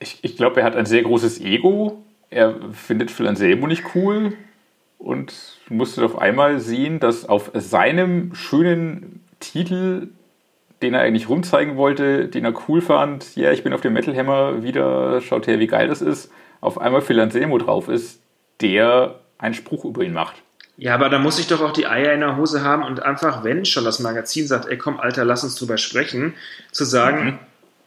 [0.01, 2.05] ich ich glaube, er hat ein sehr großes Ego.
[2.31, 4.37] Er findet Phil Anselmo nicht cool
[4.99, 5.33] und
[5.69, 10.09] musste auf einmal sehen, dass auf seinem schönen Titel,
[10.83, 14.17] den er eigentlich rumzeigen wollte, den er cool fand, ja, ich bin auf dem Metal
[14.17, 18.21] Hammer wieder, schaut her, wie geil das ist, auf einmal Phil Anselmo drauf ist,
[18.61, 20.37] der einen Spruch über ihn macht.
[20.79, 23.45] Ja, aber da muss ich doch auch die Eier in der Hose haben und einfach,
[23.45, 26.35] wenn schon das Magazin sagt, ey komm, Alter, lass uns drüber sprechen,
[26.71, 27.39] zu sagen,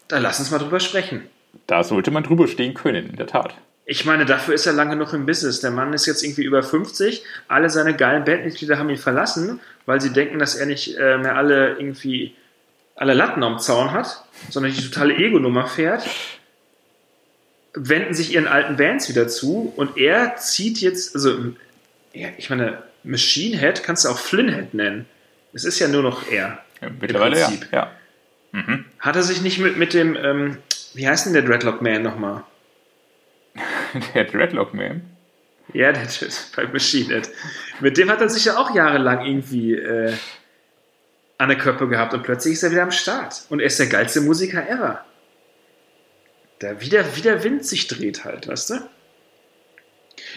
[0.08, 1.28] da lass uns mal drüber sprechen.
[1.68, 3.54] Da sollte man drüber stehen können, in der Tat.
[3.86, 5.62] Ich meine, dafür ist er lange noch im Business.
[5.62, 7.24] Der Mann ist jetzt irgendwie über 50.
[7.48, 11.36] Alle seine geilen Bandmitglieder haben ihn verlassen, weil sie denken, dass er nicht äh, mehr
[11.36, 12.36] alle irgendwie
[13.00, 16.04] alle Latten am Zaun hat, sondern die totale Ego-Nummer fährt.
[17.74, 21.54] Wenden sich ihren alten Bands wieder zu und er zieht jetzt, also,
[22.12, 25.06] ich meine, Machine Head kannst du auch Flynn Head nennen.
[25.54, 26.62] Es ist ja nur noch er.
[26.82, 27.48] Ja, mittlerweile ja.
[27.48, 27.70] Prinzip.
[27.72, 27.92] ja.
[29.00, 30.58] Hat er sich nicht mit, mit dem, ähm,
[30.94, 32.44] wie heißt denn der Dreadlock Man nochmal?
[34.14, 35.02] Der Dreadlock Man.
[35.74, 36.08] Ja, der
[36.56, 37.30] bei Machine Head.
[37.80, 40.14] Mit dem hat er sich ja auch jahrelang irgendwie äh,
[41.40, 43.46] an der Köppe gehabt und plötzlich ist er wieder am Start.
[43.50, 45.04] Und er ist der geilste Musiker ever.
[46.62, 48.90] Der wieder, wie der Wind sich dreht halt, weißt du?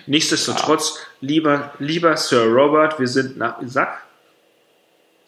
[0.07, 4.01] Nichtsdestotrotz, lieber, lieber Sir Robert, wir sind nach, sag,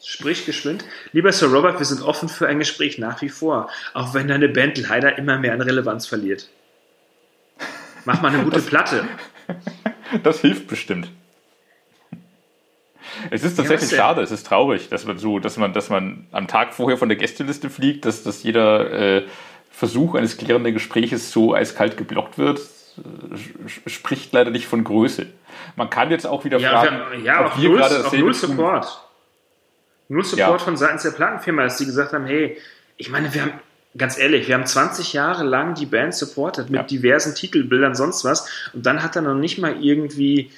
[0.01, 0.85] sprich geschwind.
[1.11, 4.47] Lieber Sir Robert, wir sind offen für ein Gespräch nach wie vor, auch wenn deine
[4.47, 6.49] Band leider immer mehr an Relevanz verliert.
[8.05, 9.07] Mach mal eine gute Platte.
[10.23, 11.09] Das hilft bestimmt.
[13.31, 14.05] Es ist tatsächlich Ja, denn?
[14.05, 17.09] schade, es ist traurig, dass man so, dass man, dass man am Tag vorher von
[17.09, 19.23] der Gästeliste fliegt, dass, dass jeder äh,
[19.71, 22.59] Versuch eines klärenden Gespräches so eiskalt geblockt wird,
[22.97, 25.27] äh, spricht leider nicht von Größe.
[25.75, 28.03] Man kann jetzt auch wieder Ja, fragen, wir, ja ob auf, wir null, gerade auf
[28.03, 28.49] dasselbe null tun.
[28.51, 29.01] Support.
[30.07, 30.65] Null Support Ja.
[30.65, 32.57] von seitens der Plattenfirma, dass die gesagt haben, hey,
[32.97, 33.53] ich meine, wir haben,
[33.97, 36.83] ganz ehrlich, wir haben 20 Jahre lang die Band supportet mit Ja.
[36.87, 38.47] diversen Titelbildern, sonst was.
[38.73, 40.51] Und dann hat er noch nicht mal irgendwie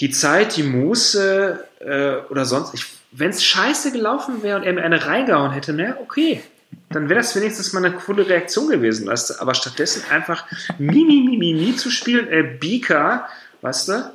[0.00, 2.74] die Zeit, die Muße äh, oder sonst.
[3.12, 6.42] Wenn es scheiße gelaufen wäre und er mir eine reingehauen hätte, ne, okay.
[6.90, 9.34] Dann wäre das wenigstens mal eine coole Reaktion gewesen, weißt du?
[9.40, 10.46] Aber stattdessen einfach
[10.78, 13.28] Mimi, Mimi, Mimi zu spielen, äh, Bika,
[13.62, 14.12] weißt du?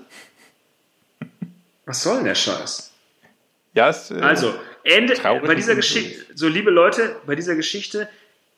[1.85, 2.91] Was soll denn der Scheiß?
[3.73, 4.53] Ja, es, äh, Also,
[4.83, 8.09] Ende, bei dieser Geschichte, so liebe Leute, bei dieser Geschichte,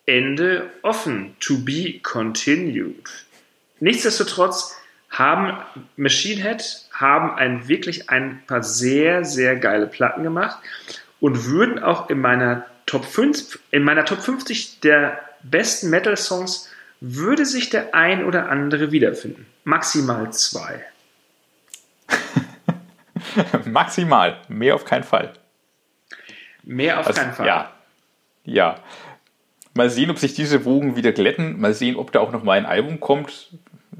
[0.05, 3.25] Ende offen, to be continued.
[3.79, 4.75] Nichtsdestotrotz
[5.09, 5.57] haben
[5.95, 6.63] Machine Head
[7.03, 10.57] haben ein, wirklich ein paar sehr, sehr geile Platten gemacht
[11.19, 16.69] und würden auch in meiner Top 5, in meiner Top 50 der besten Metal-Songs
[17.01, 19.45] würde sich der ein oder andere wiederfinden.
[19.65, 20.85] Maximal zwei.
[23.65, 25.33] maximal, mehr auf keinen Fall.
[26.63, 27.45] Mehr auf Also, keinen Fall.
[27.45, 27.71] Ja.
[28.45, 28.75] Ja.
[29.73, 31.59] Mal sehen, ob sich diese Wogen wieder glätten.
[31.59, 33.49] Mal sehen, ob da auch noch mal ein Album kommt.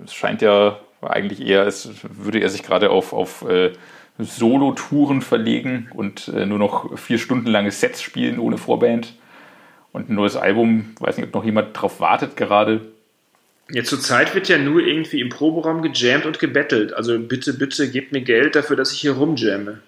[0.04, 3.74] Es scheint ja eigentlich eher, als würde er sich gerade auf, auf äh,
[4.18, 9.14] Solo-Touren verlegen und äh, nur noch vier Stunden lange Sets spielen ohne Vorband.
[9.91, 12.82] Und ein neues Album, weiß nicht, ob noch jemand drauf wartet gerade.
[13.70, 16.93] Ja, zurzeit wird ja nur irgendwie im Proberaum gejammt und gebettelt.
[16.93, 19.80] Also bitte, bitte gebt mir Geld dafür, dass ich hier rumjamme.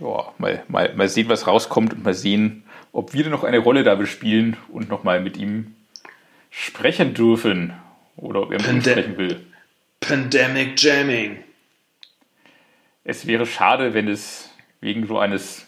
[0.00, 3.84] Ja, mal, mal, mal sehen, was rauskommt und mal sehen, ob wir noch eine Rolle
[3.84, 5.74] da spielen und noch mal mit ihm
[6.50, 7.72] sprechen dürfen.
[8.16, 9.40] Oder ob er mit uns Pande- sprechen will.
[10.00, 11.42] Pandemic Jamming.
[13.04, 15.66] Es wäre schade, wenn es wegen so eines,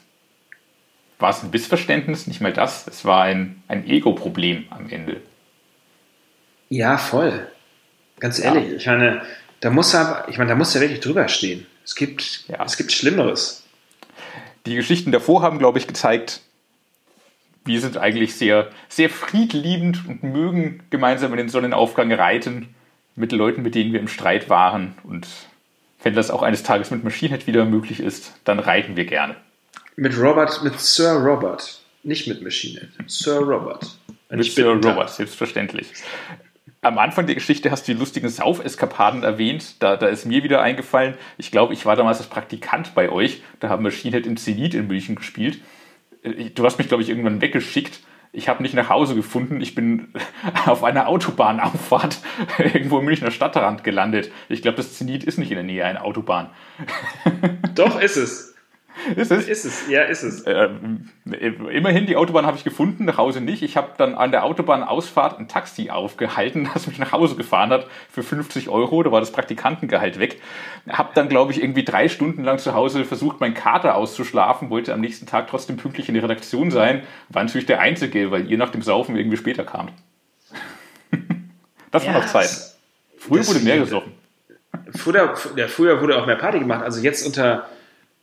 [1.19, 5.21] war es ein Missverständnis, nicht mal das, es war ein, ein Ego-Problem am Ende.
[6.69, 7.49] Ja, voll.
[8.21, 9.23] Ganz ehrlich, ich meine,
[9.61, 11.67] da muss er, ich meine, da muss er wirklich drüber stehen.
[11.85, 12.65] Es gibt, Ja.
[12.65, 13.65] es gibt Schlimmeres.
[14.67, 16.43] Die Geschichten davor haben, glaube ich, gezeigt,
[17.65, 22.75] wir sind eigentlich sehr, sehr friedliebend und mögen gemeinsam in den Sonnenaufgang reiten
[23.21, 24.95] mit Leuten, mit denen wir im Streit waren.
[25.05, 25.29] Und
[26.03, 29.37] wenn das auch eines Tages mit Machine Head wieder möglich ist, dann reiten wir gerne.
[29.97, 31.81] Mit Robert, mit Sir Robert.
[32.03, 33.11] Nicht mit Machine Head.
[33.11, 33.99] Sir Robert.
[34.31, 34.73] Mit Sir.
[34.73, 35.93] Robert, selbstverständlich.
[36.83, 39.75] Am Anfang der Geschichte hast du die lustigen Saufeskapaden erwähnt.
[39.81, 43.43] Da, da ist mir wieder eingefallen, ich glaube, ich war damals als Praktikant bei euch.
[43.61, 45.59] Da haben Machine Head im Zenit in München gespielt.
[46.23, 48.01] Äh, Du hast mich, glaube ich, irgendwann weggeschickt.
[48.33, 49.61] Ich habe nicht nach Hause gefunden.
[49.61, 50.13] Ich bin
[50.67, 52.19] auf einer Autobahnauffahrt
[52.59, 54.31] irgendwo im Münchner Stadtrand gelandet.
[54.49, 56.51] Ich glaube, das Zenit ist nicht in der Nähe einer Autobahn.
[57.75, 58.50] Doch, ist es.
[59.17, 59.49] Ist es?
[59.49, 59.89] Ist es.
[59.89, 60.45] Ja, ist es.
[60.47, 61.09] Ähm,
[61.71, 63.63] immerhin, die Autobahn habe ich gefunden, nach Hause nicht.
[63.63, 67.87] Ich habe dann an der Autobahnausfahrt ein Taxi aufgehalten, das mich nach Hause gefahren hat
[68.11, 69.03] für 50 Euro.
[69.03, 70.41] Da war das Praktikantengehalt weg.
[70.89, 74.93] Habe dann, glaube ich, irgendwie drei Stunden lang zu Hause versucht, meinen Kater auszuschlafen, wollte
[74.93, 77.03] am nächsten Tag trotzdem pünktlich in die Redaktion sein.
[77.29, 79.93] War natürlich der Einzige, weil ihr nach dem Saufen irgendwie später kamt.
[81.93, 82.49] Das war noch Zeit.
[83.19, 84.13] Früher wurde mehr gesoffen.
[84.97, 86.83] Früher, ja, früher wurde auch mehr Party gemacht.
[86.83, 87.69] Also jetzt unter,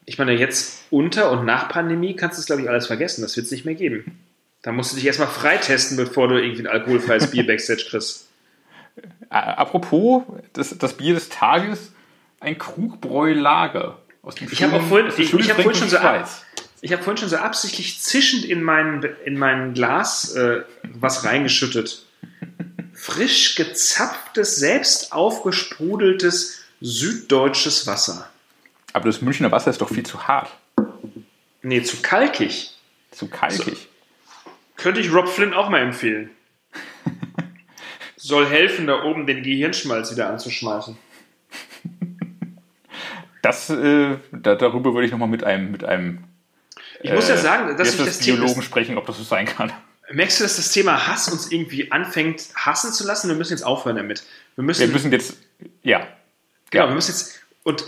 [0.09, 3.21] ich meine, jetzt unter und nach Pandemie kannst du es, glaube ich, alles vergessen.
[3.21, 4.17] Das wird es nicht mehr geben.
[4.61, 8.29] Da musst du dich erstmal freitesten, bevor du irgendwie ein alkoholfreies Bier Backstage kriegst.
[9.29, 11.91] Apropos, das, das Bier des Tages,
[12.39, 13.99] ein Krugbräu-Lager.
[14.23, 16.29] Aus dem Ich habe vorhin, ich, ich habe vorhin schon so ab,
[16.79, 22.05] ich habe vorhin schon so absichtlich zischend in mein, in mein Glas äh, was reingeschüttet.
[22.93, 28.29] Frisch gezapftes, selbst aufgesprudeltes süddeutsches Wasser.
[28.97, 30.49] Aber das Münchner Wasser ist doch viel zu hart,
[31.61, 32.71] Nee, zu kalkig.
[33.11, 33.89] zu kalkig.
[34.75, 36.31] Könnte ich Rob Flynn auch mal empfehlen.
[38.15, 40.97] Soll helfen, da oben den Gehirnschmalz wieder anzuschmeißen.
[43.43, 46.23] Das, äh, da, darüber würde ich nochmal mit einem, mit einem
[47.03, 49.45] Ich muss ja sagen, dass ich das das Thema, Biologen sprechen, ob das so sein
[49.45, 49.71] kann.
[50.11, 53.27] merkst du, dass das Thema Hass uns irgendwie anfängt, hassen zu lassen?
[53.29, 54.23] Wir müssen jetzt aufhören damit.
[54.55, 55.37] Wir müssen, Wir müssen jetzt,
[55.83, 56.07] ja,
[56.71, 57.85] genau, wir müssen jetzt, und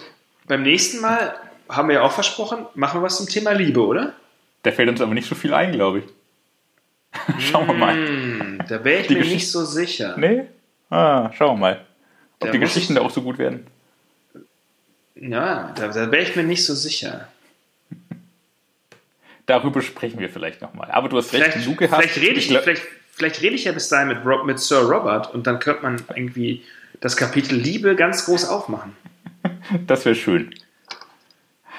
[0.50, 1.34] beim nächsten Mal
[1.70, 4.14] haben wir ja auch versprochen, machen wir was zum Thema Liebe, oder?
[4.64, 6.06] da fällt uns aber nicht so viel ein, glaube ich.
[7.39, 7.93] Schauen wir mal.
[7.95, 10.18] Hm, da wäre ich Die mir Geschichte- nicht so sicher.
[10.18, 10.43] Nee?
[10.89, 11.86] Ah, schauen wir mal.
[12.41, 13.66] Ob Da die Geschichten ich- da auch so gut werden.
[15.16, 17.28] Ja, da, da wäre ich mir nicht so sicher.
[19.45, 20.91] Darüber sprechen wir vielleicht nochmal.
[20.91, 22.02] Aber du hast recht, Vielleicht, genug gehabt.
[22.04, 24.82] vielleicht, rede ich, glaub- vielleicht, vielleicht rede ich ja bis dahin mit, Rob, mit Sir
[24.82, 26.64] Robert und dann könnte man irgendwie
[27.02, 28.95] das Kapitel Liebe ganz groß aufmachen.
[29.88, 30.54] Das wäre schön.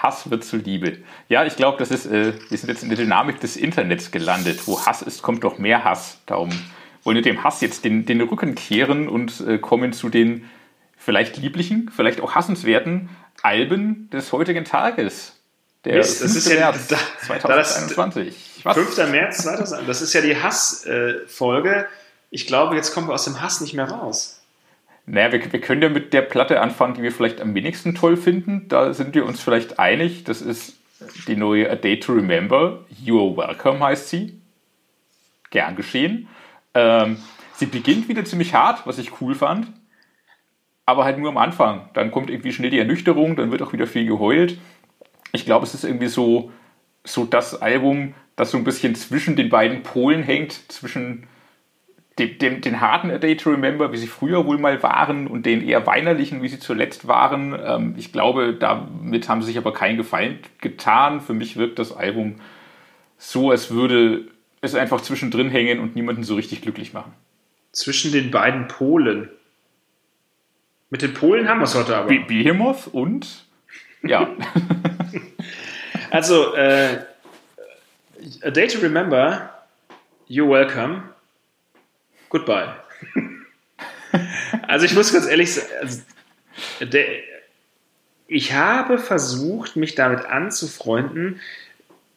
[0.02, 0.98] Hass wird zur Liebe.
[1.28, 4.66] Ja, ich glaube, das ist, äh, wir sind jetzt in der Dynamik des Internets gelandet.
[4.66, 6.18] Wo Hass ist, kommt doch mehr Hass.
[6.26, 6.50] Darum
[7.02, 10.48] wollen wir dem Hass jetzt den, den Rücken kehren und äh, kommen zu den
[10.96, 13.11] vielleicht lieblichen, vielleicht auch hassenswerten
[13.42, 15.36] Alben des heutigen Tages.
[15.84, 16.88] Der Mist, das ist ja März
[17.26, 18.62] 2021.
[18.64, 18.96] Das, 5.
[19.11, 19.86] März 2021.
[19.86, 21.74] Das ist ja die Hassfolge.
[21.74, 21.84] Äh,
[22.30, 24.39] ich glaube, jetzt kommen wir aus dem Hass nicht mehr raus.
[25.11, 28.16] Naja, wir, wir können ja mit der Platte anfangen, die wir vielleicht am wenigsten toll
[28.16, 28.68] finden.
[28.68, 30.22] Da sind wir uns vielleicht einig.
[30.22, 30.78] Das ist
[31.26, 32.84] die neue A Day to Remember.
[33.02, 34.40] You are welcome heißt sie.
[35.50, 36.28] Gern geschehen.
[36.74, 37.16] Ähm,
[37.54, 39.66] sie beginnt wieder ziemlich hart, was ich cool fand.
[40.86, 41.88] Aber halt nur am Anfang.
[41.94, 44.58] Dann kommt irgendwie schnell die Ernüchterung, dann wird auch wieder viel geheult.
[45.32, 46.52] Ich glaube, es ist irgendwie so,
[47.02, 51.26] so das Album, das so ein bisschen zwischen den beiden Polen hängt, zwischen
[52.20, 55.46] dem, dem, den harten A Day to Remember, wie sie früher wohl mal waren, und
[55.46, 57.58] den eher weinerlichen, wie sie zuletzt waren.
[57.64, 61.20] Ähm, ich glaube, damit haben sie sich aber keinen Gefallen getan.
[61.20, 62.36] Für mich wirkt das Album
[63.18, 64.26] so, als würde
[64.60, 67.12] es einfach zwischendrin hängen und niemanden so richtig glücklich machen.
[67.72, 69.30] Zwischen den beiden Polen.
[70.90, 72.08] Mit den Polen haben wir es heute aber.
[72.08, 73.44] Be Behemoth und
[74.02, 74.28] ja.
[76.10, 76.98] also, äh,
[78.42, 79.50] A Day to Remember,
[80.28, 81.02] You're Welcome
[82.30, 82.74] goodbye.
[84.66, 86.00] also ich muss ganz ehrlich sagen, also,
[86.80, 87.06] der,
[88.26, 91.40] ich habe versucht, mich damit anzufreunden,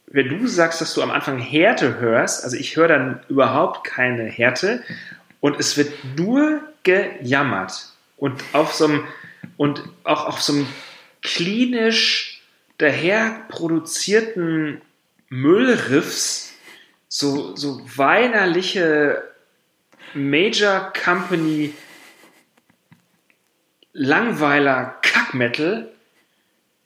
[0.07, 4.25] wenn du sagst, dass du am Anfang Härte hörst, also ich höre dann überhaupt keine
[4.25, 4.83] Härte.
[5.39, 7.89] Und es wird nur gejammert.
[8.17, 9.03] Und auf so einem
[9.57, 10.67] und auch auf so einem
[11.21, 12.41] klinisch
[12.77, 14.81] daher produzierten
[15.29, 16.53] Müllriffs
[17.07, 19.23] so, so weinerliche
[20.13, 21.73] Major Company
[23.93, 25.87] Langweiler Kackmetal,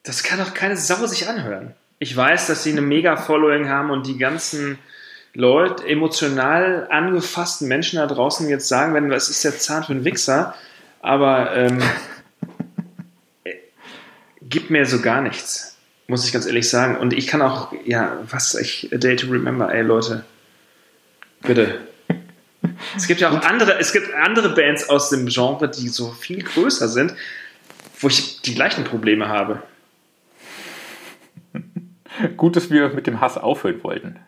[0.04, 1.74] das kann doch keine Sau sich anhören.
[2.00, 4.78] Ich weiß, dass sie eine Mega-Following haben und die ganzen
[5.34, 10.04] Leute, emotional angefassten Menschen da draußen jetzt sagen werden, was ist der Zahn für ein
[10.04, 10.56] Wichser,
[11.02, 11.82] aber ähm,
[14.42, 16.98] gibt mir so gar nichts, muss ich ganz ehrlich sagen.
[16.98, 20.26] Und ich kann auch, ja, was, ich, a day to remember, ey Leute,
[21.42, 21.88] bitte,
[22.96, 26.44] es gibt ja auch andere, es gibt andere Bands aus dem Genre, die so viel
[26.44, 27.14] größer sind,
[28.00, 29.64] wo ich die gleichen Probleme habe.
[32.38, 34.20] Gut, dass wir mit dem Hass aufhören wollten.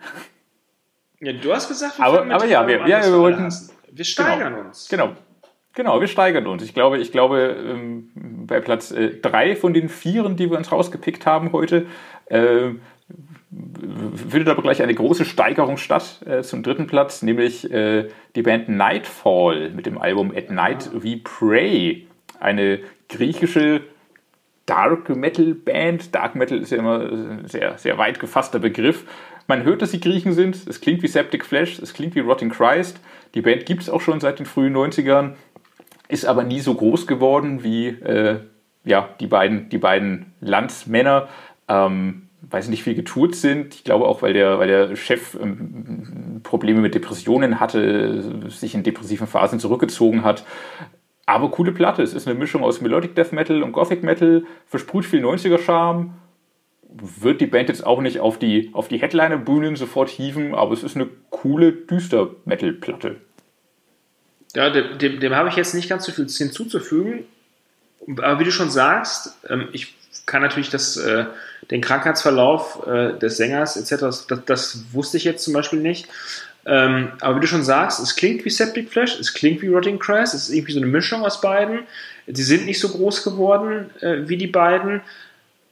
[1.20, 3.44] Ja, du hast gesagt, wir aber, aber ja, wir, ja, wir wollten.
[3.44, 3.72] Hassen.
[3.92, 4.88] Wir steigern genau, uns.
[4.90, 5.16] Genau.
[5.74, 6.64] Genau, wir steigern uns.
[6.64, 8.12] Ich glaube, ich glaube ähm,
[8.48, 11.86] bei Platz äh, drei von den vieren, die wir uns rausgepickt haben heute,
[12.26, 12.72] äh,
[13.52, 18.70] findet aber gleich eine große Steigerung statt äh, zum dritten Platz, nämlich äh, die Band
[18.70, 22.08] Nightfall mit dem Album At Night We Pray.
[22.40, 22.80] Eine
[23.10, 23.82] griechische
[24.68, 26.14] Dark Metal Band.
[26.14, 29.06] Dark Metal ist ja immer ein sehr, sehr weit gefasster Begriff.
[29.48, 30.56] Man hört, dass sie Griechen sind.
[30.68, 33.02] Es klingt wie Septic Flesh, es klingt wie Rotting Christ.
[33.34, 35.34] Die Band gibt es auch schon seit den frühen 90ern,
[36.08, 38.42] ist aber nie so groß geworden wie äh,
[38.86, 41.30] ja, die, beiden, die beiden Landsmänner.
[41.68, 43.76] Ähm, weiß nicht, viel getourt sind.
[43.76, 48.84] Ich glaube auch, weil der, weil der Chef ähm, Probleme mit Depressionen hatte, sich in
[48.84, 50.46] depressiven Phasen zurückgezogen hat.
[51.26, 52.02] Aber coole Platte.
[52.02, 56.16] Es ist eine Mischung aus Melodic Death Metal und Gothic Metal, versprüht viel 90er-Charme.
[56.92, 60.82] Wird die Band jetzt auch nicht auf die, auf die Headliner-Bühnen sofort hieven, aber es
[60.82, 63.18] ist eine coole Düster-Metal-Platte.
[64.56, 67.26] Ja, dem, dem, dem habe ich jetzt nicht ganz so viel hinzuzufügen.
[68.18, 69.94] Aber wie du schon sagst, ähm, ich
[70.26, 71.26] kann natürlich das, äh,
[71.72, 76.08] den Krankheitsverlauf äh, des Sängers etc., das, das, wusste ich jetzt zum Beispiel nicht.
[76.66, 80.00] Ähm, aber wie du schon sagst, es klingt wie Septic Flash, es klingt wie Rotting
[80.00, 81.82] Crest, es ist irgendwie so eine Mischung aus beiden.
[82.28, 85.02] Die sind nicht so groß geworden äh, wie die beiden.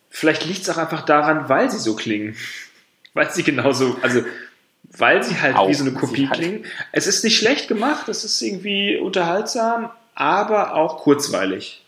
[0.09, 2.35] Vielleicht liegt es auch einfach daran, weil sie so klingen.
[3.13, 4.23] weil sie genauso, also
[4.91, 6.39] weil sie halt auch, wie so eine Kopie halt.
[6.39, 6.65] klingen.
[6.91, 11.83] Es ist nicht schlecht gemacht, es ist irgendwie unterhaltsam, aber auch kurzweilig.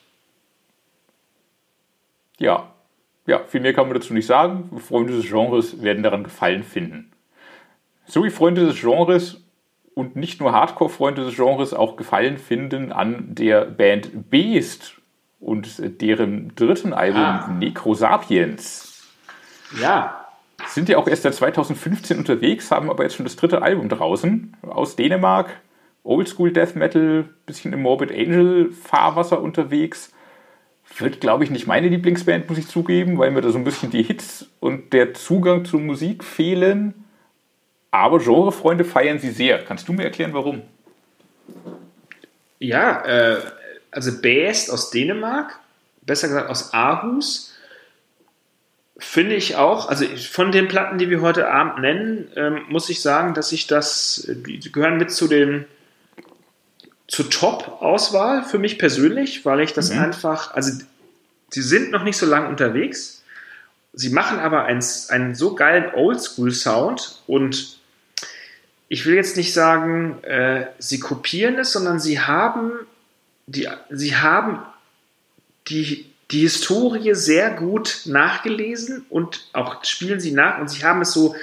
[2.38, 2.72] Ja,
[3.30, 4.70] ja, viel mehr kann man dazu nicht sagen.
[4.80, 7.12] Freunde des Genres werden daran Gefallen finden.
[8.06, 9.44] So wie Freunde des Genres
[9.94, 14.96] und nicht nur Hardcore-Freunde des Genres auch Gefallen finden an der Band Beast
[15.40, 17.56] und deren dritten Album ah.
[17.60, 19.08] Necrosapiens.
[19.80, 20.26] Ja.
[20.68, 24.58] Sind ja auch erst seit 2015 unterwegs, haben aber jetzt schon das dritte Album draußen
[24.64, 25.62] aus Dänemark.
[26.04, 30.12] Oldschool Death Metal, bisschen im Morbid Angel Fahrwasser unterwegs
[30.98, 33.92] wird, glaube ich, nicht meine Lieblingsband, muss ich zugeben, weil mir da so ein bisschen
[33.92, 37.06] die Hits und der Zugang zur Musik fehlen.
[37.92, 39.64] Aber Genrefreunde feiern sie sehr.
[39.64, 40.62] Kannst du mir erklären, warum?
[42.60, 43.38] Ja, äh,
[43.92, 45.60] also Best aus Dänemark,
[46.02, 47.50] besser gesagt aus Aarhus,
[49.00, 49.88] Finde ich auch.
[49.88, 53.66] Also von den Platten, die wir heute Abend nennen, ähm, muss ich sagen, dass ich
[53.66, 55.66] das, die gehören mit zu den
[57.10, 60.00] zur Top-Auswahl für mich persönlich, weil ich das mhm.
[60.00, 60.72] einfach, also
[61.50, 63.24] sie sind noch nicht so lange unterwegs.
[63.94, 67.80] Sie machen aber einen, einen so geilen Oldschool-Sound und
[68.88, 72.72] ich will jetzt nicht sagen, äh, sie kopieren es, sondern sie haben
[73.48, 74.60] die, sie haben
[75.68, 81.12] die die Historie sehr gut nachgelesen und auch spielen sie nach und sie haben es
[81.12, 81.36] so,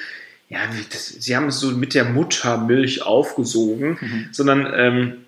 [0.49, 0.61] ja,
[0.93, 4.29] das, sie haben es so mit der Muttermilch aufgesogen, mhm.
[4.31, 5.26] sondern ähm,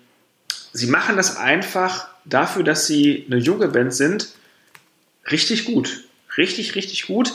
[0.73, 4.29] sie machen das einfach dafür, dass sie eine junge Band sind,
[5.31, 6.03] richtig gut.
[6.37, 7.33] Richtig, richtig gut.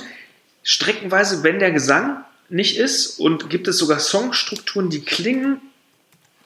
[0.62, 5.60] Streckenweise, wenn der Gesang nicht ist und gibt es sogar Songstrukturen, die klingen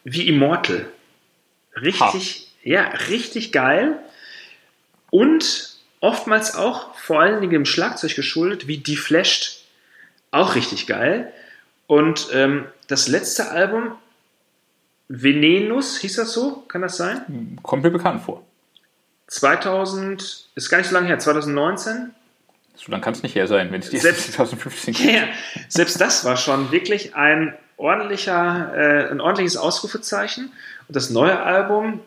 [0.05, 0.87] wie Immortal.
[1.77, 2.69] Richtig, ha.
[2.69, 3.99] ja, richtig geil.
[5.11, 9.65] Und oftmals auch vor allen Dingen im Schlagzeug geschuldet, wie Deflashed.
[10.31, 11.33] Auch richtig geil.
[11.87, 13.93] Und ähm, das letzte Album,
[15.09, 16.65] Venenus, hieß das so?
[16.69, 17.59] Kann das sein?
[17.63, 18.45] Kommt mir bekannt vor.
[19.29, 22.11] 2000, ist gar nicht so lange her, 2019.
[22.77, 25.11] So lange kann es nicht her sein, wenn es die selbst, 2015 gibt.
[25.15, 25.29] Ja,
[25.69, 30.53] selbst das war schon wirklich ein ordentlicher, äh, ein ordentliches Ausrufezeichen.
[30.87, 32.01] Und das neue Album,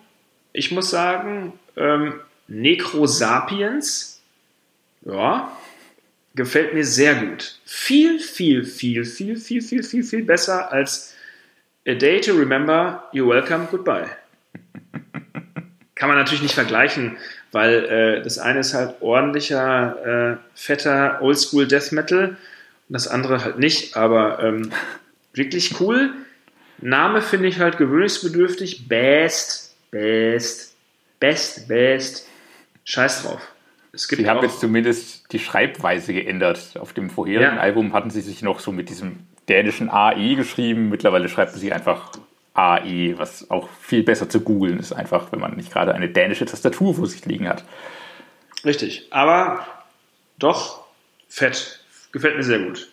[0.54, 4.20] ich muss sagen, ähm, Necrosapiens.
[5.04, 5.52] Ja,
[6.36, 7.60] gefällt mir sehr gut.
[7.66, 11.16] Viel, viel, viel, viel, viel, viel, viel, viel besser als
[11.88, 14.06] A Day to Remember, You're Welcome, Goodbye.
[15.96, 17.18] Kann man natürlich nicht vergleichen,
[17.52, 22.38] weil äh, das eine ist halt ordentlicher, äh, fetter Oldschool Death Metal und
[22.90, 24.72] das andere halt nicht, aber ähm,
[25.34, 26.14] wirklich cool.
[26.82, 28.88] Name finde ich halt gewöhnungsbedürftig.
[28.88, 30.76] Best, best,
[31.20, 32.28] best, best.
[32.84, 33.42] Scheiß drauf.
[33.92, 36.78] Es gibt sie haben jetzt zumindest die Schreibweise geändert.
[36.80, 37.62] Auf dem vorherigen ja.
[37.62, 39.20] Album hatten sie sich noch so mit diesem
[39.50, 40.90] dänischen AE geschrieben.
[40.90, 42.12] Mittlerweile schreibt sie einfach
[42.54, 46.46] AE, was auch viel besser zu googeln ist, einfach, wenn man nicht gerade eine dänische
[46.46, 47.64] Tastatur vor sich liegen hat.
[48.66, 49.66] Richtig, aber
[50.38, 50.86] doch
[51.28, 51.80] fett.
[52.12, 52.92] Gefällt mir sehr gut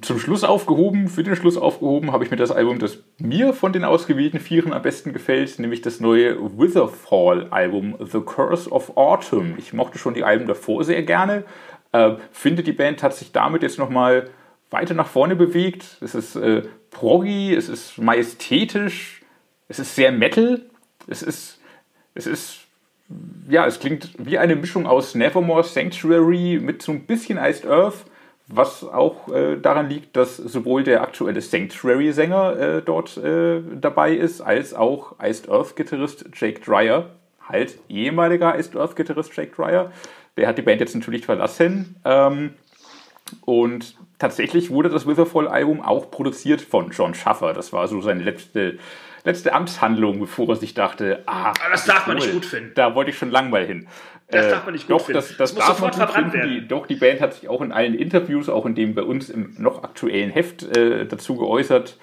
[0.00, 3.72] zum Schluss aufgehoben, für den Schluss aufgehoben, habe ich mir das Album, das mir von
[3.72, 9.54] den ausgewählten Vieren am besten gefällt, nämlich das neue Witherfall-Album The Curse of Autumn.
[9.58, 11.44] Ich mochte schon die Alben davor sehr gerne,
[11.92, 14.28] äh, finde die Band hat sich damit jetzt nochmal
[14.70, 15.98] weiter nach vorne bewegt.
[16.00, 19.22] Es ist äh, proggy, es ist majestätisch,
[19.68, 20.62] es ist sehr Metal,
[21.06, 21.60] es ist,
[22.14, 22.58] es ist,
[23.48, 28.06] ja, es klingt wie eine Mischung aus Nevermore Sanctuary mit so ein bisschen Iced Earth
[28.48, 34.40] was auch äh, daran liegt, dass sowohl der aktuelle Sanctuary-Sänger äh, dort äh, dabei ist,
[34.40, 37.10] als auch Iced Earth-Gitarrist Jake Dryer,
[37.48, 39.90] halt ehemaliger Iced Earth-Gitarrist Jake Dryer.
[40.36, 41.96] Der hat die Band jetzt natürlich verlassen.
[42.04, 42.50] Ähm,
[43.44, 47.52] und tatsächlich wurde das Witherfall-Album auch produziert von John Schaffer.
[47.52, 48.78] Das war so seine letzte,
[49.24, 52.72] letzte Amtshandlung, bevor er sich dachte, ah, das darf man nicht gut finden.
[52.74, 53.86] Da wollte ich schon lang mal hin.
[54.28, 55.18] Das darf man nicht gut doch, finden.
[55.18, 56.48] Das, das, das darf man gut finden.
[56.48, 59.30] Die, doch, die Band hat sich auch in allen Interviews, auch in dem bei uns
[59.30, 61.96] im noch aktuellen Heft äh, dazu geäußert.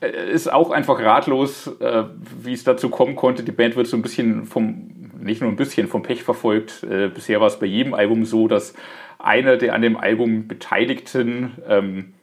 [0.00, 2.04] Äh, ist auch einfach ratlos, äh,
[2.42, 3.42] wie es dazu kommen konnte.
[3.42, 6.82] Die Band wird so ein bisschen vom, nicht nur ein bisschen vom Pech verfolgt.
[6.82, 8.74] Äh, bisher war es bei jedem Album so, dass
[9.18, 12.14] einer der an dem Album Beteiligten ähm,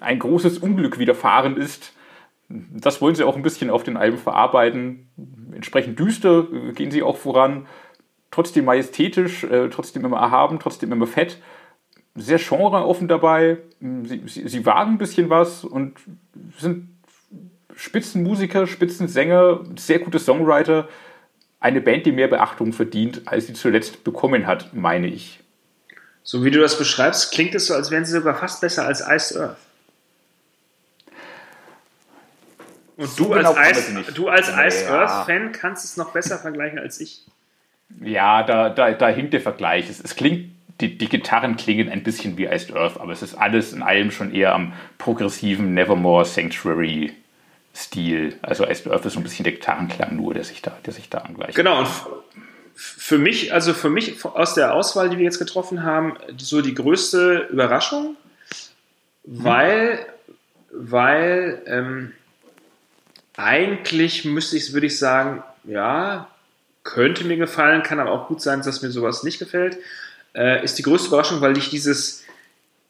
[0.00, 1.92] ein großes Unglück widerfahren ist.
[2.48, 5.08] Das wollen sie auch ein bisschen auf den Alben verarbeiten.
[5.54, 7.66] Entsprechend düster äh, gehen sie auch voran
[8.30, 11.40] trotzdem majestätisch, äh, trotzdem immer erhaben, trotzdem immer fett.
[12.16, 13.58] Sehr genreoffen dabei.
[13.80, 15.98] Sie, sie, sie wagen ein bisschen was und
[16.58, 16.88] sind
[17.76, 20.88] Spitzenmusiker, Spitzensänger, sehr gute Songwriter.
[21.64, 25.40] Eine Band, die mehr Beachtung verdient, als sie zuletzt bekommen hat, meine ich.
[26.22, 29.00] So wie du das beschreibst, klingt es so, als wären sie sogar fast besser als
[29.00, 29.56] Ice Earth.
[32.98, 36.78] Und so du, genau als Ice, du als Ice Earth-Fan kannst es noch besser vergleichen
[36.78, 37.24] als ich.
[37.98, 39.88] Ja, da, da, da hinkt der Vergleich.
[39.88, 40.50] Es, es klingt,
[40.82, 44.10] die, die Gitarren klingen ein bisschen wie Iced Earth, aber es ist alles in allem
[44.10, 47.14] schon eher am progressiven Nevermore Sanctuary
[47.74, 48.38] Stil.
[48.42, 51.08] Also Iced Earth ist so ein bisschen der Gitarrenklang nur, der sich da, der sich
[51.08, 51.56] da angleicht.
[51.56, 51.88] Genau, und
[52.74, 56.74] für mich, also für mich aus der Auswahl, die wir jetzt getroffen haben, so die
[56.74, 58.16] größte Überraschung,
[59.24, 59.44] mhm.
[59.44, 60.06] weil,
[60.72, 62.12] weil ähm,
[63.36, 66.28] eigentlich müsste ich, würde ich sagen, ja,
[66.84, 69.78] könnte mir gefallen, kann aber auch gut sein, dass mir sowas nicht gefällt,
[70.34, 72.24] äh, ist die größte Überraschung, weil ich dieses,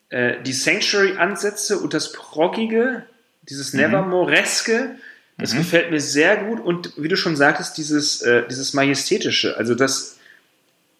[0.08, 3.04] äh, die Sanctuary-Ansätze und das Proggige,
[3.48, 3.80] dieses mhm.
[3.80, 4.96] Nevermoreske,
[5.38, 5.58] das mhm.
[5.58, 10.18] gefällt mir sehr gut und wie du schon sagtest, dieses, äh, dieses Majestätische, also das,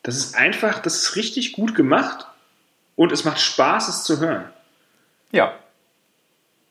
[0.03, 2.27] Das ist einfach, das ist richtig gut gemacht
[2.95, 4.45] und es macht Spaß, es zu hören.
[5.33, 5.59] Ja.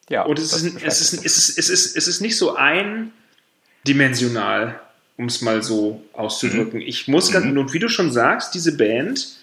[0.09, 0.23] Ja.
[0.23, 4.79] Und es ist, es, ist, es, ist, es, ist, es ist nicht so eindimensional,
[5.17, 6.81] um es mal so auszudrücken.
[6.81, 7.57] Ich muss ganz, Mhm.
[7.57, 9.37] und wie du schon sagst, diese Band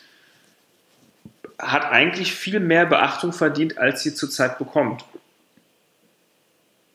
[1.58, 5.04] hat eigentlich viel mehr Beachtung verdient, als sie zurzeit bekommt.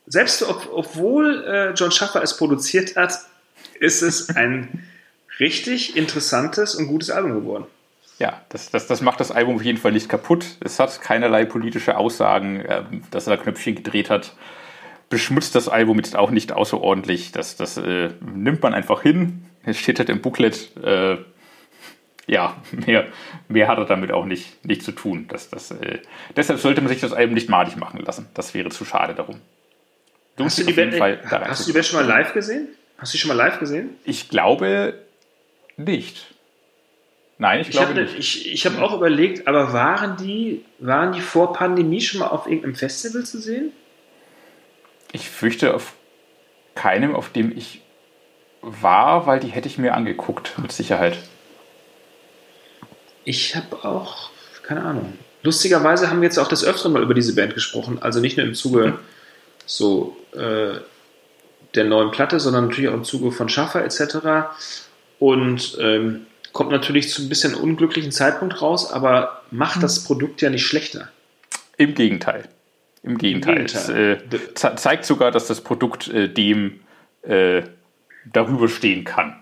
[0.08, 3.20] Selbst ob, obwohl äh, John Schaffer es produziert hat,
[3.80, 4.88] ist es ein
[5.40, 7.66] richtig interessantes und gutes Album geworden.
[8.18, 10.46] Ja, das, das, das macht das Album auf jeden Fall nicht kaputt.
[10.62, 14.36] Es hat keinerlei politische Aussagen, ähm, dass er da Knöpfchen gedreht hat.
[15.10, 17.32] Beschmutzt das Album jetzt auch nicht außerordentlich.
[17.32, 19.46] Das, das äh, nimmt man einfach hin.
[19.64, 20.78] Es steht halt im Booklet.
[20.82, 21.18] Äh,
[22.28, 23.08] ja, mehr,
[23.50, 25.26] mehr hat er damit auch nicht, nicht zu tun.
[25.28, 26.00] Das, das, äh,
[26.36, 28.28] deshalb sollte man sich das Album nicht madig machen lassen.
[28.34, 29.42] Das wäre zu schade darum.
[30.38, 32.68] Lohnt Hast du, die Band, hast du die Band schon mal live gesehen?
[32.98, 33.92] Hast du die schon mal live gesehen?
[34.04, 34.96] Ich glaube
[35.78, 36.34] nicht.
[37.38, 38.18] Nein, ich Ich glaube habe nicht.
[38.18, 42.48] ich, ich hab auch überlegt, aber waren die, waren die vor Pandemie schon mal auf
[42.48, 43.72] irgendeinem Festival zu sehen?
[45.12, 45.94] Ich fürchte auf
[46.76, 47.82] keinem, auf dem ich
[48.62, 51.18] war, weil die hätte ich mir angeguckt, mit Sicherheit.
[53.24, 54.30] Ich habe auch,
[54.64, 55.14] keine Ahnung.
[55.44, 58.02] Lustigerweise haben wir jetzt auch des Öfteren mal über diese Band gesprochen.
[58.02, 59.00] Also nicht nur im Zuge
[59.66, 60.80] so äh,
[61.76, 64.50] der neuen Platte, sondern natürlich auch im Zuge von Schaffer etc.
[65.20, 70.50] Und ähm, kommt natürlich zu ein bisschen unglücklichen Zeitpunkt raus, aber macht das Produkt ja
[70.50, 71.10] nicht schlechter.
[71.78, 72.48] Im Gegenteil.
[73.04, 73.66] Im Gegenteil.
[73.66, 74.22] Gegenteil.
[74.24, 76.80] Es äh, ze zeigt sogar, dass das Produkt äh, dem
[77.24, 77.64] äh,
[78.26, 79.36] darüber stehen kann.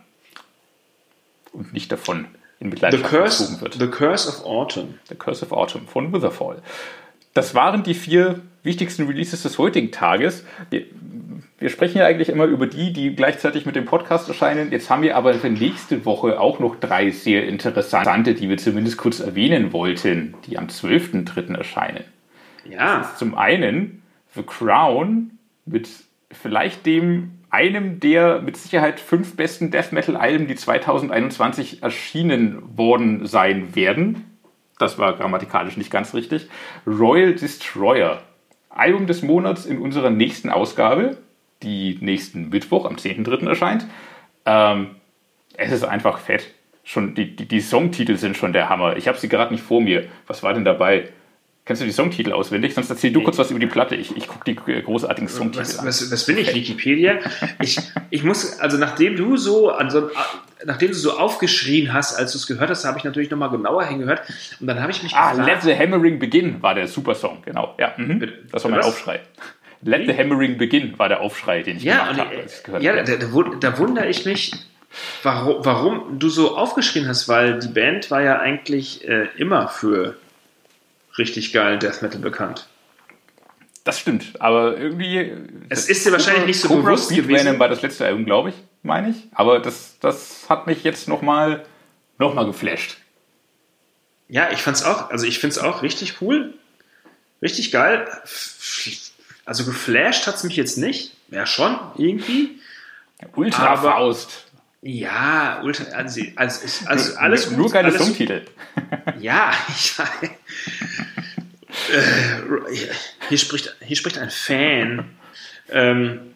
[1.52, 2.28] Und nicht davon
[2.60, 3.74] in Mitleidenschaft gezogen wird.
[3.76, 5.00] The Curse of Autumn.
[5.08, 6.62] The Curse of Autumn von Witherfall.
[7.34, 10.46] Das waren die vier wichtigsten Releases des heutigen Tages.
[10.70, 10.86] Wir,
[11.60, 14.72] wir sprechen ja eigentlich immer über die, die gleichzeitig mit dem Podcast erscheinen.
[14.72, 18.98] Jetzt haben wir aber für nächste Woche auch noch drei sehr interessante, die wir zumindest
[18.98, 21.56] kurz erwähnen wollten, die am 12.03.
[21.56, 22.04] erscheinen.
[22.70, 24.04] Ja, Zum einen
[24.36, 25.32] The Crown
[25.66, 25.90] mit
[26.32, 33.28] vielleicht dem einem der mit Sicherheit fünf besten Death Metal Alben, die 2021 erschienen worden
[33.28, 34.33] sein werden.
[34.84, 36.48] Das war grammatikalisch nicht ganz richtig.
[36.86, 38.22] Royal Destroyer.
[38.70, 41.18] Album des Monats in unserer nächsten Ausgabe,
[41.62, 43.48] die nächsten Mittwoch am 10.3.
[43.48, 43.86] erscheint.
[44.46, 44.96] Ähm,
[45.56, 46.54] es ist einfach fett.
[46.84, 48.98] Schon die, die, die Songtitel sind schon der Hammer.
[48.98, 50.06] Ich habe sie gerade nicht vor mir.
[50.28, 51.10] Was war denn dabei?
[51.66, 52.74] Kennst du die Songtitel auswendig?
[52.74, 53.96] Sonst erzähl du kurz was über die Platte.
[53.96, 55.88] Ich, ich gucke die großartigen Songtitel was, an.
[55.88, 57.20] was, was bin ich, Wikipedia?
[57.62, 59.72] Ich, ich muss, also nachdem du so,
[60.66, 63.86] nachdem du so aufgeschrien hast, als du es gehört hast, habe ich natürlich nochmal genauer
[63.86, 64.24] hingehört.
[64.60, 67.76] Und dann habe ich mich Ah, gefragt, Let the Hammering Begin war der Supersong, genau.
[67.80, 68.28] Ja, mhm.
[68.52, 68.88] Das war mein was?
[68.88, 69.22] Aufschrei.
[69.84, 72.30] Let the Hammering Begin war der Aufschrei, den ich ja, gemacht
[72.66, 73.04] habe, ja habe.
[73.06, 74.52] da, da, da wundere ich mich,
[75.24, 80.18] warum, warum du so aufgeschrien hast, weil die Band war ja eigentlich äh, immer für
[81.18, 82.68] richtig geilen Death Metal bekannt.
[83.84, 85.34] Das stimmt, aber irgendwie.
[85.70, 87.48] Es ist dir wahrscheinlich nicht so Cobra bewusst Speed gewesen.
[87.48, 89.18] Venom war das letzte Album, glaube ich, meine ich.
[89.34, 91.66] Aber das, das hat mich jetzt nochmal
[92.18, 92.98] noch mal geflasht.
[94.30, 96.54] Ja, ich fand's auch, also ich finde es auch richtig cool,
[97.42, 98.08] richtig geil.
[99.46, 101.18] Also geflasht hat's mich jetzt nicht.
[101.30, 102.60] Ja, schon, irgendwie.
[103.36, 104.46] Ultra Aber- Faust.
[104.86, 107.58] Ja, ultra, also, also, also alles gut.
[107.58, 108.42] Nur geile Songtitel.
[109.20, 110.30] Ja, ich weiß.
[111.92, 112.74] Äh,
[113.30, 115.10] hier, spricht, hier spricht ein Fan.
[115.70, 116.36] Ähm,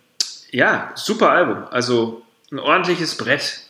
[0.52, 1.66] ja, super Album.
[1.70, 3.62] Also ein ordentliches Brett,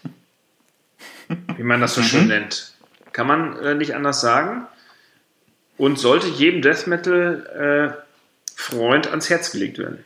[1.55, 2.73] wie man das so schön nennt.
[3.11, 4.67] Kann man äh, nicht anders sagen.
[5.77, 8.03] Und sollte jedem Death Metal äh,
[8.55, 10.03] Freund ans Herz gelegt werden.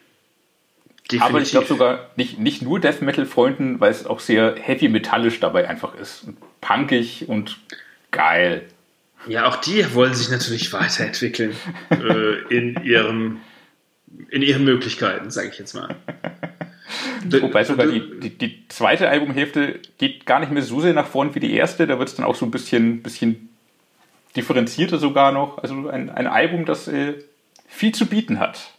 [1.20, 5.40] Aber ich glaube sogar nicht, nicht nur Death Metal-Freunden, weil es auch sehr heavy metallisch
[5.40, 6.24] dabei einfach ist.
[6.24, 7.58] Und punkig und
[8.12, 8.68] geil.
[9.28, 11.56] Ja, auch die wollen sich natürlich weiterentwickeln
[11.90, 13.42] äh, in, ihrem,
[14.30, 15.96] in ihren Möglichkeiten, sage ich jetzt mal.
[17.42, 21.36] Wobei sogar die, die, die zweite Albumhälfte geht gar nicht mehr so sehr nach vorn
[21.36, 21.88] wie die erste.
[21.88, 23.50] Da wird es dann auch so ein bisschen, bisschen
[24.36, 25.60] differenzierter sogar noch.
[25.60, 27.14] Also ein, ein Album, das äh,
[27.68, 28.72] viel zu bieten hat.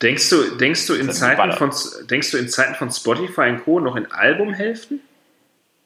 [0.00, 1.72] Denkst du, denkst du in Zeiten von
[2.08, 3.80] denkst du in Zeiten von Spotify und Co.
[3.80, 5.00] noch in Albumhälften?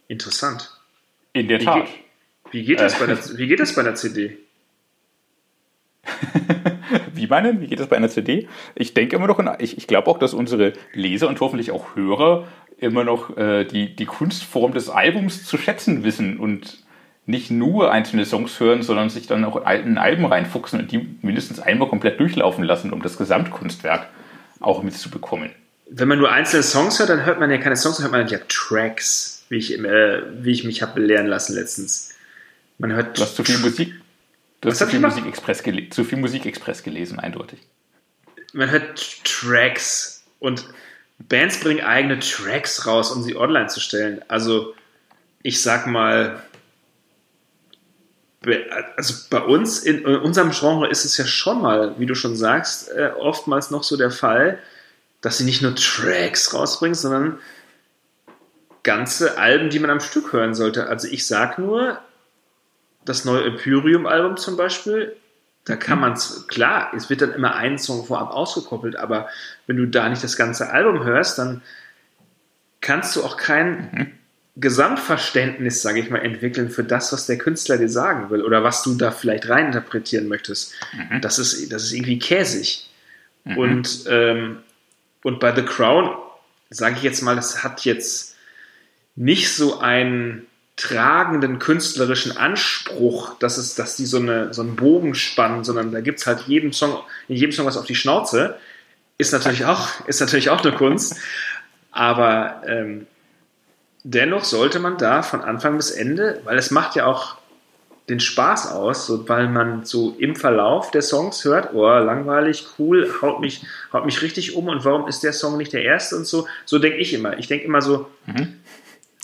[0.06, 0.70] Interessant.
[1.32, 1.88] In der Tat.
[2.52, 2.98] Geht, wie geht das Äh.
[3.00, 4.38] bei der, wie geht das bei der CD?
[7.14, 7.60] Wie meinen?
[7.60, 8.48] Wie geht das bei einer CD?
[8.74, 11.94] Ich denke immer noch, in, ich, ich glaube auch, dass unsere Leser und hoffentlich auch
[11.94, 12.48] Hörer
[12.78, 16.82] immer noch äh, die, die Kunstform des Albums zu schätzen wissen und
[17.24, 21.16] nicht nur einzelne Songs hören, sondern sich dann auch in alten Alben reinfuchsen und die
[21.22, 24.08] mindestens einmal komplett durchlaufen lassen, um das Gesamtkunstwerk
[24.58, 25.50] auch mitzubekommen.
[25.88, 28.26] Wenn man nur einzelne Songs hört, dann hört man ja keine Songs, dann hört man
[28.26, 32.11] ja Tracks, wie ich, äh, wie ich mich habe belehren lassen letztens.
[32.82, 33.94] Man hört Du hast zu viel Musik.
[34.60, 34.98] Du hast zu viel?
[34.98, 37.60] Musikexpress gele zu viel Musikexpress gelesen, eindeutig.
[38.52, 40.66] man hört Tracks und
[41.20, 44.20] Bands bringen eigene Tracks raus, um sie online zu stellen.
[44.26, 44.74] Also
[45.44, 46.42] ich sag mal,
[48.96, 52.34] also bei uns in, in unserem Genre ist es ja schon mal, wie du schon
[52.34, 54.58] sagst, äh, oftmals noch so der Fall,
[55.20, 57.38] dass sie nicht nur Tracks rausbringen, sondern
[58.82, 60.88] ganze Alben, die man am Stück hören sollte.
[60.88, 62.00] Also ich sag nur,
[63.04, 65.16] das neue Imperium-Album zum Beispiel,
[65.64, 69.28] da kann man es, klar, es wird dann immer ein Song vorab ausgekoppelt, aber
[69.66, 71.62] wenn du da nicht das ganze Album hörst, dann
[72.80, 74.18] kannst du auch kein
[74.56, 78.82] Gesamtverständnis, sage ich mal, entwickeln für das, was der Künstler dir sagen will oder was
[78.82, 80.74] du da vielleicht reininterpretieren möchtest.
[81.20, 82.90] Das, ist, das ist irgendwie käsig.
[83.56, 84.58] Und, ähm,
[85.22, 86.16] und bei The Crown,
[86.70, 88.36] sage ich jetzt mal, das hat jetzt
[89.14, 90.46] nicht so einen
[90.76, 96.00] tragenden künstlerischen Anspruch, dass, es, dass die so, eine, so einen Bogen spannen, sondern da
[96.00, 96.98] gibt es halt jedem Song,
[97.28, 98.56] in jedem Song was auf die Schnauze.
[99.18, 101.16] Ist natürlich auch, ist natürlich auch eine Kunst.
[101.90, 103.06] Aber ähm,
[104.02, 107.36] dennoch sollte man da von Anfang bis Ende, weil es macht ja auch
[108.08, 113.14] den Spaß aus, so, weil man so im Verlauf der Songs hört, oh, langweilig, cool,
[113.22, 113.62] haut mich,
[113.92, 116.48] haut mich richtig um und warum ist der Song nicht der erste und so.
[116.64, 117.38] So denke ich immer.
[117.38, 118.10] Ich denke immer so,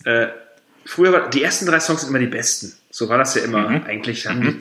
[0.04, 0.28] äh,
[0.88, 2.72] früher war, die ersten drei Songs sind immer die besten.
[2.90, 4.26] So war das ja immer eigentlich.
[4.26, 4.58] Haben die,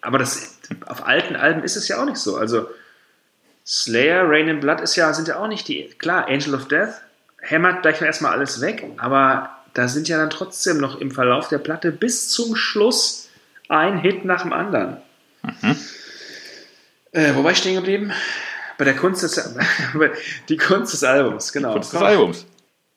[0.00, 2.36] aber das, auf alten Alben ist es ja auch nicht so.
[2.36, 2.68] Also
[3.66, 6.94] Slayer, Rain in Blood ist ja, sind ja auch nicht die, klar, Angel of Death
[7.38, 11.48] hämmert gleich mal erstmal alles weg, aber da sind ja dann trotzdem noch im Verlauf
[11.48, 13.28] der Platte bis zum Schluss
[13.68, 14.98] ein Hit nach dem anderen.
[17.12, 18.12] Äh, wo war ich stehen geblieben?
[18.76, 19.54] Bei der Kunst des,
[20.48, 21.72] die Kunst des Albums, genau.
[21.72, 22.46] Kurz des Komm, Albums.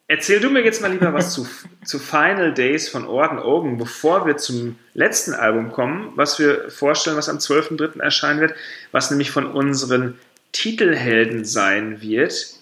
[0.08, 1.48] Erzähl du mir jetzt mal lieber was zu,
[1.86, 7.16] zu Final Days von Orden Ogen, bevor wir zum letzten Album kommen, was wir vorstellen,
[7.16, 8.02] was am 12.03.
[8.02, 8.54] erscheinen wird,
[8.92, 10.20] was nämlich von unseren
[10.52, 12.58] Titelhelden sein wird,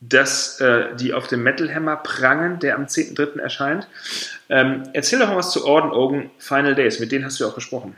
[0.00, 3.38] das, äh, die auf dem Metal Hammer prangen, der am 10.03.
[3.38, 3.86] erscheint.
[4.48, 7.50] Ähm, erzähl doch mal was zu Orden Ogen Final Days, mit denen hast du ja
[7.50, 7.96] auch gesprochen.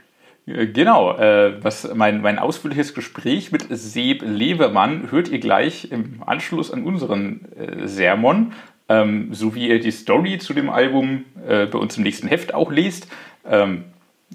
[0.49, 6.23] Äh, Genau, äh, was mein, mein ausführliches Gespräch mit Seb Levermann hört ihr gleich im
[6.25, 8.53] Anschluss an unseren äh, Sermon,
[8.87, 12.53] ähm, so wie ihr die Story zu dem Album äh, bei uns im nächsten Heft
[12.53, 13.07] auch lest.
[13.45, 13.85] Ähm,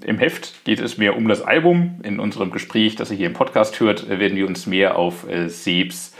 [0.03, 2.01] Im Heft geht es mehr um das Album.
[2.03, 5.29] In unserem Gespräch, das ihr hier im Podcast hört, äh, werden wir uns mehr auf
[5.29, 6.15] äh, Sebs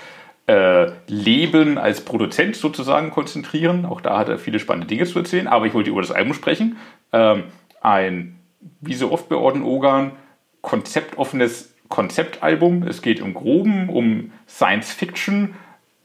[0.47, 3.85] äh, Leben als Produzent sozusagen konzentrieren.
[3.85, 6.33] Auch da hat er viele spannende Dinge zu erzählen, aber ich wollte über das Album
[6.33, 6.77] sprechen.
[7.11, 7.43] Ähm,
[7.81, 8.34] ein,
[8.81, 10.11] wie so oft bei Orden Ogan,
[10.61, 12.83] konzeptoffenes Konzeptalbum.
[12.83, 15.55] Es geht im Groben um Science Fiction,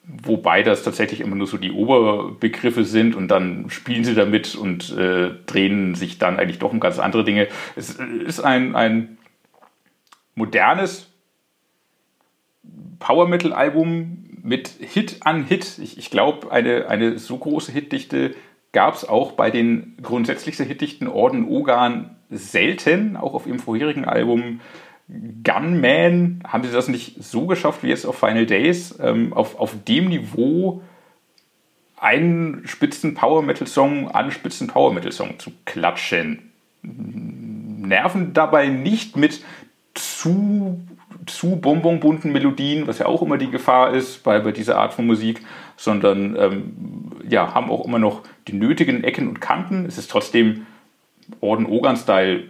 [0.04, 4.90] wobei das tatsächlich immer nur so die Oberbegriffe sind und dann spielen sie damit und
[4.96, 7.48] äh, drehen sich dann eigentlich doch um ganz andere Dinge.
[7.76, 9.18] Es ist ein, ein
[10.34, 11.08] modernes
[12.98, 15.78] Power Metal Album mit Hit an Hit.
[15.78, 18.34] Ich, ich glaube, eine, eine so große Hitdichte
[18.72, 23.16] gab es auch bei den grundsätzlich sehr hitdichten Orden Ogan selten.
[23.16, 24.61] Auch auf ihrem vorherigen Album
[25.08, 28.98] Gunman haben sie das nicht so geschafft wie jetzt auf Final Days.
[29.00, 30.82] Ähm, auf, auf dem Niveau
[31.96, 36.50] einen spitzen Power Metal Song an einen spitzen Power Metal Song zu klatschen.
[36.82, 39.44] Nerven dabei nicht mit
[39.94, 40.80] zu
[41.26, 45.07] zu bonbonbunten Melodien, was ja auch immer die Gefahr ist bei, bei dieser Art von
[45.07, 45.42] Musik,
[45.76, 49.86] sondern ähm, ja, haben auch immer noch die nötigen Ecken und Kanten.
[49.86, 50.66] Es ist trotzdem
[51.40, 52.48] Orden Ogan-Style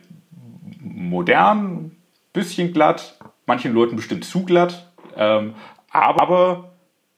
[0.80, 1.96] modern,
[2.32, 4.86] bisschen glatt, manchen Leuten bestimmt zu glatt,
[5.16, 5.54] ähm,
[5.90, 6.72] aber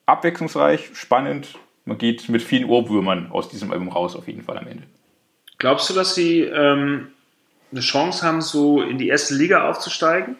[0.06, 1.58] abwechslungsreich, spannend.
[1.84, 4.84] Man geht mit vielen Ohrwürmern aus diesem Album raus, auf jeden Fall am Ende.
[5.58, 7.08] Glaubst du, dass sie ähm,
[7.70, 10.36] eine Chance haben, so in die erste Liga aufzusteigen?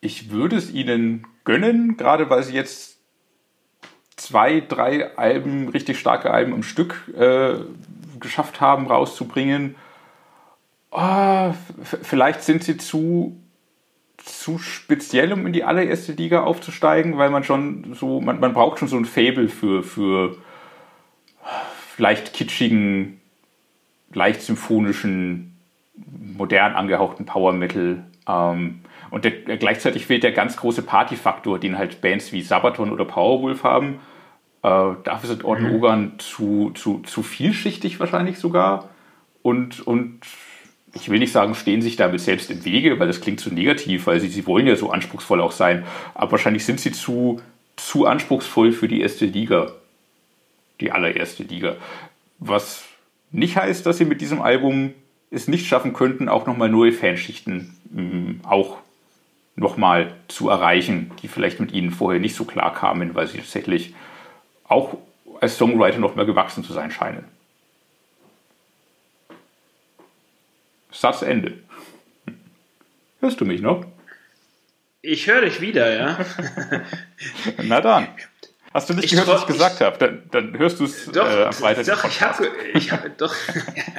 [0.00, 2.98] Ich würde es ihnen gönnen, gerade weil sie jetzt
[4.16, 7.56] zwei, drei Alben, richtig starke Alben am Stück äh,
[8.24, 9.76] geschafft haben, rauszubringen.
[10.90, 13.40] F- vielleicht sind sie zu,
[14.16, 18.80] zu speziell, um in die allererste Liga aufzusteigen, weil man schon so, man, man braucht
[18.80, 20.36] schon so ein Fable für, für
[21.98, 23.20] leicht kitschigen,
[24.12, 25.56] leicht symphonischen,
[26.36, 28.04] modern angehauchten Power Metal.
[28.26, 28.80] Ähm,
[29.10, 33.62] und der, gleichzeitig fehlt der ganz große Partyfaktor, den halt Bands wie Sabaton oder Powerwolf
[33.62, 34.00] haben.
[34.64, 38.88] Äh, dafür sind Orden Ogan zu, zu, zu vielschichtig wahrscheinlich sogar.
[39.42, 40.20] Und, und
[40.94, 44.06] ich will nicht sagen, stehen sich damit selbst im Wege, weil das klingt zu negativ,
[44.06, 45.84] weil sie, sie wollen ja so anspruchsvoll auch sein.
[46.14, 47.42] Aber wahrscheinlich sind sie zu,
[47.76, 49.72] zu anspruchsvoll für die erste Liga.
[50.80, 51.76] Die allererste Liga.
[52.38, 52.84] Was
[53.32, 54.94] nicht heißt, dass sie mit diesem Album
[55.30, 58.78] es nicht schaffen könnten, auch nochmal neue Fanschichten ähm, auch
[59.56, 63.94] nochmal zu erreichen, die vielleicht mit ihnen vorher nicht so klar kamen, weil sie tatsächlich
[64.68, 64.96] auch
[65.40, 67.24] als Songwriter noch mehr gewachsen zu sein scheinen.
[70.92, 71.58] Satz Ende.
[73.20, 73.84] Hörst du mich noch?
[75.02, 76.18] Ich höre dich wieder, ja.
[77.62, 78.08] Na dann.
[78.72, 79.96] Hast du nicht Ich gehört, was ich gesagt habe?
[79.98, 81.84] Dann, dann hörst du es Doch, äh, am Freitag.
[81.86, 83.32] doch, ich habe, ich habe, doch,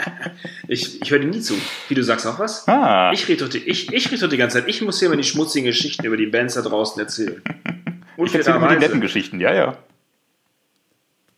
[0.67, 1.53] ich, ich höre dir nie zu.
[1.87, 2.67] Wie du sagst auch was?
[2.67, 4.67] Ah, Ich rede doch, die- ich, ich rede doch die ganze Zeit.
[4.67, 7.41] Ich muss dir immer die schmutzigen Geschichten über die Bands da draußen erzählen.
[8.17, 9.77] ich erzähle immer die netten Geschichten, ja, ja.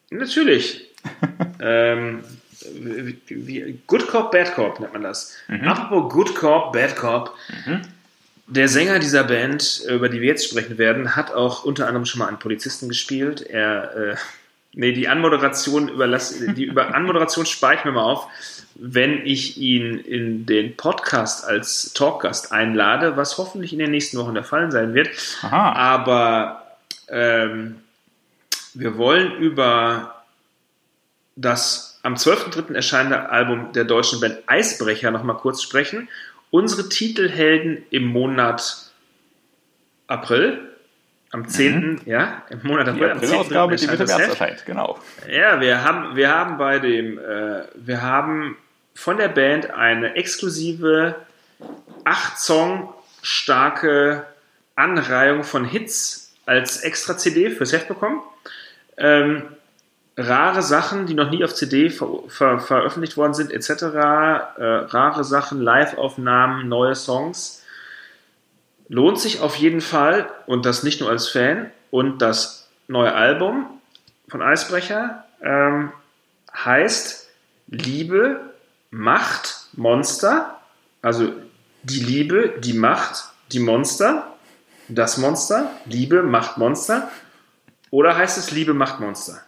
[0.09, 0.87] Natürlich.
[1.59, 2.23] ähm,
[2.73, 5.35] wie, wie, Good Cop, Bad Cop nennt man das.
[5.47, 5.67] Mhm.
[5.67, 7.35] Apropos Good Cop, Bad Cop.
[8.47, 12.19] Der Sänger dieser Band, über die wir jetzt sprechen werden, hat auch unter anderem schon
[12.19, 13.41] mal einen Polizisten gespielt.
[13.41, 14.15] Er, äh,
[14.73, 18.27] nee, die Anmoderation überlass, die über Anmoderation spare ich mir mal auf,
[18.75, 24.35] wenn ich ihn in den Podcast als Talkgast einlade, was hoffentlich in den nächsten Wochen
[24.35, 25.09] der Fall sein wird.
[25.41, 25.73] Aha.
[25.73, 26.77] Aber
[27.09, 27.75] ähm,
[28.79, 30.23] wir wollen über
[31.35, 32.73] das am 12.03.
[32.73, 36.09] erscheinende Album der deutschen Band Eisbrecher noch mal kurz sprechen.
[36.51, 38.91] Unsere Titelhelden im Monat
[40.07, 40.63] April.
[41.31, 42.01] Am 10.
[42.05, 42.95] Ja, im Monat Mhm.
[42.95, 43.17] Die April.
[43.17, 43.25] 10.3.
[43.25, 44.97] April-Ausgabe, die Mitte März erscheint, genau.
[45.29, 48.57] Ja, wir haben, wir haben bei dem, äh, wir haben
[48.95, 51.15] von der Band eine exklusive
[52.05, 54.25] acht Song starke
[54.75, 58.21] Anreihung von Hits als extra CD fürs Heft bekommen.
[58.97, 59.43] Ähm,
[60.17, 63.69] rare Sachen, die noch nie auf CD ver ver veröffentlicht worden sind, etc.
[63.69, 67.63] Äh, rare Sachen, Live-Aufnahmen, neue Songs.
[68.89, 71.71] Lohnt sich auf jeden Fall und das nicht nur als Fan.
[71.91, 73.67] Und das neue Album
[74.27, 75.91] von Eisbrecher ähm,
[76.53, 77.29] heißt
[77.67, 78.39] Liebe,
[78.89, 80.57] Macht, Monster.
[81.01, 81.31] Also
[81.83, 84.33] die Liebe, die Macht, die Monster.
[84.87, 85.69] Das Monster.
[85.85, 87.09] Liebe, Macht, Monster.
[87.91, 89.41] Oder heißt es Liebe, Macht, Monster?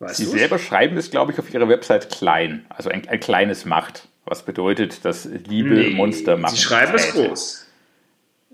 [0.00, 0.34] Weißt Sie du's?
[0.34, 2.66] selber schreiben es, glaube ich, auf ihrer Website klein.
[2.68, 4.08] Also ein, ein kleines Macht.
[4.24, 6.54] Was bedeutet, dass Liebe Nee, Monster machen.
[6.54, 7.66] Sie schreiben es groß.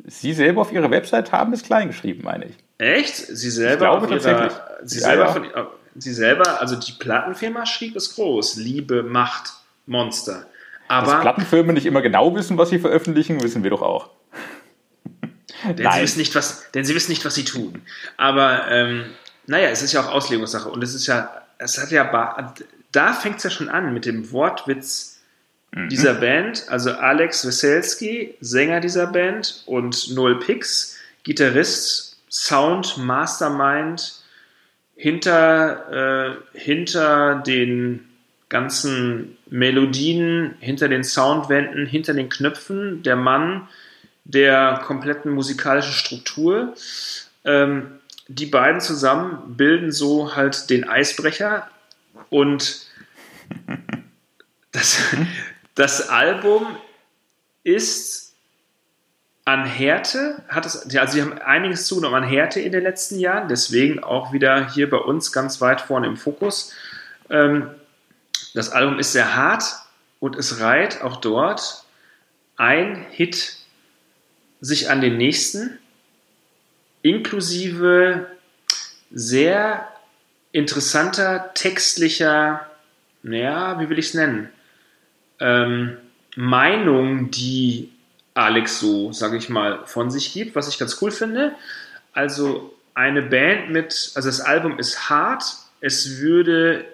[0.06, 2.56] Sie selber auf ihrer Website haben es klein geschrieben, meine ich.
[2.78, 3.16] Echt?
[3.16, 4.52] Sie selber glaube auf ihrer, tatsächlich.
[4.84, 5.46] Sie Ja, selber von
[5.96, 8.56] Sie selber, also die Plattenfirma schrieb es groß.
[8.56, 9.52] Liebe, Macht,
[9.86, 10.46] Monster.
[10.88, 14.10] Dass Aber Plattenfirmen nicht immer genau wissen, was sie veröffentlichen, wissen wir doch auch.
[15.72, 17.82] Denn sie, wissen nicht, was, denn sie wissen nicht, was sie tun.
[18.16, 19.06] Aber ähm,
[19.46, 20.68] naja, es ist ja auch Auslegungssache.
[20.68, 22.54] Und es ist ja, es hat ja,
[22.92, 25.14] da fängt es ja schon an mit dem Wortwitz
[25.90, 26.68] dieser Band.
[26.68, 34.22] Also Alex Weselski, Sänger dieser Band und Noel Pix, Gitarrist, Sound, Mastermind,
[34.96, 38.08] hinter, äh, hinter den
[38.48, 43.68] ganzen Melodien, hinter den Soundwänden, hinter den Knöpfen, der Mann
[44.24, 46.74] der kompletten musikalischen Struktur.
[47.44, 51.68] Ähm, die beiden zusammen bilden so halt den Eisbrecher
[52.30, 52.86] und
[54.72, 54.98] das,
[55.74, 56.66] das Album
[57.62, 58.34] ist
[59.44, 63.48] an Härte, hat es, also sie haben einiges zugenommen an Härte in den letzten Jahren,
[63.48, 66.72] deswegen auch wieder hier bei uns ganz weit vorne im Fokus.
[67.28, 67.68] Ähm,
[68.54, 69.64] das Album ist sehr hart
[70.18, 71.84] und es reiht auch dort
[72.56, 73.58] ein Hit
[74.64, 75.78] sich an den nächsten,
[77.02, 78.26] inklusive
[79.12, 79.86] sehr
[80.52, 82.66] interessanter textlicher,
[83.22, 84.48] naja, wie will ich es nennen,
[85.38, 85.98] ähm,
[86.34, 87.92] Meinung, die
[88.32, 91.54] Alex so, sage ich mal, von sich gibt, was ich ganz cool finde.
[92.12, 95.44] Also eine Band mit, also das Album ist hart,
[95.80, 96.86] es würde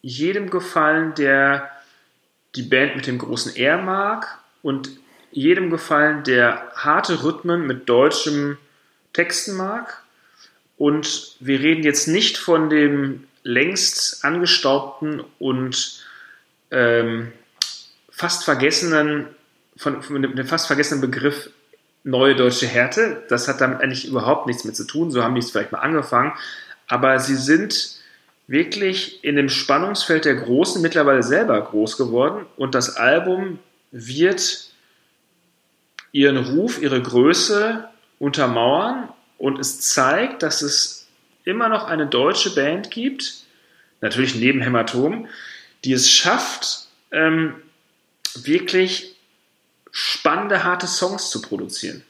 [0.00, 1.70] jedem gefallen, der
[2.54, 4.90] die Band mit dem großen R mag und
[5.36, 8.56] jedem gefallen, der harte Rhythmen mit deutschem
[9.12, 10.02] Texten mag.
[10.78, 16.02] Und wir reden jetzt nicht von dem längst angestaubten und
[16.70, 17.32] ähm,
[18.10, 19.26] fast vergessenen,
[19.76, 21.50] von, von dem, fast vergessenen Begriff
[22.02, 23.22] neue deutsche Härte.
[23.28, 25.10] Das hat damit eigentlich überhaupt nichts mit zu tun.
[25.10, 26.32] So haben die es vielleicht mal angefangen.
[26.88, 28.00] Aber sie sind
[28.46, 32.46] wirklich in dem Spannungsfeld der Großen mittlerweile selber groß geworden.
[32.56, 33.58] Und das Album
[33.90, 34.70] wird
[36.16, 37.88] ihren Ruf, ihre Größe
[38.18, 39.10] untermauern.
[39.36, 41.08] Und es zeigt, dass es
[41.44, 43.44] immer noch eine deutsche Band gibt,
[44.00, 45.28] natürlich neben Hämatom,
[45.84, 47.54] die es schafft, ähm,
[48.34, 49.14] wirklich
[49.92, 52.02] spannende, harte Songs zu produzieren.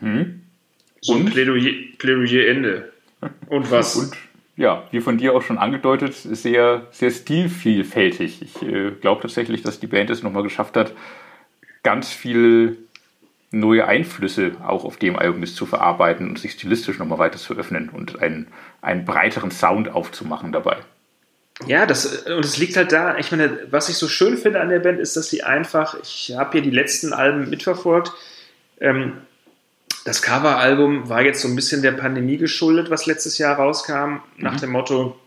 [0.00, 0.42] Hm?
[1.02, 1.30] So ein Und?
[1.30, 2.92] Plädoyer, Plädoyer Ende.
[3.48, 3.96] Und was?
[3.96, 4.14] Und
[4.56, 8.42] ja, wie von dir auch schon angedeutet, sehr, sehr stilvielfältig.
[8.42, 10.94] Ich äh, glaube tatsächlich, dass die Band es nochmal geschafft hat,
[11.88, 12.76] ganz viel
[13.50, 17.88] neue Einflüsse auch auf dem Album zu verarbeiten und sich stilistisch nochmal weiter zu öffnen
[17.88, 18.48] und einen,
[18.82, 20.76] einen breiteren Sound aufzumachen dabei.
[21.66, 24.68] Ja, das, und es liegt halt da, ich meine, was ich so schön finde an
[24.68, 28.12] der Band ist, dass sie einfach, ich habe hier die letzten Alben mitverfolgt,
[28.82, 29.14] ähm,
[30.04, 34.52] das Coveralbum war jetzt so ein bisschen der Pandemie geschuldet, was letztes Jahr rauskam, nach
[34.56, 34.60] mhm.
[34.60, 35.18] dem Motto,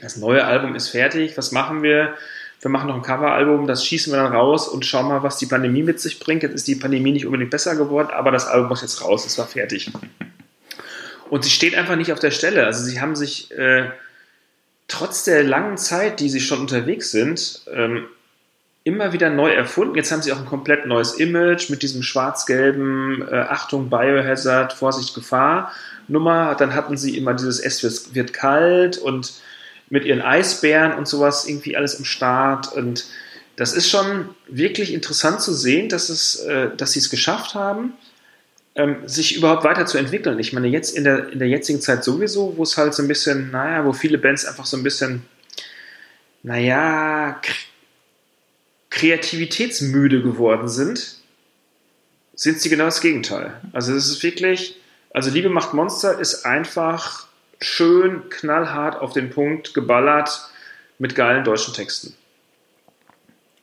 [0.00, 2.14] das neue Album ist fertig, was machen wir?
[2.60, 5.46] Wir machen noch ein Coveralbum, das schießen wir dann raus und schauen mal, was die
[5.46, 6.42] Pandemie mit sich bringt.
[6.42, 9.38] Jetzt ist die Pandemie nicht unbedingt besser geworden, aber das Album muss jetzt raus, es
[9.38, 9.92] war fertig.
[11.30, 12.66] Und sie steht einfach nicht auf der Stelle.
[12.66, 13.90] Also sie haben sich äh,
[14.88, 18.06] trotz der langen Zeit, die sie schon unterwegs sind, ähm,
[18.82, 19.94] immer wieder neu erfunden.
[19.96, 25.14] Jetzt haben sie auch ein komplett neues Image mit diesem schwarz-gelben äh, Achtung, Biohazard, Vorsicht,
[25.14, 25.72] Gefahr
[26.08, 26.54] Nummer.
[26.54, 29.34] Dann hatten sie immer dieses Es wird kalt und
[29.90, 32.72] mit ihren Eisbären und sowas irgendwie alles im Start.
[32.72, 33.06] Und
[33.56, 37.94] das ist schon wirklich interessant zu sehen, dass, es, äh, dass sie es geschafft haben,
[38.74, 40.38] ähm, sich überhaupt weiterzuentwickeln.
[40.38, 43.08] Ich meine, jetzt in der, in der jetzigen Zeit sowieso, wo es halt so ein
[43.08, 45.24] bisschen, naja, wo viele Bands einfach so ein bisschen,
[46.42, 47.40] naja,
[48.90, 51.16] kreativitätsmüde geworden sind,
[52.34, 53.60] sind sie genau das Gegenteil.
[53.72, 54.76] Also es ist wirklich,
[55.12, 57.27] also Liebe macht Monster ist einfach
[57.60, 60.50] schön, knallhart auf den Punkt geballert
[60.98, 62.14] mit geilen deutschen Texten.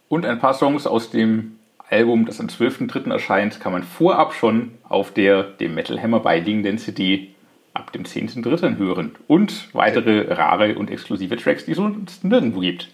[0.08, 1.60] Und ein paar Songs aus dem
[1.90, 3.12] Album, das am 12.03.
[3.12, 7.30] erscheint, kann man vorab schon auf der dem Metal Hammer beiliegenden CD
[7.74, 8.78] ab dem 10.03.
[8.78, 9.16] hören.
[9.28, 12.90] Und weitere rare und exklusive Tracks, die es sonst nirgendwo gibt.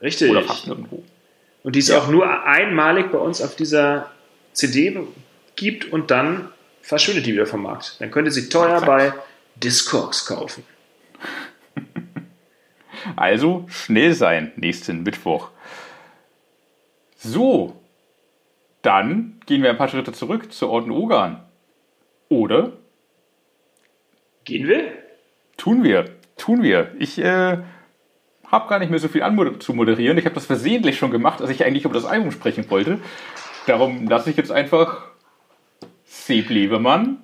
[0.00, 0.30] Richtig.
[0.30, 1.02] Oder fast nirgendwo.
[1.62, 1.98] Und die es ja.
[1.98, 4.10] auch nur einmalig bei uns auf dieser
[4.52, 4.98] CD
[5.56, 6.48] gibt und dann
[6.82, 7.96] verschwindet die wieder vom Markt.
[8.00, 8.86] Dann könnt ihr sie teuer Exakt.
[8.86, 9.12] bei
[9.62, 10.64] Discogs kaufen.
[13.16, 15.50] Also schnell sein nächsten Mittwoch.
[17.16, 17.80] So,
[18.82, 21.42] dann gehen wir ein paar Schritte zurück zur Orden Ogan.
[22.28, 22.72] Oder?
[24.44, 24.92] Gehen wir?
[25.56, 26.06] Tun wir,
[26.36, 26.92] tun wir.
[26.98, 27.58] Ich äh,
[28.46, 30.18] habe gar nicht mehr so viel an zu moderieren.
[30.18, 33.00] Ich habe das versehentlich schon gemacht, als ich eigentlich über das Album sprechen wollte.
[33.66, 35.04] Darum lasse ich jetzt einfach
[36.04, 37.18] Seb Lebemann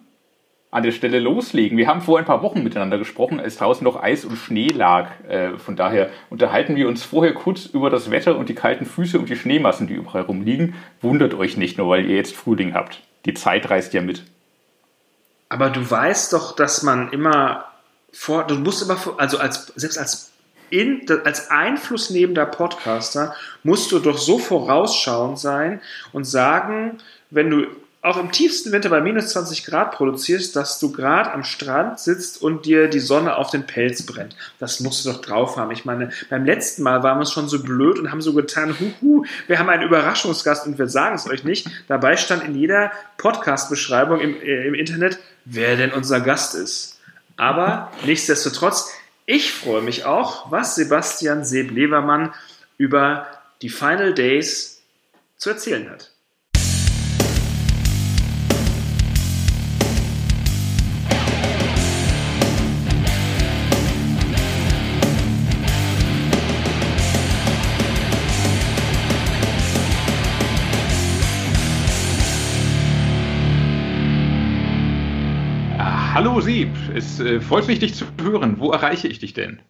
[0.75, 1.79] an der Stelle loslegen.
[1.79, 5.09] Wir haben vor ein paar Wochen miteinander gesprochen, als draußen noch Eis und Schnee lag.
[5.29, 9.21] Äh, von daher unterhalten wir uns vorher kurz über das Wetter und die kalten Füße
[9.21, 10.75] und die Schneemassen, die überall rumliegen.
[11.01, 13.03] Wundert euch nicht nur, weil ihr jetzt Frühling habt.
[13.25, 14.25] Die Zeit reist ja mit.
[15.49, 17.67] Aber du weißt doch, dass man immer
[18.13, 20.33] vor, du musst immer, also als, selbst als
[20.71, 25.81] in, als einflussnehmender Podcaster musst du doch so vorausschauend sein
[26.13, 26.99] und sagen,
[27.31, 27.67] wenn du
[28.05, 32.43] auch im tiefsten Winter bei minus 20 Grad produzierst, dass du gerade am Strand sitzt
[32.43, 34.37] und dir die Sonne auf den Pelz brennt.
[34.59, 35.71] Das musst du doch drauf haben.
[35.71, 38.77] Ich meine, beim letzten Mal waren wir es schon so blöd und haben so getan,
[38.79, 41.67] huhu, wir haben einen Überraschungsgast und wir sagen es euch nicht.
[41.89, 47.01] Dabei stand in jeder Podcast-Beschreibung im, äh, im Internet, wer denn unser Gast ist.
[47.39, 48.93] Aber nichtsdestotrotz,
[49.25, 52.35] ich freue mich auch, was Sebastian Seeb-Levermann
[52.77, 53.27] über
[53.63, 54.83] die Final Days
[55.39, 56.14] zu erzählen hat.
[76.25, 78.59] Hallo Sieb, es äh, freut mich, dich zu hören.
[78.59, 79.61] Wo erreiche ich dich denn?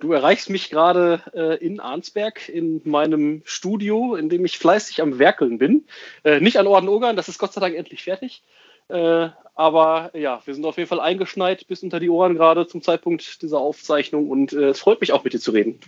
[0.00, 5.18] Du erreichst mich gerade äh, in Arnsberg in meinem Studio, in dem ich fleißig am
[5.18, 5.84] Werkeln bin.
[6.24, 8.42] Äh, nicht an Orden-Ogern, das ist Gott sei Dank endlich fertig.
[8.88, 12.80] Äh, aber ja, wir sind auf jeden Fall eingeschneit bis unter die Ohren gerade zum
[12.80, 15.78] Zeitpunkt dieser Aufzeichnung und äh, es freut mich auch mit dir zu reden.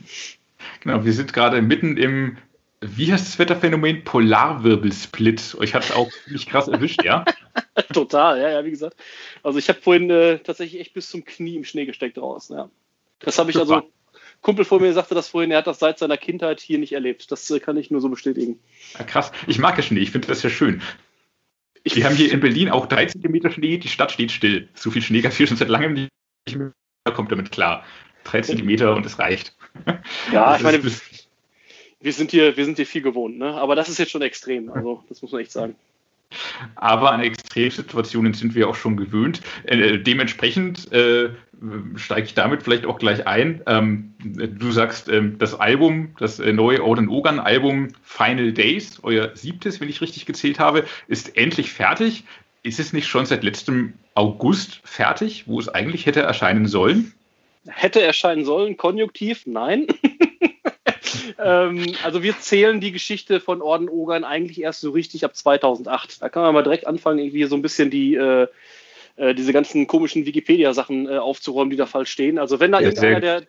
[0.83, 2.37] Genau, wir sind gerade mitten im
[2.81, 4.05] wie heißt das Wetterphänomen?
[4.05, 5.57] Polarwirbelsplit.
[5.59, 7.25] Euch hat es auch nicht krass erwischt, ja?
[7.93, 8.97] Total, ja, ja, wie gesagt.
[9.43, 12.71] Also ich habe vorhin äh, tatsächlich echt bis zum Knie im Schnee gesteckt draußen, ja.
[13.19, 13.75] Das habe ich Super.
[13.75, 13.91] also,
[14.41, 17.31] Kumpel vor mir sagte das vorhin, er hat das seit seiner Kindheit hier nicht erlebt.
[17.31, 18.59] Das äh, kann ich nur so bestätigen.
[18.99, 20.81] Ja, krass, ich mag ja Schnee, ich finde das ja schön.
[21.83, 24.69] Ich, Wir haben hier in Berlin auch 3 cm Schnee, die Stadt steht still.
[24.75, 26.11] So viel Schnee gab es hier schon seit langem nicht
[26.57, 26.73] mehr,
[27.15, 27.85] kommt damit klar.
[28.25, 29.55] 3 cm und es reicht.
[30.33, 30.83] Ja, ich meine,
[32.01, 33.55] wir sind hier, wir sind hier viel gewohnt, ne?
[33.55, 35.75] Aber das ist jetzt schon extrem, also das muss man echt sagen.
[36.77, 39.41] Aber an Extremsituationen sind wir auch schon gewöhnt.
[39.65, 41.31] Äh, dementsprechend äh,
[41.97, 43.63] steige ich damit vielleicht auch gleich ein.
[43.67, 49.35] Ähm, du sagst, ähm, das Album, das äh, neue Orden Ogan Album Final Days, euer
[49.35, 52.25] siebtes, wenn ich richtig gezählt habe, ist endlich fertig.
[52.63, 57.13] Ist es nicht schon seit letztem August fertig, wo es eigentlich hätte erscheinen sollen?
[57.67, 58.77] hätte erscheinen sollen.
[58.77, 59.87] Konjunktiv, nein.
[61.39, 66.23] ähm, also wir zählen die Geschichte von Orden Ogern eigentlich erst so richtig ab 2008.
[66.23, 68.47] Da kann man mal direkt anfangen, irgendwie so ein bisschen die äh,
[69.17, 72.39] äh, diese ganzen komischen Wikipedia-Sachen äh, aufzuräumen, die da falsch stehen.
[72.39, 73.43] Also wenn da ja, irgendeiner der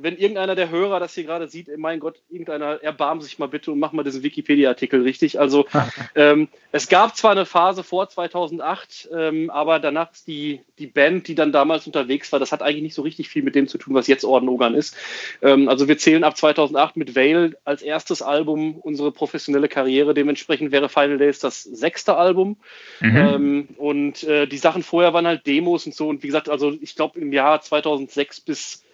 [0.00, 3.72] wenn irgendeiner der Hörer das hier gerade sieht, mein Gott, irgendeiner erbarm sich mal bitte
[3.72, 5.40] und mach mal diesen Wikipedia-Artikel richtig.
[5.40, 5.66] Also
[6.14, 11.26] ähm, es gab zwar eine Phase vor 2008, ähm, aber danach ist die, die Band,
[11.26, 13.76] die dann damals unterwegs war, das hat eigentlich nicht so richtig viel mit dem zu
[13.76, 14.96] tun, was jetzt Orden Ogan ist.
[15.42, 20.14] Ähm, also wir zählen ab 2008 mit Vale als erstes Album unsere professionelle Karriere.
[20.14, 22.56] Dementsprechend wäre Final Days das sechste Album.
[23.00, 23.16] Mhm.
[23.16, 26.08] Ähm, und äh, die Sachen vorher waren halt Demos und so.
[26.08, 28.84] Und wie gesagt, also ich glaube im Jahr 2006 bis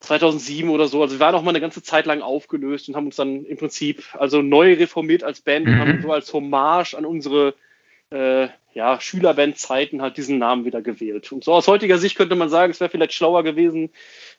[0.00, 1.02] 2007 oder so.
[1.02, 3.56] Also wir waren auch mal eine ganze Zeit lang aufgelöst und haben uns dann im
[3.56, 6.02] Prinzip also neu reformiert als Band und haben mhm.
[6.02, 7.54] so als Hommage an unsere
[8.10, 11.32] äh, ja, Schülerbandzeiten halt diesen Namen wieder gewählt.
[11.32, 13.90] Und so aus heutiger Sicht könnte man sagen, es wäre vielleicht schlauer gewesen,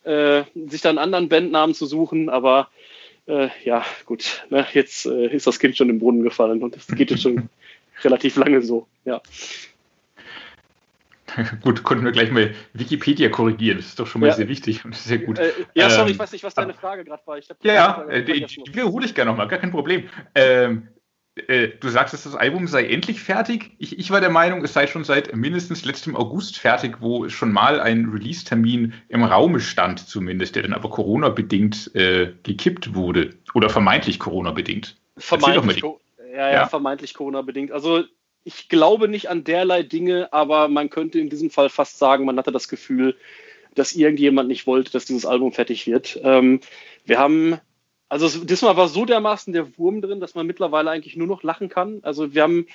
[0.04, 2.70] äh, sich da einen anderen Bandnamen zu suchen, aber
[3.28, 6.88] äh, ja, gut, ne, jetzt äh, ist das Kind schon im Brunnen gefallen und das
[6.88, 7.50] geht jetzt schon
[8.04, 9.22] relativ lange so, ja.
[11.62, 13.78] Gut, konnten wir gleich mal Wikipedia korrigieren.
[13.78, 14.34] Das ist doch schon mal ja.
[14.34, 15.40] sehr wichtig und sehr gut.
[15.40, 17.38] Äh, ja, sorry, ähm, ich weiß nicht, was deine Frage gerade war.
[17.38, 20.10] ja, ja, äh, die, die wiederhole ich gerne nochmal, gar kein Problem.
[20.36, 20.90] Ähm,
[21.48, 23.72] äh, du sagst, dass das Album sei endlich fertig.
[23.78, 27.53] Ich, ich, war der Meinung, es sei schon seit mindestens letztem August fertig, wo schon
[27.53, 33.30] mal ein Release-Termin im Raume stand, zumindest, der dann aber Corona-bedingt äh, gekippt wurde.
[33.53, 34.98] Oder vermeintlich Corona-bedingt.
[35.18, 35.95] Vermeintlich, ja,
[36.36, 37.72] ja, ja, vermeintlich Corona-bedingt.
[37.72, 38.03] Also
[38.43, 42.38] ich glaube nicht an derlei Dinge, aber man könnte in diesem Fall fast sagen, man
[42.38, 43.15] hatte das Gefühl,
[43.76, 46.19] dass irgendjemand nicht wollte, dass dieses Album fertig wird.
[46.23, 46.59] Ähm,
[47.05, 47.57] wir haben,
[48.09, 51.69] also diesmal war so dermaßen der Wurm drin, dass man mittlerweile eigentlich nur noch lachen
[51.69, 51.99] kann.
[52.03, 52.68] Also wir haben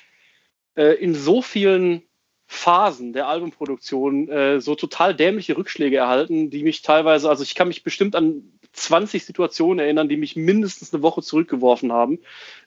[0.76, 2.02] äh, in so vielen
[2.47, 7.68] Phasen der Albumproduktion äh, so total dämliche Rückschläge erhalten, die mich teilweise, also ich kann
[7.68, 12.19] mich bestimmt an 20 Situationen erinnern, die mich mindestens eine Woche zurückgeworfen haben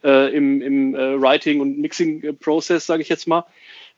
[0.04, 3.46] äh, im, im äh, Writing- und Mixing-Prozess, sage ich jetzt mal.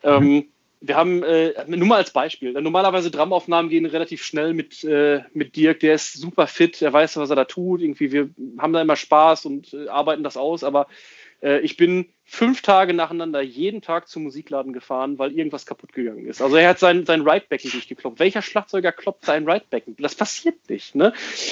[0.03, 0.45] Ähm, mhm.
[0.81, 5.55] wir haben, äh, nur mal als Beispiel, normalerweise Dramaufnahmen gehen relativ schnell mit, äh, mit
[5.55, 8.81] Dirk, der ist super fit, der weiß, was er da tut, irgendwie, wir haben da
[8.81, 10.85] immer Spaß und äh, arbeiten das aus, aber äh,
[11.41, 16.41] ich bin fünf Tage nacheinander jeden Tag zum Musikladen gefahren, weil irgendwas kaputt gegangen ist.
[16.41, 18.19] Also er hat sein, sein Right-Becken durchgekloppt.
[18.19, 19.97] Welcher Schlagzeuger kloppt sein Right-Becken?
[19.99, 20.95] Das passiert nicht.
[20.95, 21.11] Ne?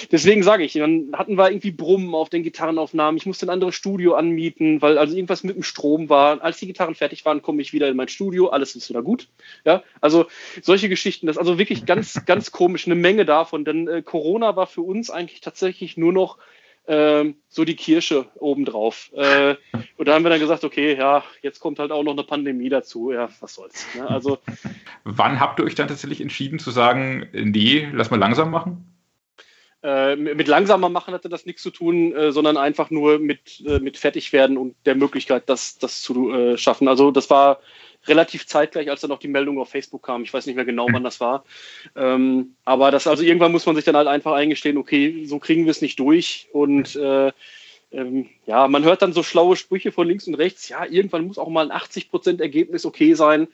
[0.10, 3.18] Deswegen sage ich, dann hatten wir irgendwie Brummen auf den Gitarrenaufnahmen.
[3.18, 6.42] Ich musste ein anderes Studio anmieten, weil also irgendwas mit dem Strom war.
[6.42, 8.48] Als die Gitarren fertig waren, komme ich wieder in mein Studio.
[8.48, 9.28] Alles ist wieder gut.
[9.66, 10.28] Ja, also
[10.62, 11.28] solche Geschichten.
[11.28, 12.86] Das ist also wirklich ganz, ganz komisch.
[12.86, 13.66] Eine Menge davon.
[13.66, 16.38] Denn äh, Corona war für uns eigentlich tatsächlich nur noch
[16.90, 19.12] so die Kirsche obendrauf.
[19.14, 19.56] Äh,
[19.98, 22.70] und da haben wir dann gesagt, okay, ja, jetzt kommt halt auch noch eine Pandemie
[22.70, 23.12] dazu.
[23.12, 23.86] Ja, was soll's.
[23.96, 24.10] Ne?
[24.10, 24.40] Also,
[25.04, 28.86] Wann habt ihr euch dann tatsächlich entschieden zu sagen, nee, lass mal langsam machen?
[29.82, 33.80] Äh, mit langsamer machen hatte das nichts zu tun, äh, sondern einfach nur mit, äh,
[33.80, 36.90] mit Fertigwerden und der Möglichkeit, das, das zu äh, schaffen.
[36.90, 37.60] Also das war
[38.06, 40.24] relativ zeitgleich, als dann noch die Meldung auf Facebook kam.
[40.24, 41.46] Ich weiß nicht mehr genau, wann das war.
[41.96, 45.66] Ähm, aber das, also irgendwann muss man sich dann halt einfach eingestehen, okay, so kriegen
[45.66, 46.50] wir es nicht durch.
[46.52, 47.32] Und äh,
[47.92, 50.70] ähm, ja, man hört dann so schlaue Sprüche von links und rechts.
[50.70, 53.48] Ja, irgendwann muss auch mal ein 80% Ergebnis okay sein.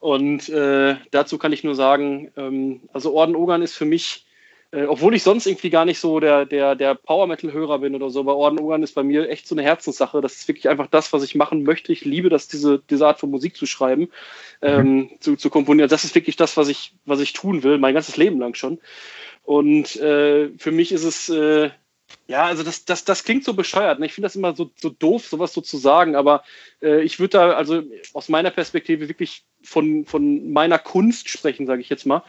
[0.00, 4.24] Und äh, dazu kann ich nur sagen, ähm, also Orden Ogan ist für mich
[4.70, 8.20] äh, obwohl ich sonst irgendwie gar nicht so der, der, der Power-Metal-Hörer bin oder so,
[8.20, 10.20] aber Orden Ogan ist bei mir echt so eine Herzenssache.
[10.20, 11.92] Das ist wirklich einfach das, was ich machen möchte.
[11.92, 14.10] Ich liebe das, diese, diese Art von Musik zu schreiben,
[14.60, 15.10] ähm, mhm.
[15.20, 15.88] zu, zu komponieren.
[15.88, 18.78] Das ist wirklich das, was ich, was ich tun will, mein ganzes Leben lang schon.
[19.44, 21.70] Und äh, für mich ist es, äh,
[22.28, 23.98] ja, also das, das, das klingt so bescheuert.
[23.98, 24.06] Ne?
[24.06, 26.44] Ich finde das immer so, so doof, sowas so zu sagen, aber
[26.82, 27.82] äh, ich würde da also
[28.12, 32.22] aus meiner Perspektive wirklich von, von meiner Kunst sprechen, sage ich jetzt mal.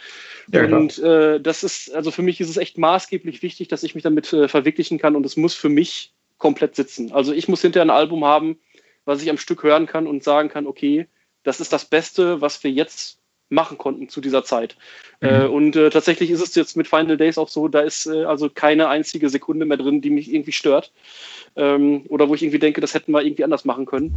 [0.53, 3.93] Ja, und äh, das ist, also für mich ist es echt maßgeblich wichtig, dass ich
[3.93, 7.11] mich damit äh, verwirklichen kann und es muss für mich komplett sitzen.
[7.11, 8.57] Also ich muss hinterher ein Album haben,
[9.03, 11.07] was ich am Stück hören kann und sagen kann, okay,
[11.43, 13.18] das ist das Beste, was wir jetzt
[13.49, 14.77] machen konnten zu dieser Zeit.
[15.21, 15.27] Mhm.
[15.27, 18.23] Äh, und äh, tatsächlich ist es jetzt mit Final Days auch so, da ist äh,
[18.23, 20.91] also keine einzige Sekunde mehr drin, die mich irgendwie stört.
[21.55, 24.15] Ähm, oder wo ich irgendwie denke, das hätten wir irgendwie anders machen können.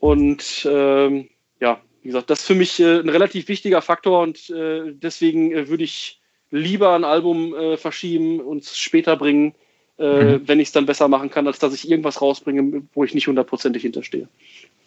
[0.00, 1.28] Und ähm,
[1.60, 5.52] ja, wie gesagt, das ist für mich äh, ein relativ wichtiger Faktor und äh, deswegen
[5.52, 6.20] äh, würde ich
[6.50, 9.56] lieber ein Album verschieben und später bringen,
[9.98, 10.42] mhm.
[10.46, 13.26] wenn ich es dann besser machen kann, als dass ich irgendwas rausbringe, wo ich nicht
[13.26, 14.28] hundertprozentig hinterstehe.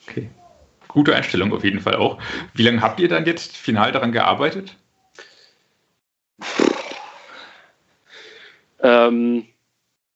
[0.07, 0.29] Okay
[0.97, 2.17] gute Einstellung auf jeden Fall auch.
[2.55, 4.75] Wie lange habt ihr dann jetzt final daran gearbeitet?
[8.81, 9.45] Ähm,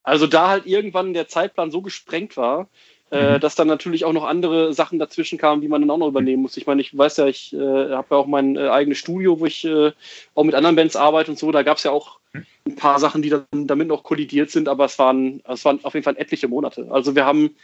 [0.01, 2.67] also da halt irgendwann der Zeitplan so gesprengt war,
[3.11, 6.07] äh, dass dann natürlich auch noch andere Sachen dazwischen kamen, die man dann auch noch
[6.07, 6.57] übernehmen muss.
[6.57, 9.45] Ich meine, ich weiß ja, ich äh, habe ja auch mein äh, eigenes Studio, wo
[9.45, 9.91] ich äh,
[10.33, 11.51] auch mit anderen Bands arbeite und so.
[11.51, 12.19] Da gab es ja auch
[12.65, 15.93] ein paar Sachen, die dann damit noch kollidiert sind, aber es waren, es waren auf
[15.93, 16.87] jeden Fall etliche Monate.
[16.89, 17.55] Also wir haben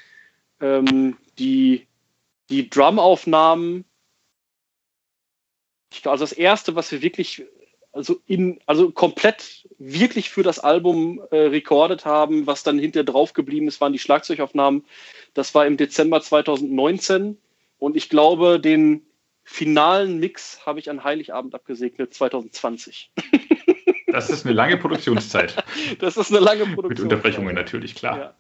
[0.61, 1.86] ähm, die,
[2.49, 3.85] die Drum-Aufnahmen,
[5.91, 7.45] ich glaube, also das erste, was wir wirklich
[7.97, 13.33] also in, also komplett wirklich für das Album äh, recorded haben, was dann hinterher drauf
[13.33, 14.85] geblieben ist, waren die Schlagzeugaufnahmen.
[15.33, 17.37] Das war im Dezember 2019
[17.79, 19.01] und ich glaube, den
[19.43, 23.11] finalen Mix habe ich an Heiligabend abgesegnet 2020.
[24.07, 25.63] Das ist eine lange Produktionszeit.
[25.99, 26.89] das ist eine lange Produktionszeit.
[26.89, 28.17] Mit Unterbrechungen natürlich, klar.
[28.17, 28.35] Ja.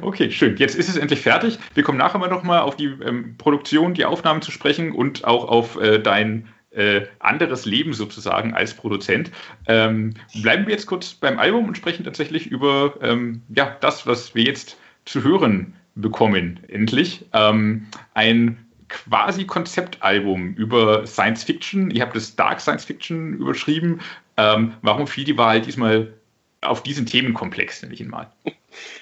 [0.00, 0.56] Okay, schön.
[0.56, 1.58] Jetzt ist es endlich fertig.
[1.74, 5.48] Wir kommen nachher mal nochmal auf die ähm, Produktion, die Aufnahmen zu sprechen und auch
[5.48, 9.30] auf äh, dein äh, anderes Leben sozusagen als Produzent.
[9.66, 14.34] Ähm, bleiben wir jetzt kurz beim Album und sprechen tatsächlich über ähm, ja, das, was
[14.34, 17.26] wir jetzt zu hören bekommen, endlich.
[17.32, 18.58] Ähm, ein
[18.88, 21.90] quasi Konzeptalbum über Science Fiction.
[21.90, 24.00] Ihr habt es Dark Science Fiction überschrieben.
[24.36, 26.12] Ähm, warum fiel die Wahl diesmal
[26.60, 28.30] auf diesen Themenkomplex, nenne ich ihn mal?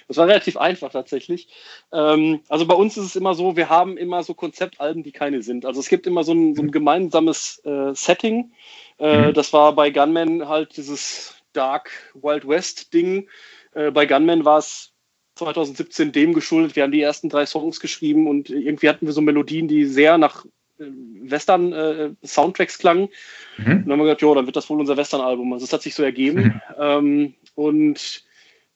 [0.09, 1.49] Das war relativ einfach tatsächlich.
[1.93, 5.43] Ähm, also bei uns ist es immer so, wir haben immer so Konzeptalben, die keine
[5.43, 5.67] sind.
[5.67, 8.53] Also es gibt immer so ein, so ein gemeinsames äh, Setting.
[8.99, 9.35] Äh, mhm.
[9.35, 13.29] Das war bei Gunman halt dieses Dark Wild West Ding.
[13.75, 14.93] Äh, bei Gunman war es
[15.37, 16.77] 2017 dem geschuldet.
[16.77, 20.19] Wir haben die ersten drei Songs geschrieben und irgendwie hatten wir so Melodien, die sehr
[20.19, 20.45] nach
[20.79, 20.85] äh,
[21.23, 23.09] Western-Soundtracks äh, klangen.
[23.57, 23.73] Mhm.
[23.73, 25.53] Und dann haben wir gedacht, ja, dann wird das wohl unser Western-Album.
[25.53, 26.43] Also es hat sich so ergeben.
[26.43, 26.61] Mhm.
[26.79, 28.25] Ähm, und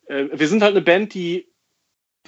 [0.07, 1.49] äh, wir sind halt eine Band, die,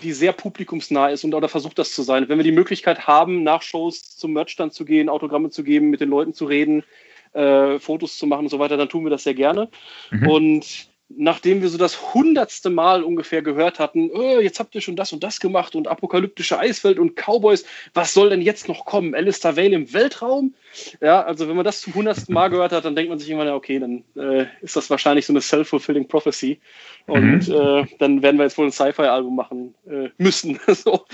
[0.02, 2.28] die sehr publikumsnah ist und oder versucht das zu sein.
[2.28, 6.00] Wenn wir die Möglichkeit haben, nach Shows zum Merchstand zu gehen, Autogramme zu geben, mit
[6.00, 6.84] den Leuten zu reden,
[7.32, 9.68] äh, Fotos zu machen und so weiter, dann tun wir das sehr gerne.
[10.10, 10.28] Mhm.
[10.28, 14.96] Und nachdem wir so das hundertste Mal ungefähr gehört hatten, oh, jetzt habt ihr schon
[14.96, 17.64] das und das gemacht und apokalyptische Eisfeld und Cowboys,
[17.94, 19.14] was soll denn jetzt noch kommen?
[19.14, 20.54] Alistair Vale im Weltraum?
[21.00, 23.52] Ja, also wenn man das zum hundertsten Mal gehört hat, dann denkt man sich irgendwann,
[23.54, 26.60] okay, dann äh, ist das wahrscheinlich so eine self-fulfilling prophecy
[27.06, 27.54] und mhm.
[27.54, 30.58] äh, dann werden wir jetzt wohl ein Sci-Fi-Album machen äh, müssen.
[30.66, 31.04] so.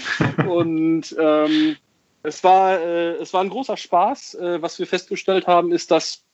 [0.48, 1.76] Und ähm,
[2.22, 4.34] es war, äh, es war ein großer Spaß.
[4.34, 6.24] Äh, was wir festgestellt haben, ist, dass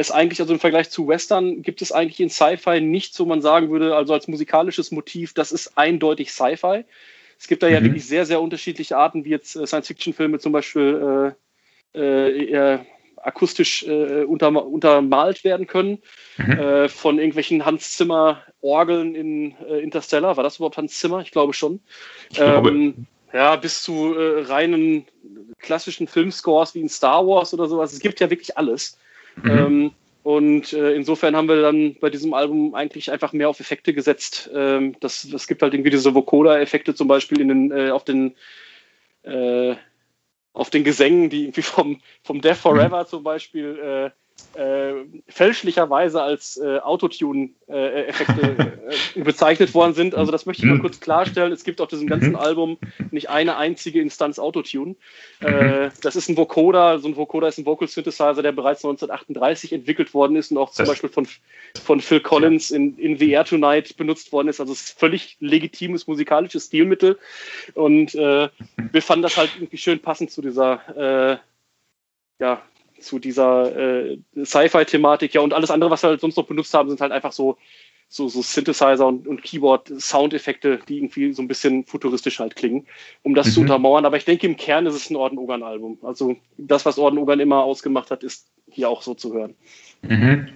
[0.00, 3.42] es eigentlich, also im Vergleich zu Western, gibt es eigentlich in Sci-Fi nichts, wo man
[3.42, 6.84] sagen würde, also als musikalisches Motiv, das ist eindeutig Sci-Fi.
[7.38, 7.86] Es gibt da ja mhm.
[7.86, 11.34] wirklich sehr, sehr unterschiedliche Arten, wie jetzt äh, Science-Fiction-Filme zum Beispiel
[11.94, 12.78] äh, äh,
[13.16, 15.98] akustisch äh, unter, untermalt werden können.
[16.36, 16.52] Mhm.
[16.52, 20.36] Äh, von irgendwelchen Hans Zimmer Orgeln in äh, Interstellar.
[20.36, 21.20] War das überhaupt Hans Zimmer?
[21.20, 21.80] Ich glaube schon.
[22.30, 22.70] Ich glaube.
[22.70, 25.06] Ähm, ja, bis zu reinen
[25.60, 27.92] klassischen Filmscores wie in Star Wars oder sowas.
[27.92, 28.98] Es gibt ja wirklich alles.
[29.42, 29.50] Mhm.
[29.50, 29.90] Ähm,
[30.22, 34.50] und äh, insofern haben wir dann bei diesem Album eigentlich einfach mehr auf Effekte gesetzt.
[34.54, 38.34] Ähm, das, das gibt halt irgendwie diese Vocoder-Effekte zum Beispiel in den, äh, auf den
[39.22, 39.74] äh,
[40.52, 43.06] auf den Gesängen, die irgendwie vom, vom Death Forever mhm.
[43.06, 44.12] zum Beispiel
[44.56, 48.72] äh, äh, fälschlicherweise als äh, Autotune-Effekte
[49.16, 50.14] äh, bezeichnet worden sind.
[50.14, 50.82] Also das möchte ich mal mhm.
[50.82, 51.52] kurz klarstellen.
[51.52, 52.36] Es gibt auf diesem ganzen mhm.
[52.36, 52.78] Album
[53.10, 54.96] nicht eine einzige Instanz Autotune.
[55.40, 56.98] Äh, das ist ein Vocoder.
[56.98, 60.70] So ein Vocoder ist ein Vocal Synthesizer, der bereits 1938 entwickelt worden ist und auch
[60.70, 61.26] zum das Beispiel von,
[61.82, 64.60] von Phil Collins in, in VR Tonight benutzt worden ist.
[64.60, 67.18] Also es ist völlig legitimes musikalisches Stilmittel.
[67.74, 71.38] Und äh, wir fanden das halt irgendwie schön passend zu dieser äh,
[72.40, 72.62] ja,
[73.00, 75.34] zu dieser äh, Sci-Fi-Thematik.
[75.34, 77.56] Ja, und alles andere, was wir halt sonst noch benutzt haben, sind halt einfach so,
[78.08, 82.86] so, so Synthesizer und, und Keyboard-Soundeffekte, die irgendwie so ein bisschen futuristisch halt klingen,
[83.22, 83.52] um das mhm.
[83.52, 84.04] zu untermauern.
[84.04, 85.98] Aber ich denke, im Kern ist es ein Orden-Ogan-Album.
[86.02, 89.54] Also das, was Orden-Ogan immer ausgemacht hat, ist hier auch so zu hören.
[90.02, 90.48] Mhm.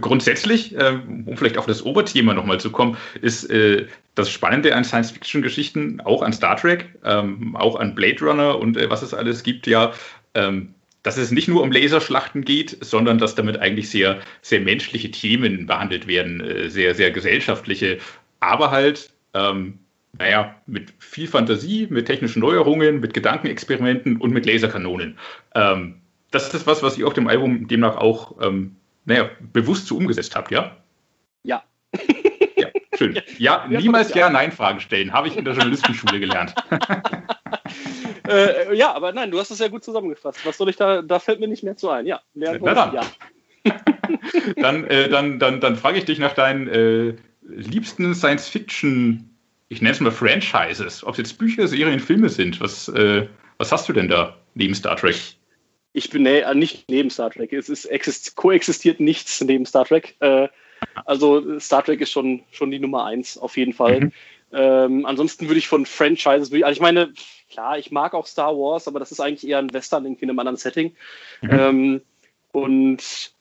[0.00, 4.84] Grundsätzlich, äh, um vielleicht auf das Oberthema nochmal zu kommen, ist äh, das Spannende an
[4.84, 9.42] Science-Fiction-Geschichten, auch an Star Trek, ähm, auch an Blade Runner und äh, was es alles
[9.42, 9.92] gibt, ja,
[10.34, 15.10] ähm, dass es nicht nur um Laserschlachten geht, sondern dass damit eigentlich sehr, sehr menschliche
[15.10, 17.98] Themen behandelt werden, äh, sehr, sehr gesellschaftliche,
[18.40, 19.78] aber halt, ähm,
[20.18, 25.18] naja, mit viel Fantasie, mit technischen Neuerungen, mit Gedankenexperimenten und mit Laserkanonen.
[25.54, 26.00] Ähm,
[26.30, 30.36] das ist was, was ihr auf dem Album demnach auch, ähm, naja, bewusst so umgesetzt
[30.36, 30.76] habt, ja?
[31.42, 31.62] Ja.
[33.00, 33.22] Ja, schön.
[33.38, 36.54] Ja, niemals Ja-Nein-Fragen stellen, habe ich in der Journalistenschule gelernt.
[38.28, 40.44] äh, ja, aber nein, du hast es ja gut zusammengefasst.
[40.44, 42.06] Was soll ich da, da fällt mir nicht mehr zu ein.
[42.06, 42.94] Ja, Na dann.
[42.94, 43.02] ja.
[44.56, 49.30] dann, äh, dann, dann, dann frage ich dich nach deinen äh, liebsten Science-Fiction,
[49.68, 52.60] ich nenne es mal Franchises, ob es jetzt Bücher, Serien, Filme sind.
[52.60, 53.26] Was, äh,
[53.58, 55.16] was hast du denn da neben Star Trek?
[55.92, 57.52] Ich bin nee, äh, nicht neben Star Trek.
[57.52, 60.16] Es ist koexistiert nichts neben Star Trek.
[60.20, 60.48] Äh,
[61.04, 64.00] also Star Trek ist schon, schon die Nummer eins auf jeden Fall.
[64.00, 64.12] Mhm.
[64.52, 67.12] Ähm, ansonsten würde ich von Franchises, also ich meine,
[67.50, 70.30] klar, ich mag auch Star Wars, aber das ist eigentlich eher ein Western irgendwie in
[70.30, 70.94] einem anderen Setting.
[71.42, 71.50] Mhm.
[71.50, 72.02] Ähm,
[72.52, 73.32] und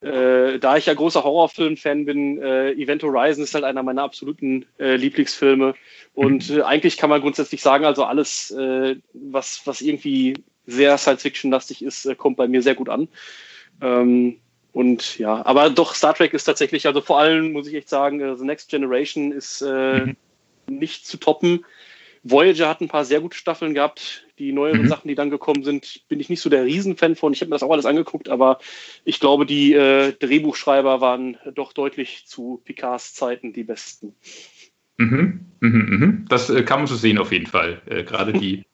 [0.00, 4.66] äh, da ich ja großer Horrorfilm-Fan bin, äh, Event Horizon ist halt einer meiner absoluten
[4.78, 5.74] äh, Lieblingsfilme.
[6.14, 6.58] Und mhm.
[6.58, 10.34] äh, eigentlich kann man grundsätzlich sagen, also alles, äh, was, was irgendwie
[10.66, 13.08] sehr Science-Fiction-lastig ist, äh, kommt bei mir sehr gut an.
[13.80, 14.40] Ähm,
[14.74, 18.20] und ja, aber doch, Star Trek ist tatsächlich, also vor allem muss ich echt sagen,
[18.20, 20.16] äh, The Next Generation ist äh, mhm.
[20.66, 21.64] nicht zu toppen.
[22.24, 24.26] Voyager hat ein paar sehr gute Staffeln gehabt.
[24.40, 24.88] Die neueren mhm.
[24.88, 27.32] Sachen, die dann gekommen sind, bin ich nicht so der Riesenfan von.
[27.32, 28.58] Ich habe mir das auch alles angeguckt, aber
[29.04, 34.16] ich glaube, die äh, Drehbuchschreiber waren doch deutlich zu Picards Zeiten die besten.
[34.98, 35.52] Mhm.
[35.60, 36.26] Mhm, mhm.
[36.28, 37.80] Das äh, kann man so sehen auf jeden Fall.
[37.86, 38.64] Äh, Gerade die,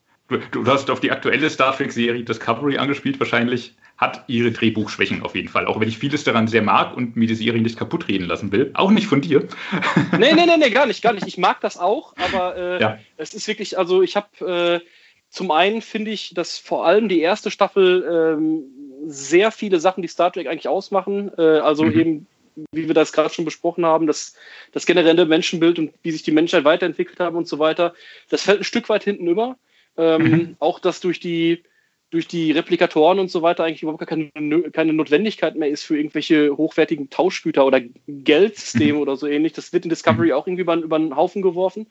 [0.51, 5.49] du, hast auf die aktuelle Star Trek-Serie Discovery angespielt wahrscheinlich hat ihre Drehbuchschwächen auf jeden
[5.49, 5.67] Fall.
[5.67, 8.51] Auch wenn ich vieles daran sehr mag und mir die Serie nicht kaputt reden lassen
[8.51, 8.71] will.
[8.73, 9.47] Auch nicht von dir.
[10.19, 11.27] Nee, nee, nee, nee gar nicht, gar nicht.
[11.27, 12.99] Ich mag das auch, aber äh, ja.
[13.17, 14.87] es ist wirklich, also ich habe äh,
[15.29, 18.65] zum einen finde ich, dass vor allem die erste Staffel ähm,
[19.07, 22.01] sehr viele Sachen, die Star Trek eigentlich ausmachen, äh, also mhm.
[22.01, 22.27] eben
[22.73, 24.35] wie wir das gerade schon besprochen haben, das,
[24.73, 27.95] das generelle Menschenbild und wie sich die Menschheit weiterentwickelt haben und so weiter,
[28.29, 29.57] das fällt ein Stück weit hinten über.
[30.01, 30.57] Ähm, mhm.
[30.59, 31.63] Auch dass durch die
[32.09, 34.31] durch die Replikatoren und so weiter eigentlich überhaupt keine,
[34.73, 39.01] keine Notwendigkeit mehr ist für irgendwelche hochwertigen Tauschgüter oder Geldsysteme mhm.
[39.01, 39.53] oder so ähnlich.
[39.53, 40.33] Das wird in Discovery mhm.
[40.33, 41.87] auch irgendwie über, über einen Haufen geworfen.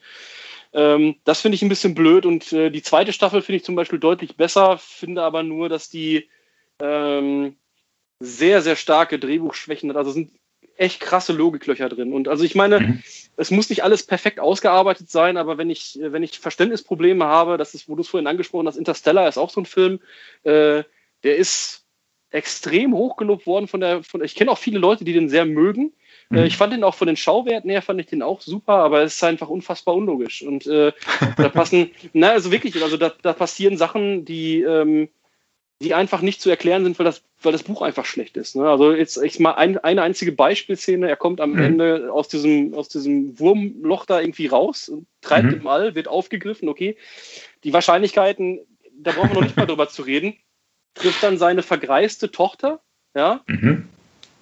[0.73, 3.75] Ähm, das finde ich ein bisschen blöd und äh, die zweite Staffel finde ich zum
[3.75, 6.27] Beispiel deutlich besser, finde aber nur, dass die
[6.81, 7.55] ähm,
[8.19, 9.97] sehr, sehr starke Drehbuchschwächen hat.
[9.97, 10.31] Also sind
[10.79, 12.13] echt krasse Logiklöcher drin.
[12.13, 13.03] Und also ich meine, mhm.
[13.35, 17.73] es muss nicht alles perfekt ausgearbeitet sein, aber wenn ich, wenn ich Verständnisprobleme habe, das
[17.73, 19.99] ist, wo du es vorhin angesprochen hast, Interstellar ist auch so ein Film,
[20.43, 20.83] äh,
[21.23, 21.85] der ist
[22.31, 25.91] extrem hochgelobt worden von der, von, ich kenne auch viele Leute, die den sehr mögen.
[26.31, 26.43] Äh, mhm.
[26.45, 29.15] ich fand den auch von den Schauwerten her, fand ich den auch super, aber es
[29.15, 30.43] ist einfach unfassbar unlogisch.
[30.43, 30.93] Und äh,
[31.35, 35.09] da passen, na, also wirklich, also da, da passieren Sachen, die, ähm,
[35.81, 38.55] die einfach nicht zu erklären sind, weil das, weil das Buch einfach schlecht ist.
[38.55, 38.69] Ne?
[38.69, 41.63] Also jetzt ich mal ein, eine einzige Beispielszene, er kommt am mhm.
[41.63, 45.61] Ende aus diesem, aus diesem Wurmloch da irgendwie raus und treibt mhm.
[45.61, 46.97] im All, wird aufgegriffen, okay.
[47.63, 48.59] Die Wahrscheinlichkeiten,
[48.93, 50.35] da brauchen wir noch nicht mal drüber zu reden,
[50.95, 52.81] trifft dann seine vergreiste Tochter,
[53.15, 53.87] ja, mhm.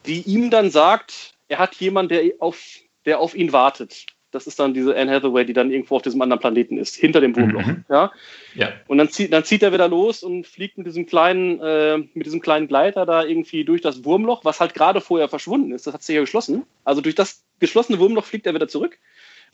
[0.07, 2.59] die ihm dann sagt, er hat jemanden, der auf,
[3.05, 4.07] der auf ihn wartet.
[4.31, 7.21] Das ist dann diese Anne Hathaway, die dann irgendwo auf diesem anderen Planeten ist, hinter
[7.21, 7.65] dem Wurmloch.
[7.65, 7.85] Mhm.
[7.89, 8.11] Ja?
[8.55, 8.73] ja.
[8.87, 12.25] Und dann zieht, dann zieht er wieder los und fliegt mit diesem kleinen, äh, mit
[12.25, 15.87] diesem kleinen Gleiter da irgendwie durch das Wurmloch, was halt gerade vorher verschwunden ist.
[15.87, 16.63] Das hat sich ja geschlossen.
[16.83, 18.97] Also durch das geschlossene Wurmloch fliegt er wieder zurück.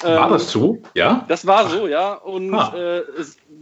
[0.02, 0.82] War das so?
[0.96, 1.26] Ja.
[1.28, 2.14] Das war so, ja.
[2.14, 2.76] Und ah.
[2.76, 3.04] äh,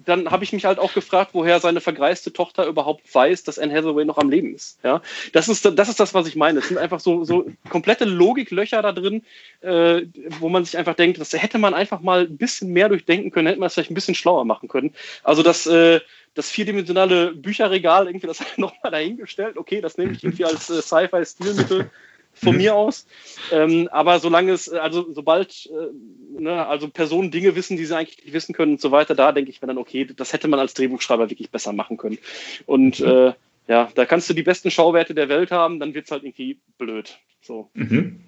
[0.05, 3.73] dann habe ich mich halt auch gefragt, woher seine vergreiste Tochter überhaupt weiß, dass Anne
[3.73, 4.79] Hathaway noch am Leben ist.
[4.83, 5.01] Ja,
[5.33, 6.59] das ist das, ist das was ich meine.
[6.59, 9.23] Es sind einfach so, so komplette Logiklöcher da drin,
[9.61, 10.03] äh,
[10.39, 13.47] wo man sich einfach denkt, das hätte man einfach mal ein bisschen mehr durchdenken können,
[13.47, 14.93] hätte man es vielleicht ein bisschen schlauer machen können.
[15.23, 15.99] Also das, äh,
[16.33, 19.57] das vierdimensionale Bücherregal, irgendwie das nochmal dahingestellt.
[19.57, 21.89] Okay, das nehme ich irgendwie als äh, Sci-Fi-Stilmittel
[22.33, 23.05] von mir aus.
[23.51, 28.23] Ähm, aber solange es, also sobald äh, ne, also Personen Dinge wissen, die sie eigentlich
[28.23, 30.59] nicht wissen können und so weiter, da denke ich mir dann, okay, das hätte man
[30.59, 32.17] als Drehbuchschreiber wirklich besser machen können.
[32.65, 33.07] Und mhm.
[33.07, 33.33] äh,
[33.67, 36.59] ja, da kannst du die besten Schauwerte der Welt haben, dann wird es halt irgendwie
[36.77, 37.19] blöd.
[37.41, 37.69] So.
[37.73, 38.21] Mhm.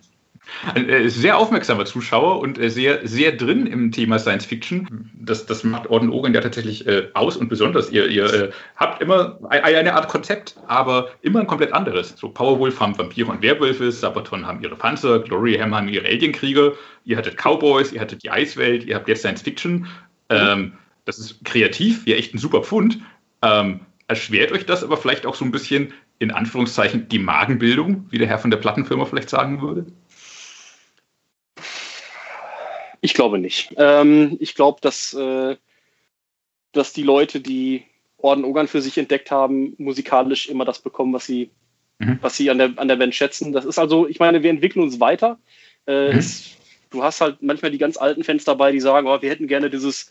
[0.75, 5.09] Ein äh, sehr aufmerksamer Zuschauer und äh, sehr, sehr drin im Thema Science Fiction.
[5.13, 7.89] Das, das macht Orden Ogen ja tatsächlich äh, aus und besonders.
[7.89, 12.13] Ihr, ihr äh, habt immer eine Art Konzept, aber immer ein komplett anderes.
[12.17, 16.73] So Powerwolf haben Vampire und Werwölfe, Sabaton haben ihre Panzer, Gloryham haben ihre Alienkrieger,
[17.05, 19.87] ihr hattet Cowboys, ihr hattet die Eiswelt, ihr habt jetzt Science Fiction.
[20.29, 20.73] Ähm,
[21.05, 22.99] das ist kreativ, ja echt ein super Pfund.
[23.41, 28.17] Ähm, erschwert euch das aber vielleicht auch so ein bisschen in Anführungszeichen die Magenbildung, wie
[28.17, 29.85] der Herr von der Plattenfirma vielleicht sagen würde?
[33.03, 33.73] Ich glaube nicht.
[33.75, 35.57] Ähm, ich glaube, dass, äh,
[36.71, 37.83] dass die Leute, die
[38.17, 41.51] Orden Ogern für sich entdeckt haben, musikalisch immer das bekommen, was sie,
[41.99, 42.19] mhm.
[42.21, 43.51] was sie an der, an der Band schätzen.
[43.51, 45.37] Das ist also, ich meine, wir entwickeln uns weiter.
[45.85, 46.17] Äh, mhm.
[46.17, 46.55] es,
[46.91, 49.69] du hast halt manchmal die ganz alten Fans dabei, die sagen, oh, wir hätten gerne
[49.69, 50.09] dieses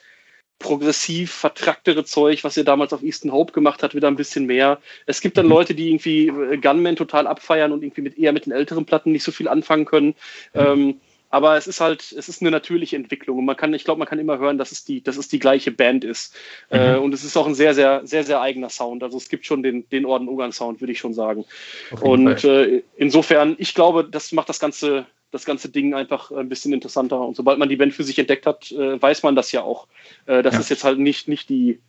[0.58, 4.80] progressiv vertracktere Zeug, was ihr damals auf Easton Hope gemacht hat, wieder ein bisschen mehr.
[5.06, 5.52] Es gibt dann mhm.
[5.52, 9.12] Leute, die irgendwie äh, Gunman total abfeiern und irgendwie mit eher mit den älteren Platten
[9.12, 10.14] nicht so viel anfangen können.
[10.52, 10.60] Mhm.
[10.60, 11.00] Ähm,
[11.32, 14.06] aber es ist halt, es ist eine natürliche Entwicklung und man kann, ich glaube, man
[14.06, 16.34] kann immer hören, dass es die, dass es die gleiche Band ist.
[16.70, 16.78] Mhm.
[16.78, 19.02] Äh, und es ist auch ein sehr, sehr, sehr, sehr eigener Sound.
[19.02, 21.46] Also es gibt schon den, den Orden Ungarn Sound, würde ich schon sagen.
[22.02, 26.74] Und äh, insofern, ich glaube, das macht das ganze, das ganze Ding einfach ein bisschen
[26.74, 27.18] interessanter.
[27.22, 29.88] Und sobald man die Band für sich entdeckt hat, äh, weiß man das ja auch.
[30.26, 30.60] Äh, dass ja.
[30.60, 31.80] es jetzt halt nicht, nicht die,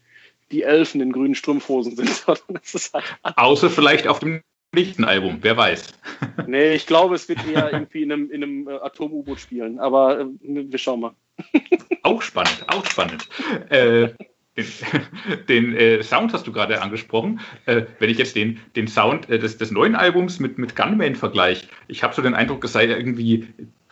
[0.54, 3.04] die Elfen in grünen Strumpfhosen sind, sondern es ist halt.
[3.24, 4.42] Außer vielleicht auf dem
[4.74, 5.94] nicht ein Album, wer weiß.
[6.48, 10.22] Nee, ich glaube, es wird eher irgendwie in einem, in einem äh, Atom-U-Boot spielen, aber
[10.22, 11.12] äh, wir schauen mal.
[12.04, 13.28] Auch spannend, auch spannend.
[13.70, 14.10] Äh,
[14.58, 14.66] den,
[15.48, 17.40] den äh, Sound hast du gerade angesprochen.
[17.66, 21.16] Äh, wenn ich jetzt den, den Sound äh, des, des neuen Albums mit, mit Gunman
[21.16, 23.48] vergleiche, ich habe so den Eindruck, es sei irgendwie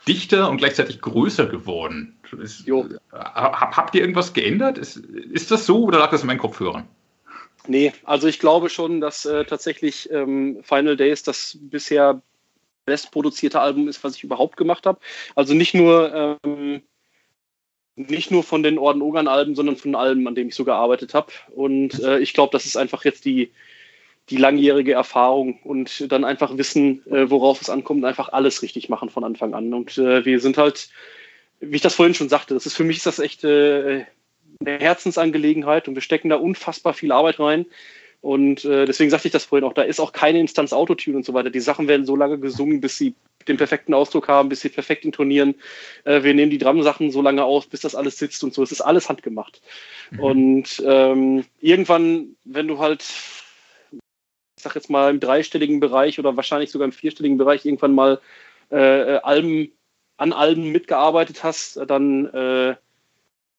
[0.06, 2.16] dichter und gleichzeitig größer geworden.
[2.40, 2.88] Ist, jo.
[3.12, 4.78] Hab, habt ihr irgendwas geändert?
[4.78, 6.88] Ist, ist das so oder lag das in meinen Kopfhörern?
[7.66, 12.22] Nee, also ich glaube schon, dass äh, tatsächlich ähm, Final Days das bisher
[12.84, 14.98] bestproduzierte Album ist, was ich überhaupt gemacht habe.
[15.36, 16.82] Also nicht nur ähm,
[17.94, 21.14] nicht nur von den Orden Ogern Alben, sondern von Alben, an denen ich so gearbeitet
[21.14, 21.32] habe.
[21.54, 23.52] Und äh, ich glaube, das ist einfach jetzt die
[24.30, 29.10] die langjährige Erfahrung und dann einfach wissen, äh, worauf es ankommt, einfach alles richtig machen
[29.10, 29.74] von Anfang an.
[29.74, 30.90] Und äh, wir sind halt,
[31.60, 34.04] wie ich das vorhin schon sagte, das ist für mich ist das echt äh,
[34.66, 37.66] eine Herzensangelegenheit und wir stecken da unfassbar viel Arbeit rein.
[38.22, 41.24] Und äh, deswegen sagte ich das vorhin auch, da ist auch keine Instanz Autotune und
[41.24, 41.50] so weiter.
[41.50, 43.14] Die Sachen werden so lange gesungen, bis sie
[43.48, 45.56] den perfekten Ausdruck haben, bis sie perfekt intonieren.
[46.04, 48.62] Äh, wir nehmen die Drum-Sachen so lange auf, bis das alles sitzt und so.
[48.62, 49.60] Es ist alles handgemacht.
[50.12, 50.20] Mhm.
[50.20, 53.04] Und ähm, irgendwann, wenn du halt,
[53.90, 58.20] ich sag jetzt mal im dreistelligen Bereich oder wahrscheinlich sogar im vierstelligen Bereich irgendwann mal
[58.70, 59.72] äh, Alben
[60.16, 62.76] an Alben mitgearbeitet hast, dann äh,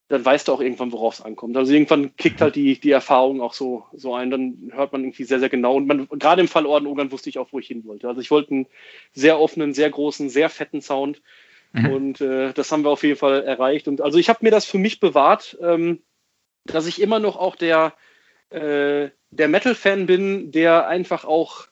[0.09, 1.55] dann weißt du auch irgendwann, worauf es ankommt.
[1.55, 5.23] Also irgendwann kickt halt die, die Erfahrung auch so, so ein, dann hört man irgendwie
[5.23, 5.75] sehr, sehr genau.
[5.75, 8.07] Und man, gerade im Fall Orden Ogern wusste ich auch, wo ich hin wollte.
[8.07, 8.67] Also ich wollte einen
[9.13, 11.21] sehr offenen, sehr großen, sehr fetten Sound.
[11.71, 11.89] Mhm.
[11.89, 13.88] Und äh, das haben wir auf jeden Fall erreicht.
[13.88, 16.03] Und also ich habe mir das für mich bewahrt, ähm,
[16.65, 17.93] dass ich immer noch auch der,
[18.49, 21.67] äh, der Metal-Fan bin, der einfach auch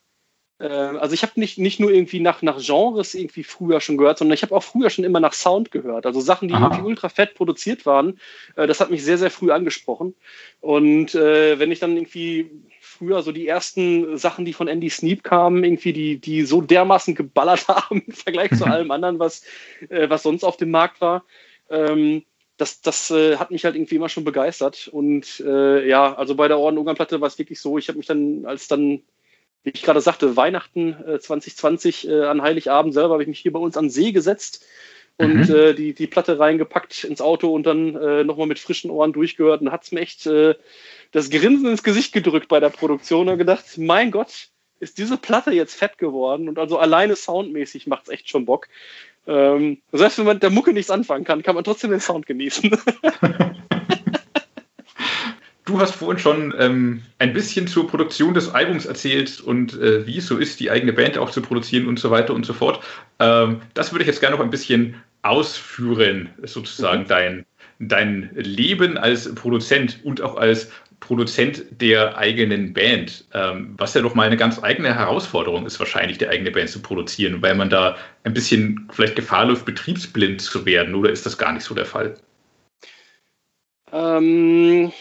[0.68, 4.34] also ich habe nicht, nicht nur irgendwie nach, nach Genres irgendwie früher schon gehört, sondern
[4.34, 6.06] ich habe auch früher schon immer nach Sound gehört.
[6.06, 6.66] Also Sachen, die Aha.
[6.66, 8.20] irgendwie ultra fett produziert waren,
[8.56, 10.14] äh, das hat mich sehr, sehr früh angesprochen.
[10.60, 15.24] Und äh, wenn ich dann irgendwie früher so die ersten Sachen, die von Andy Sneap
[15.24, 19.44] kamen, irgendwie die, die so dermaßen geballert haben im Vergleich zu allem anderen, was,
[19.90, 21.24] äh, was sonst auf dem Markt war,
[21.70, 22.24] ähm,
[22.58, 24.88] das, das äh, hat mich halt irgendwie immer schon begeistert.
[24.88, 28.46] Und äh, ja, also bei der Orden-Ungarn-Platte war es wirklich so, ich habe mich dann,
[28.46, 29.02] als dann
[29.64, 33.54] wie ich gerade sagte, Weihnachten äh, 2020 äh, an Heiligabend selber habe ich mich hier
[33.54, 34.66] bei uns an See gesetzt
[35.18, 35.56] und mhm.
[35.56, 39.62] äh, die, die Platte reingepackt ins Auto und dann äh, nochmal mit frischen Ohren durchgehört
[39.62, 40.56] und hat es mir echt äh,
[41.12, 45.52] das Grinsen ins Gesicht gedrückt bei der Produktion und gedacht, mein Gott, ist diese Platte
[45.52, 48.68] jetzt fett geworden und also alleine soundmäßig macht es echt schon Bock.
[49.28, 52.26] Ähm, selbst wenn man mit der Mucke nichts anfangen kann, kann man trotzdem den Sound
[52.26, 52.72] genießen.
[55.66, 60.18] Du hast vorhin schon ähm, ein bisschen zur Produktion des Albums erzählt und äh, wie
[60.18, 62.84] es so ist, die eigene Band auch zu produzieren und so weiter und so fort.
[63.20, 67.08] Ähm, das würde ich jetzt gerne noch ein bisschen ausführen, sozusagen mhm.
[67.08, 67.46] dein,
[67.80, 74.16] dein Leben als Produzent und auch als Produzent der eigenen Band, ähm, was ja doch
[74.16, 77.98] mal eine ganz eigene Herausforderung ist, wahrscheinlich die eigene Band zu produzieren, weil man da
[78.24, 81.86] ein bisschen vielleicht Gefahr läuft, betriebsblind zu werden, oder ist das gar nicht so der
[81.86, 82.16] Fall?
[83.92, 84.92] Ähm,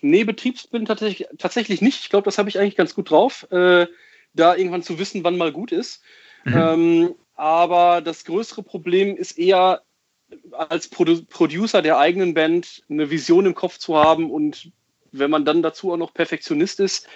[0.00, 2.00] Nee, Betriebsbild tatsächlich, tatsächlich nicht.
[2.02, 3.86] Ich glaube, das habe ich eigentlich ganz gut drauf, äh,
[4.34, 6.02] da irgendwann zu wissen, wann mal gut ist.
[6.44, 6.54] Mhm.
[6.56, 9.82] Ähm, aber das größere Problem ist eher,
[10.52, 14.70] als Produ Producer der eigenen Band eine Vision im Kopf zu haben und
[15.10, 17.08] wenn man dann dazu auch noch Perfektionist ist,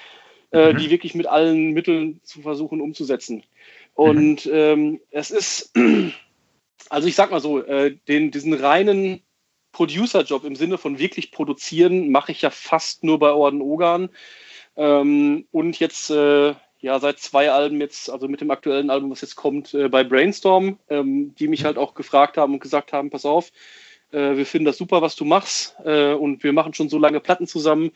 [0.53, 0.79] äh, mhm.
[0.79, 3.45] die wirklich mit allen Mitteln zu versuchen umzusetzen.
[3.95, 4.53] Und mhm.
[4.53, 5.73] ähm, es ist,
[6.89, 9.23] also ich sag mal so, äh, den, diesen reinen
[9.73, 14.11] Producer-Job im Sinne von wirklich produzieren mache ich ja fast nur bei Orden Ogan.
[14.77, 19.21] Ähm, und jetzt äh, ja seit zwei Alben jetzt, also mit dem aktuellen Album, was
[19.21, 23.11] jetzt kommt, äh, bei Brainstorm, ähm, die mich halt auch gefragt haben und gesagt haben,
[23.11, 23.53] pass auf,
[24.13, 27.21] äh, wir finden das super, was du machst äh, und wir machen schon so lange
[27.21, 27.93] Platten zusammen.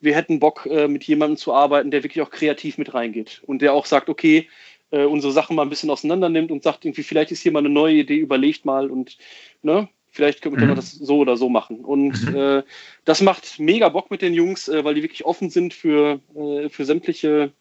[0.00, 3.62] Wir hätten Bock, äh, mit jemandem zu arbeiten, der wirklich auch kreativ mit reingeht und
[3.62, 4.48] der auch sagt, okay,
[4.90, 7.60] äh, unsere Sachen mal ein bisschen auseinander nimmt und sagt irgendwie, vielleicht ist hier mal
[7.60, 9.18] eine neue Idee, überlegt mal und
[9.62, 10.74] ne, Vielleicht können wir mhm.
[10.74, 11.84] das so oder so machen.
[11.84, 12.36] Und mhm.
[12.36, 12.62] äh,
[13.04, 16.68] das macht mega Bock mit den Jungs, äh, weil die wirklich offen sind für, äh,
[16.68, 17.52] für sämtliche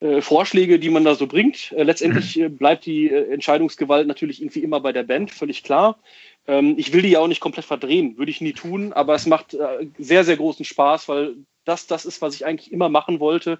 [0.00, 1.72] äh, Vorschläge, die man da so bringt.
[1.72, 2.44] Äh, letztendlich mhm.
[2.44, 5.98] Äh, bleibt die Entscheidungsgewalt natürlich irgendwie immer bei der Band, völlig klar.
[6.46, 9.26] Ähm, ich will die ja auch nicht komplett verdrehen, würde ich nie tun, aber es
[9.26, 9.56] macht
[9.98, 13.58] sehr, sehr großen Spaß, weil das das ist, was ich eigentlich immer machen wollte,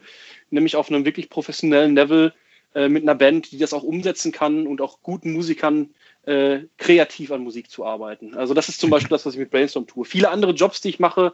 [0.48, 2.32] nämlich auf einem wirklich professionellen Level
[2.74, 5.90] mit einer Band, die das auch umsetzen kann und auch guten Musikern
[6.24, 8.34] äh, kreativ an Musik zu arbeiten.
[8.34, 10.04] Also das ist zum Beispiel das, was ich mit Brainstorm tue.
[10.04, 11.32] Viele andere Jobs, die ich mache,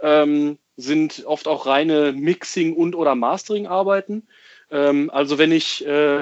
[0.00, 4.26] ähm, sind oft auch reine Mixing- und oder Mastering-Arbeiten.
[4.70, 6.20] Ähm, also wenn ich, äh,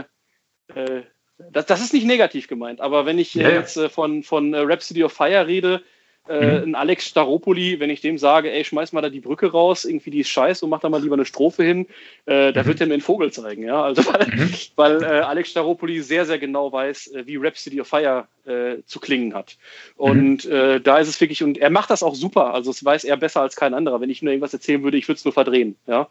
[0.75, 1.03] äh,
[1.39, 3.55] das, das, ist nicht negativ gemeint, aber wenn ich ja, ja.
[3.57, 5.83] jetzt äh, von, von äh, Rhapsody of Fire rede,
[6.29, 6.63] Äh, mhm.
[6.63, 10.11] Ein Alex Staropoli, wenn ich dem sage, ey, schmeiß mal da die Brücke raus, irgendwie
[10.11, 11.87] die ist scheiße und mach da mal lieber eine Strophe hin,
[12.27, 12.67] äh, da mhm.
[12.67, 13.83] wird er mir einen Vogel zeigen, ja.
[13.83, 14.55] Also weil, mhm.
[14.77, 19.01] weil äh, Alex Staropoli sehr, sehr genau weiß, äh, wie Rhapsody of Fire äh, zu
[19.01, 19.57] klingen hat.
[19.97, 23.05] Und äh, da ist es wirklich, und er macht das auch super, also das weiß
[23.05, 24.01] er besser als kein anderer.
[24.01, 26.09] Wenn ich nur irgendwas erzählen würde, ich würde es nur verdrehen, ja.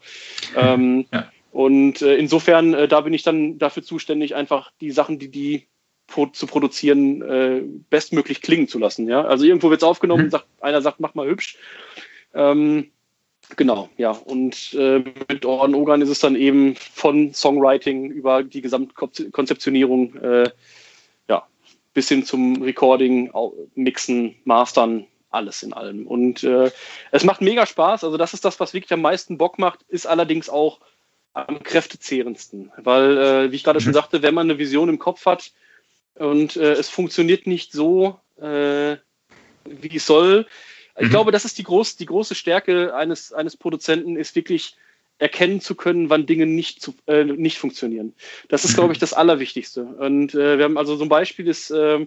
[0.56, 1.30] Ähm, ja.
[1.52, 5.66] Und äh, insofern, äh, da bin ich dann dafür zuständig, einfach die Sachen, die die
[6.32, 9.08] zu produzieren, äh, bestmöglich klingen zu lassen.
[9.08, 9.22] Ja?
[9.22, 10.30] Also irgendwo wird es aufgenommen, mhm.
[10.30, 11.56] sagt, einer sagt, mach mal hübsch.
[12.34, 12.90] Ähm,
[13.56, 14.10] genau, ja.
[14.10, 20.50] Und äh, mit Orden Ogan ist es dann eben von Songwriting über die Gesamtkonzeptionierung äh,
[21.28, 21.46] ja,
[21.94, 23.30] bis hin zum Recording,
[23.74, 26.06] Mixen, Mastern, alles in allem.
[26.06, 26.70] Und äh,
[27.12, 28.04] es macht mega Spaß.
[28.04, 30.80] Also das ist das, was wirklich am meisten Bock macht, ist allerdings auch
[31.32, 32.72] am kräftezehrendsten.
[32.76, 33.84] Weil, äh, wie ich gerade mhm.
[33.84, 35.52] schon sagte, wenn man eine Vision im Kopf hat,
[36.14, 38.96] und äh, es funktioniert nicht so, äh,
[39.64, 40.46] wie es soll.
[40.98, 41.10] Ich mhm.
[41.10, 44.76] glaube, das ist die, groß, die große Stärke eines, eines Produzenten, ist wirklich
[45.18, 48.14] erkennen zu können, wann Dinge nicht, zu, äh, nicht funktionieren.
[48.48, 49.82] Das ist, glaube ich, das Allerwichtigste.
[49.82, 52.06] Und äh, wir haben also so ein Beispiel ist äh,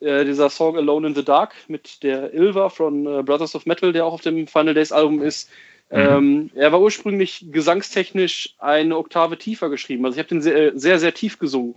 [0.00, 3.92] äh, dieser Song Alone in the Dark mit der Ilva von äh, Brothers of Metal,
[3.92, 5.48] der auch auf dem Final Days Album ist.
[5.92, 5.98] Mhm.
[5.98, 10.06] Ähm, er war ursprünglich gesangstechnisch eine Oktave tiefer geschrieben.
[10.06, 11.74] Also ich habe den sehr, sehr, sehr, tief gesungen,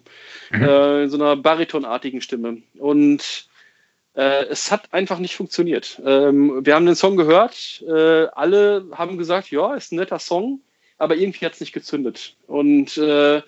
[0.52, 0.62] mhm.
[0.64, 2.62] äh, in so einer baritonartigen Stimme.
[2.80, 3.48] Und
[4.16, 6.02] äh, es hat einfach nicht funktioniert.
[6.06, 10.62] Ähm, wir haben den Song gehört, äh, alle haben gesagt, ja, ist ein netter Song,
[10.98, 12.38] aber irgendwie hat es nicht gezündet.
[12.48, 13.42] Und äh,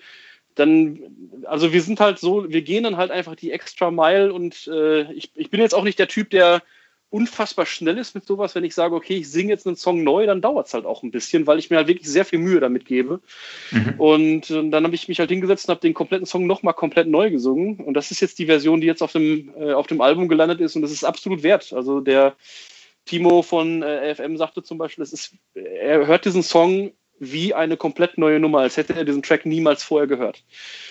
[0.54, 1.00] dann,
[1.44, 5.10] also wir sind halt so, wir gehen dann halt einfach die extra Mile und äh,
[5.12, 6.62] ich, ich bin jetzt auch nicht der Typ, der
[7.10, 10.26] unfassbar schnell ist mit sowas, wenn ich sage, okay, ich singe jetzt einen Song neu,
[10.26, 12.60] dann dauert es halt auch ein bisschen, weil ich mir halt wirklich sehr viel Mühe
[12.60, 13.20] damit gebe.
[13.70, 13.94] Mhm.
[13.98, 17.08] Und äh, dann habe ich mich halt hingesetzt und habe den kompletten Song nochmal komplett
[17.08, 17.76] neu gesungen.
[17.76, 20.60] Und das ist jetzt die Version, die jetzt auf dem, äh, auf dem Album gelandet
[20.60, 21.72] ist und das ist absolut wert.
[21.72, 22.36] Also der
[23.06, 27.76] Timo von äh, AFM sagte zum Beispiel, es ist, er hört diesen Song wie eine
[27.76, 30.44] komplett neue Nummer, als hätte er diesen Track niemals vorher gehört.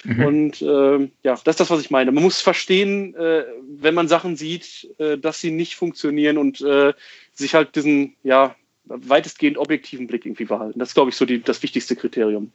[0.03, 0.25] Mhm.
[0.25, 2.11] Und äh, ja, das ist das, was ich meine.
[2.11, 3.45] Man muss verstehen, äh,
[3.79, 6.93] wenn man Sachen sieht, äh, dass sie nicht funktionieren und äh,
[7.33, 8.55] sich halt diesen, ja,
[8.85, 10.79] weitestgehend objektiven Blick irgendwie behalten.
[10.79, 12.51] Das ist, glaube ich, so die, das wichtigste Kriterium.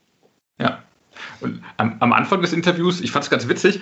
[0.59, 0.82] Ja.
[1.40, 3.81] Und am, am Anfang des Interviews, ich fand es ganz witzig,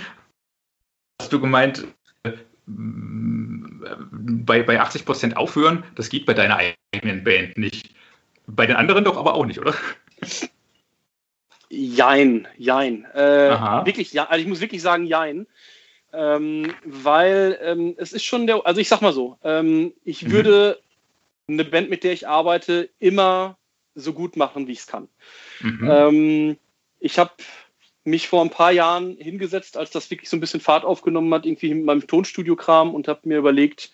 [1.20, 1.86] hast du gemeint,
[2.24, 2.32] äh,
[2.66, 6.58] bei, bei 80 Prozent aufhören, das geht bei deiner
[6.92, 7.94] eigenen Band nicht.
[8.52, 9.74] Bei den anderen doch aber auch nicht, oder?
[11.68, 13.04] Jein, jein.
[13.14, 15.46] Äh, wirklich, ja, also ich muss wirklich sagen, jein.
[16.12, 20.32] Ähm, weil ähm, es ist schon der, also ich sag mal so, ähm, ich mhm.
[20.32, 20.80] würde
[21.46, 23.56] eine Band, mit der ich arbeite, immer
[23.94, 25.08] so gut machen, wie ich es kann.
[25.60, 25.88] Mhm.
[25.90, 26.56] Ähm,
[26.98, 27.32] ich habe
[28.04, 31.46] mich vor ein paar Jahren hingesetzt, als das wirklich so ein bisschen Fahrt aufgenommen hat,
[31.46, 33.92] irgendwie in meinem Tonstudio-Kram und habe mir überlegt,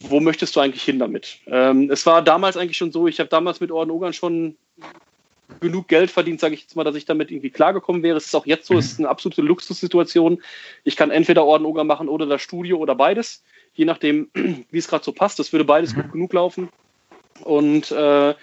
[0.00, 1.38] wo möchtest du eigentlich hin damit?
[1.46, 4.56] Ähm, es war damals eigentlich schon so, ich habe damals mit Orden Ogern schon
[5.60, 8.16] genug Geld verdient, sage ich jetzt mal, dass ich damit irgendwie klargekommen wäre.
[8.16, 10.42] Es ist auch jetzt so, es ist eine absolute Luxussituation.
[10.84, 13.42] Ich kann entweder Orden Ogern machen oder das Studio oder beides,
[13.74, 15.38] je nachdem, wie es gerade so passt.
[15.38, 16.68] Das würde beides gut genug laufen.
[17.44, 18.34] Und äh,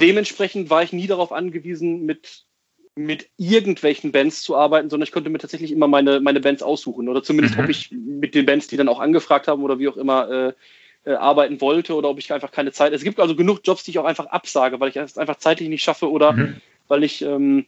[0.00, 2.44] dementsprechend war ich nie darauf angewiesen, mit
[2.98, 7.08] mit irgendwelchen Bands zu arbeiten, sondern ich konnte mir tatsächlich immer meine, meine Bands aussuchen
[7.08, 7.64] oder zumindest, mhm.
[7.64, 10.52] ob ich mit den Bands, die dann auch angefragt haben oder wie auch immer, äh,
[11.08, 12.92] äh, arbeiten wollte oder ob ich einfach keine Zeit.
[12.92, 15.68] Es gibt also genug Jobs, die ich auch einfach absage, weil ich es einfach zeitlich
[15.68, 16.60] nicht schaffe oder mhm.
[16.88, 17.66] weil ich ähm,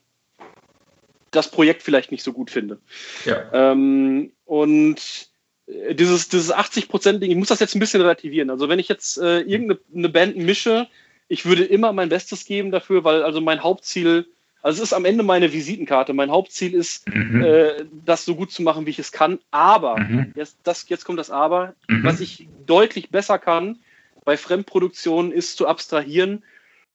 [1.31, 2.79] das Projekt vielleicht nicht so gut finde.
[3.25, 3.51] Ja.
[3.53, 5.29] Ähm, und
[5.67, 8.51] äh, dieses, dieses 80%-Ding, ich muss das jetzt ein bisschen relativieren.
[8.51, 10.89] Also wenn ich jetzt äh, irgendeine Band mische,
[11.29, 14.27] ich würde immer mein Bestes geben dafür, weil also mein Hauptziel
[14.63, 16.13] also es ist am Ende meine Visitenkarte.
[16.13, 17.43] Mein Hauptziel ist, mhm.
[17.43, 19.39] äh, das so gut zu machen, wie ich es kann.
[19.51, 20.33] Aber, mhm.
[20.37, 22.05] jetzt, das, jetzt kommt das Aber, mhm.
[22.05, 23.79] was ich deutlich besser kann
[24.25, 26.45] bei Fremdproduktionen, ist zu abstrahieren,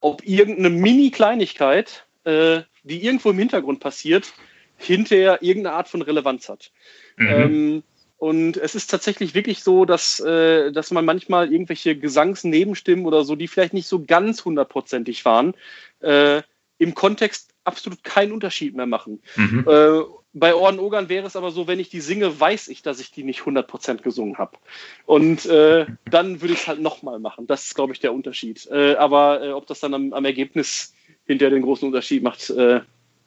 [0.00, 4.32] ob irgendeine Mini-Kleinigkeit, äh, die irgendwo im Hintergrund passiert,
[4.76, 6.70] hinterher irgendeine Art von Relevanz hat.
[7.16, 7.28] Mhm.
[7.28, 7.82] Ähm,
[8.18, 13.36] und es ist tatsächlich wirklich so, dass, äh, dass man manchmal irgendwelche Gesangsnebenstimmen oder so,
[13.36, 15.54] die vielleicht nicht so ganz hundertprozentig waren,
[16.00, 16.42] äh,
[16.78, 19.20] im Kontext absolut keinen Unterschied mehr machen.
[19.36, 19.64] Mhm.
[19.68, 20.02] Äh,
[20.38, 23.10] bei Orden Ogern wäre es aber so, wenn ich die singe, weiß ich, dass ich
[23.10, 24.58] die nicht 100% gesungen habe.
[25.06, 27.46] Und äh, dann würde ich es halt nochmal machen.
[27.46, 28.68] Das ist, glaube ich, der Unterschied.
[28.70, 30.94] Äh, aber äh, ob das dann am, am, Ergebnis
[31.24, 32.80] hinterher den großen Unterschied macht, äh,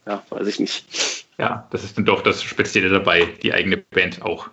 [0.05, 1.25] ja, weiß ich nicht.
[1.39, 4.51] Ja, das ist dann doch das Spezielle dabei, die eigene Band auch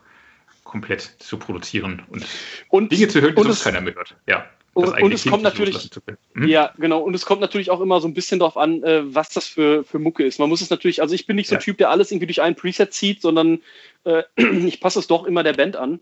[0.64, 2.24] komplett zu produzieren und,
[2.68, 4.16] und Dinge zu hören, die sonst keiner mehr hört.
[4.26, 4.46] Ja.
[4.76, 5.88] Und, und es kommt natürlich,
[6.34, 6.48] hm?
[6.48, 9.30] ja, genau, und es kommt natürlich auch immer so ein bisschen darauf an, äh, was
[9.30, 10.38] das für, für Mucke ist.
[10.38, 12.42] Man muss es natürlich, also ich bin nicht so ein Typ, der alles irgendwie durch
[12.42, 13.62] ein Preset zieht, sondern
[14.04, 14.24] äh,
[14.66, 16.00] ich passe es doch immer der Band an.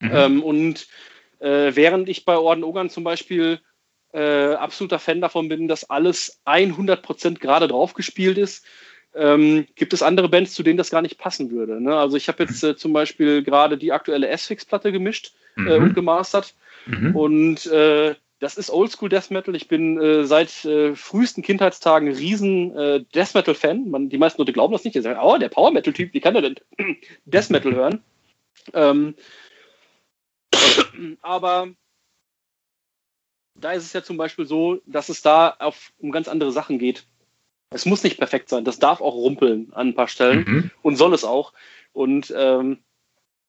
[0.00, 0.10] Mhm.
[0.12, 0.88] Ähm, und
[1.38, 3.60] äh, während ich bei Orden Ogern zum Beispiel
[4.12, 8.64] äh, absoluter Fan davon bin, dass alles 100% gerade drauf gespielt ist,
[9.14, 11.80] ähm, gibt es andere Bands, zu denen das gar nicht passen würde.
[11.80, 11.96] Ne?
[11.96, 15.84] Also ich habe jetzt äh, zum Beispiel gerade die aktuelle S-Fix-Platte gemischt äh, mhm.
[15.84, 16.56] und gemastert.
[16.88, 17.14] Mhm.
[17.14, 19.54] Und äh, das ist Oldschool Death Metal.
[19.54, 24.08] Ich bin äh, seit äh, frühesten Kindheitstagen riesen äh, Death Metal Fan.
[24.08, 24.94] die meisten Leute glauben das nicht.
[24.94, 26.56] Die sagen, oh, der Power Metal Typ, wie kann er denn
[27.24, 28.02] Death Metal hören?
[28.72, 29.14] Ähm,
[31.20, 31.68] aber
[33.54, 36.78] da ist es ja zum Beispiel so, dass es da auf, um ganz andere Sachen
[36.78, 37.06] geht.
[37.70, 38.64] Es muss nicht perfekt sein.
[38.64, 40.70] Das darf auch rumpeln an ein paar Stellen mhm.
[40.82, 41.52] und soll es auch.
[41.92, 42.78] Und ähm,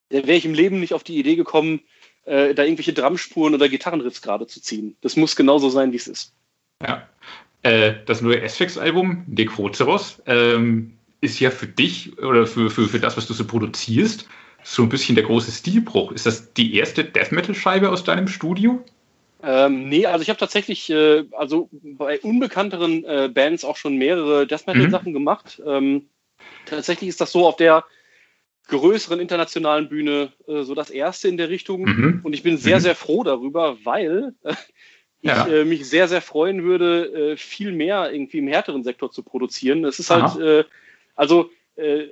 [0.10, 1.82] da wäre ich im Leben nicht auf die Idee gekommen,
[2.25, 4.95] äh, da irgendwelche Drumspuren oder Gitarrenriffs gerade zu ziehen.
[5.01, 6.33] Das muss genauso sein, wie es ist.
[6.81, 7.07] Ja.
[7.63, 13.17] Äh, das neue S-Fix-Album, Necroceros, ähm, ist ja für dich oder für, für, für das,
[13.17, 14.27] was du so produzierst,
[14.63, 16.11] so ein bisschen der große Stilbruch.
[16.11, 18.83] Ist das die erste Death Metal-Scheibe aus deinem Studio?
[19.41, 24.45] Ähm, nee, also ich habe tatsächlich äh, also bei unbekannteren äh, Bands auch schon mehrere
[24.47, 25.13] Death Metal-Sachen mhm.
[25.13, 25.61] gemacht.
[25.65, 26.07] Ähm,
[26.65, 27.85] tatsächlich ist das so auf der
[28.69, 31.83] größeren internationalen Bühne äh, so das erste in der Richtung.
[31.83, 32.21] Mhm.
[32.23, 32.81] Und ich bin sehr, mhm.
[32.81, 34.53] sehr froh darüber, weil äh,
[35.21, 35.47] ja.
[35.47, 39.23] ich äh, mich sehr, sehr freuen würde, äh, viel mehr irgendwie im härteren Sektor zu
[39.23, 39.83] produzieren.
[39.85, 40.35] Es ist Aha.
[40.35, 40.67] halt,
[41.15, 42.07] also äh,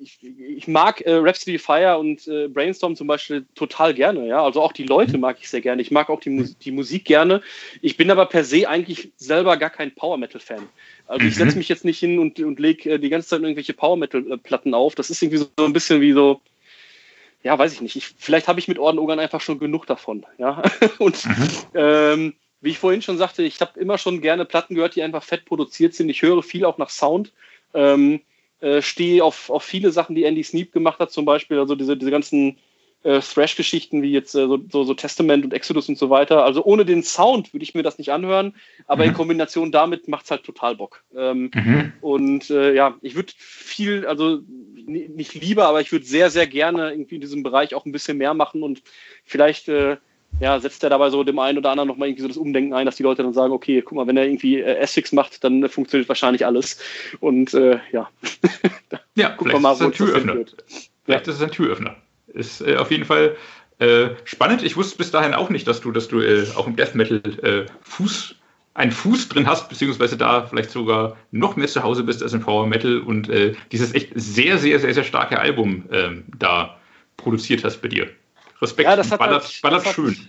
[0.00, 4.42] ich, ich, mag äh, Rhapsody Fire und äh, Brainstorm zum Beispiel total gerne, ja.
[4.42, 5.20] Also auch die Leute mhm.
[5.20, 5.82] mag ich sehr gerne.
[5.82, 7.42] Ich mag auch die, Mus die Musik gerne.
[7.80, 10.68] Ich bin aber per se eigentlich selber gar kein Power Metal Fan.
[11.06, 11.58] Also ich setze mhm.
[11.58, 14.74] mich jetzt nicht hin und, und lege äh, die ganze Zeit irgendwelche Power Metal Platten
[14.74, 14.94] auf.
[14.94, 16.40] Das ist irgendwie so, so ein bisschen wie so,
[17.42, 17.96] ja, weiß ich nicht.
[17.96, 20.62] Ich, vielleicht habe ich mit Orden Ogern einfach schon genug davon, ja.
[20.98, 21.48] und mhm.
[21.74, 25.22] ähm, wie ich vorhin schon sagte, ich habe immer schon gerne Platten gehört, die einfach
[25.22, 26.08] fett produziert sind.
[26.08, 27.32] Ich höre viel auch nach Sound.
[27.74, 28.20] Ähm,
[28.60, 31.96] äh, stehe auf, auf viele Sachen, die Andy Sneap gemacht hat, zum Beispiel, also diese,
[31.96, 32.58] diese ganzen
[33.02, 36.44] äh, Thrash-Geschichten wie jetzt äh, so, so, so, Testament und Exodus und so weiter.
[36.44, 38.54] Also ohne den Sound würde ich mir das nicht anhören,
[38.86, 39.10] aber mhm.
[39.10, 41.04] in Kombination damit macht es halt total Bock.
[41.14, 41.92] Ähm, mhm.
[42.00, 44.40] Und äh, ja, ich würde viel, also
[44.86, 48.18] nicht lieber, aber ich würde sehr, sehr gerne irgendwie in diesem Bereich auch ein bisschen
[48.18, 48.82] mehr machen und
[49.24, 49.98] vielleicht äh,
[50.40, 52.86] ja, setzt er dabei so dem einen oder anderen nochmal irgendwie so das Umdenken ein,
[52.86, 55.62] dass die Leute dann sagen, okay, guck mal, wenn er irgendwie äh, S6 macht, dann
[55.62, 56.78] äh, funktioniert wahrscheinlich alles.
[57.20, 58.10] Und äh, ja,
[59.14, 60.34] ja gucken wir mal, wo es Türöffner.
[60.34, 60.56] Wird.
[61.04, 61.32] Vielleicht ja.
[61.32, 61.96] ist es ein Türöffner.
[62.28, 63.36] Ist äh, auf jeden Fall
[63.78, 64.62] äh, spannend.
[64.62, 67.22] Ich wusste bis dahin auch nicht, dass du, dass du äh, auch im Death Metal
[67.42, 68.34] äh, Fuß,
[68.74, 72.40] einen Fuß drin hast, beziehungsweise da vielleicht sogar noch mehr zu Hause bist als im
[72.40, 73.30] Power Metal und
[73.72, 76.76] dieses echt sehr, sehr, sehr, sehr starke Album ähm, da
[77.16, 78.10] produziert hast bei dir.
[78.60, 80.16] Respekt, ja, das hat ballert, halt, ballert das schön.
[80.16, 80.28] Hat,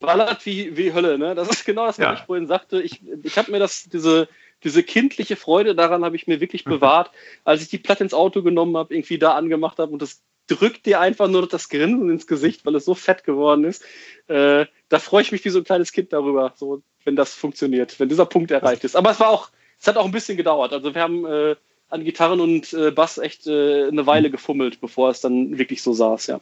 [0.00, 1.34] ballert wie, wie Hölle, ne?
[1.34, 2.14] Das ist genau das, was ja.
[2.14, 2.80] ich vorhin sagte.
[2.80, 4.28] Ich, ich habe mir das, diese,
[4.64, 6.70] diese kindliche Freude daran habe ich mir wirklich mhm.
[6.70, 7.10] bewahrt,
[7.44, 10.86] als ich die Platte ins Auto genommen habe, irgendwie da angemacht habe und das drückt
[10.86, 13.84] dir einfach nur das Grinsen ins Gesicht, weil es so fett geworden ist.
[14.28, 18.00] Äh, da freue ich mich wie so ein kleines Kind darüber, so, wenn das funktioniert,
[18.00, 18.96] wenn dieser Punkt erreicht ist.
[18.96, 20.72] Aber es war auch, es hat auch ein bisschen gedauert.
[20.72, 21.56] Also wir haben äh,
[21.90, 25.92] an Gitarren und äh, Bass echt äh, eine Weile gefummelt, bevor es dann wirklich so
[25.92, 26.40] saß, ja.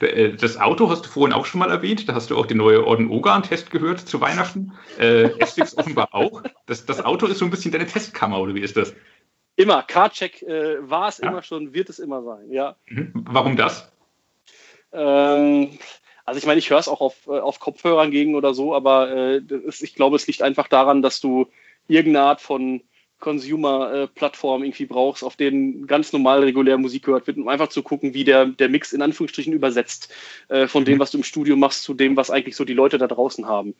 [0.00, 2.08] Äh, das Auto hast du vorhin auch schon mal erwähnt.
[2.08, 4.72] Da hast du auch den neuen Orden Ogan-Test gehört zu Weihnachten.
[4.98, 6.42] Äh, Esfix offenbar auch.
[6.66, 8.94] Das, das Auto ist so ein bisschen deine Testkammer, oder wie ist das?
[9.56, 9.82] Immer.
[9.82, 11.28] Carcheck äh, war es ja.
[11.28, 12.76] immer schon, wird es immer sein, ja.
[12.86, 13.12] Mhm.
[13.14, 13.90] Warum das?
[14.92, 15.78] Ähm,
[16.24, 19.10] also ich meine, ich höre es auch auf, äh, auf Kopfhörern gegen oder so, aber
[19.10, 21.48] äh, ist, ich glaube, es liegt einfach daran, dass du
[21.88, 22.82] irgendeine Art von
[23.18, 28.14] Consumer-Plattform irgendwie brauchst, auf denen ganz normal regulär Musik gehört wird, um einfach zu gucken,
[28.14, 30.12] wie der, der Mix in Anführungsstrichen übersetzt
[30.48, 30.86] äh, von mhm.
[30.86, 33.46] dem, was du im Studio machst, zu dem, was eigentlich so die Leute da draußen
[33.46, 33.74] haben.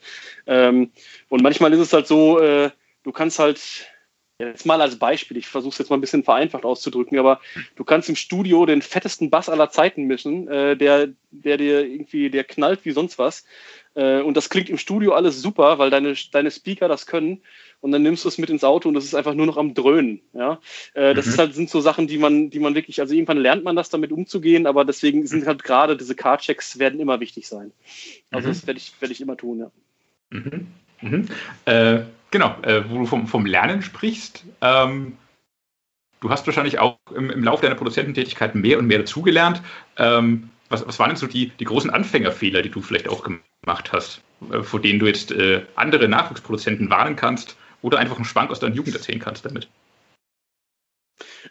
[0.47, 0.91] Ähm,
[1.29, 2.71] und manchmal ist es halt so, äh,
[3.05, 3.61] du kannst halt,
[4.41, 7.41] jetzt mal als Beispiel, ich versuche es jetzt mal ein bisschen vereinfacht auszudrücken, aber
[7.75, 12.31] du kannst im Studio den fettesten Bass aller Zeiten mischen, äh, der, der dir irgendwie,
[12.31, 13.45] der knallt wie sonst was.
[13.95, 17.43] Äh, und das klingt im Studio alles super, weil deine, deine Speaker das können
[17.81, 19.75] und dann nimmst du es mit ins Auto und das ist einfach nur noch am
[19.75, 20.21] Dröhnen.
[20.33, 20.61] Ja?
[20.95, 21.33] Äh, das mhm.
[21.33, 23.89] ist halt, sind so Sachen, die man, die man wirklich, also irgendwann lernt man das
[23.89, 27.73] damit umzugehen, aber deswegen sind halt gerade diese Cardchecks werden immer wichtig sein.
[28.31, 28.53] Also mhm.
[28.53, 29.71] das werde ich, werde ich immer tun, ja.
[30.31, 30.67] Mhm.
[31.01, 31.29] mhm.
[31.65, 32.01] Äh,
[32.31, 35.17] genau, äh, wo du vom, vom Lernen sprichst, ähm,
[36.21, 39.63] du hast wahrscheinlich auch im, im Laufe deiner Produzententätigkeit mehr und mehr dazugelernt.
[39.97, 43.93] Ähm, was, was waren denn so die, die großen Anfängerfehler, die du vielleicht auch gemacht
[43.93, 48.51] hast, äh, vor denen du jetzt äh, andere Nachwuchsproduzenten warnen kannst oder einfach einen Schwank
[48.51, 49.69] aus deiner Jugend erzählen kannst damit?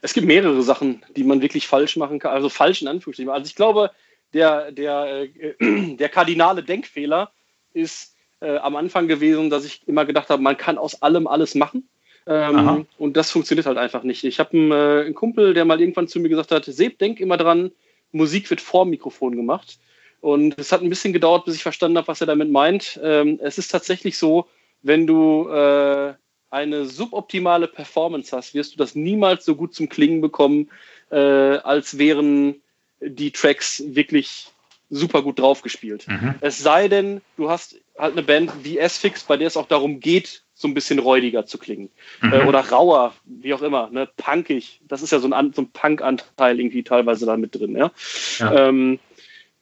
[0.02, 3.32] Es gibt mehrere Sachen, die man wirklich falsch machen kann, also falsch in Anführungsstrichen.
[3.32, 3.92] Also ich glaube,
[4.34, 7.32] der, der, äh, der kardinale Denkfehler
[7.74, 11.56] ist äh, am Anfang gewesen, dass ich immer gedacht habe, man kann aus allem alles
[11.56, 11.88] machen.
[12.28, 14.26] Ähm, und das funktioniert halt einfach nicht.
[14.26, 17.22] Ich habe einen, äh, einen, Kumpel, der mal irgendwann zu mir gesagt hat, Seb, denk
[17.22, 17.72] immer dran,
[18.12, 19.80] Musik wird vor dem Mikrofon gemacht.
[20.20, 23.00] Und es hat ein bisschen gedauert, bis ich verstanden habe, was er damit meint.
[23.02, 24.48] Ähm, es ist tatsächlich so,
[24.88, 26.14] wenn du äh,
[26.50, 30.70] eine suboptimale Performance hast, wirst du das niemals so gut zum Klingen bekommen,
[31.12, 32.56] äh, als wären
[33.02, 34.48] die Tracks wirklich
[34.90, 36.08] super gut draufgespielt.
[36.08, 36.36] Mhm.
[36.40, 40.00] Es sei denn, du hast halt eine Band wie S-Fix, bei der es auch darum
[40.00, 41.90] geht, so ein bisschen räudiger zu klingen.
[42.22, 42.34] Mhm.
[42.34, 44.08] Äh, oder rauer, wie auch immer, ne?
[44.18, 44.82] punkig.
[44.88, 47.76] Das ist ja so ein, so ein Punk-Anteil irgendwie teilweise da mit drin.
[47.76, 47.92] Ja?
[48.40, 48.70] ja.
[48.70, 49.00] Ähm,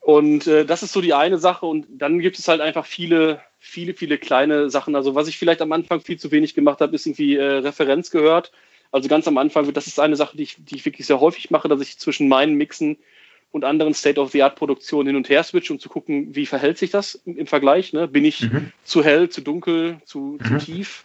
[0.06, 1.66] und äh, das ist so die eine Sache.
[1.66, 4.94] Und dann gibt es halt einfach viele, viele, viele kleine Sachen.
[4.94, 8.12] Also was ich vielleicht am Anfang viel zu wenig gemacht habe, ist irgendwie äh, Referenz
[8.12, 8.52] gehört.
[8.92, 11.50] Also ganz am Anfang, das ist eine Sache, die ich, die ich wirklich sehr häufig
[11.50, 12.98] mache, dass ich zwischen meinen Mixen
[13.50, 17.48] und anderen State-of-the-Art-Produktionen hin und her switche, um zu gucken, wie verhält sich das im
[17.48, 17.92] Vergleich.
[17.92, 18.06] Ne?
[18.06, 18.70] Bin ich mhm.
[18.84, 20.60] zu hell, zu dunkel, zu, mhm.
[20.60, 21.04] zu tief,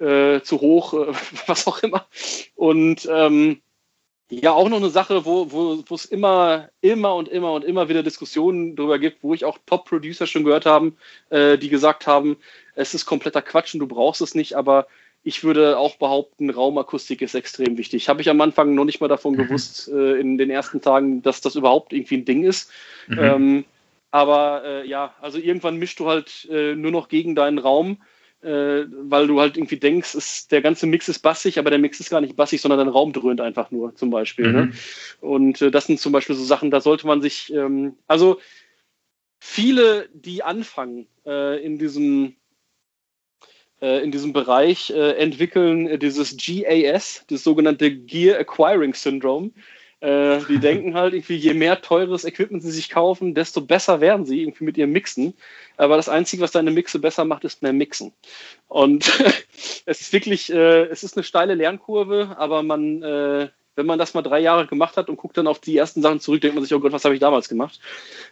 [0.00, 1.12] äh, zu hoch, äh,
[1.46, 2.08] was auch immer.
[2.56, 3.60] Und ähm,
[4.30, 7.88] ja, auch noch eine Sache, wo, wo, wo es immer, immer und immer und immer
[7.88, 10.96] wieder Diskussionen darüber gibt, wo ich auch Top-Producer schon gehört haben,
[11.30, 12.36] äh, die gesagt haben,
[12.74, 14.86] es ist kompletter Quatsch und du brauchst es nicht, aber
[15.22, 18.08] ich würde auch behaupten, Raumakustik ist extrem wichtig.
[18.08, 19.38] Habe ich am Anfang noch nicht mal davon mhm.
[19.38, 22.70] gewusst, äh, in den ersten Tagen, dass das überhaupt irgendwie ein Ding ist.
[23.08, 23.18] Mhm.
[23.18, 23.64] Ähm,
[24.10, 27.98] aber äh, ja, also irgendwann mischst du halt äh, nur noch gegen deinen Raum,
[28.44, 32.00] äh, weil du halt irgendwie denkst, ist, der ganze Mix ist bassig, aber der Mix
[32.00, 34.52] ist gar nicht bassig, sondern dein Raum dröhnt einfach nur, zum Beispiel.
[34.52, 34.62] Ne?
[34.62, 34.68] Mhm.
[34.68, 34.72] Ne?
[35.20, 38.40] Und äh, das sind zum Beispiel so Sachen, da sollte man sich, ähm, also
[39.38, 42.36] viele, die anfangen äh, in diesem
[43.80, 49.50] äh, in diesem Bereich äh, entwickeln dieses GAS, das sogenannte Gear Acquiring Syndrome.
[50.04, 54.26] Äh, die denken halt irgendwie, je mehr teures Equipment sie sich kaufen, desto besser werden
[54.26, 55.32] sie irgendwie mit ihrem Mixen.
[55.78, 58.12] Aber das Einzige, was deine Mixe besser macht, ist mehr Mixen.
[58.68, 59.10] Und
[59.86, 64.14] es ist wirklich, äh, es ist eine steile Lernkurve, aber man äh, wenn man das
[64.14, 66.64] mal drei Jahre gemacht hat und guckt dann auf die ersten Sachen zurück, denkt man
[66.64, 67.80] sich, oh Gott, was habe ich damals gemacht?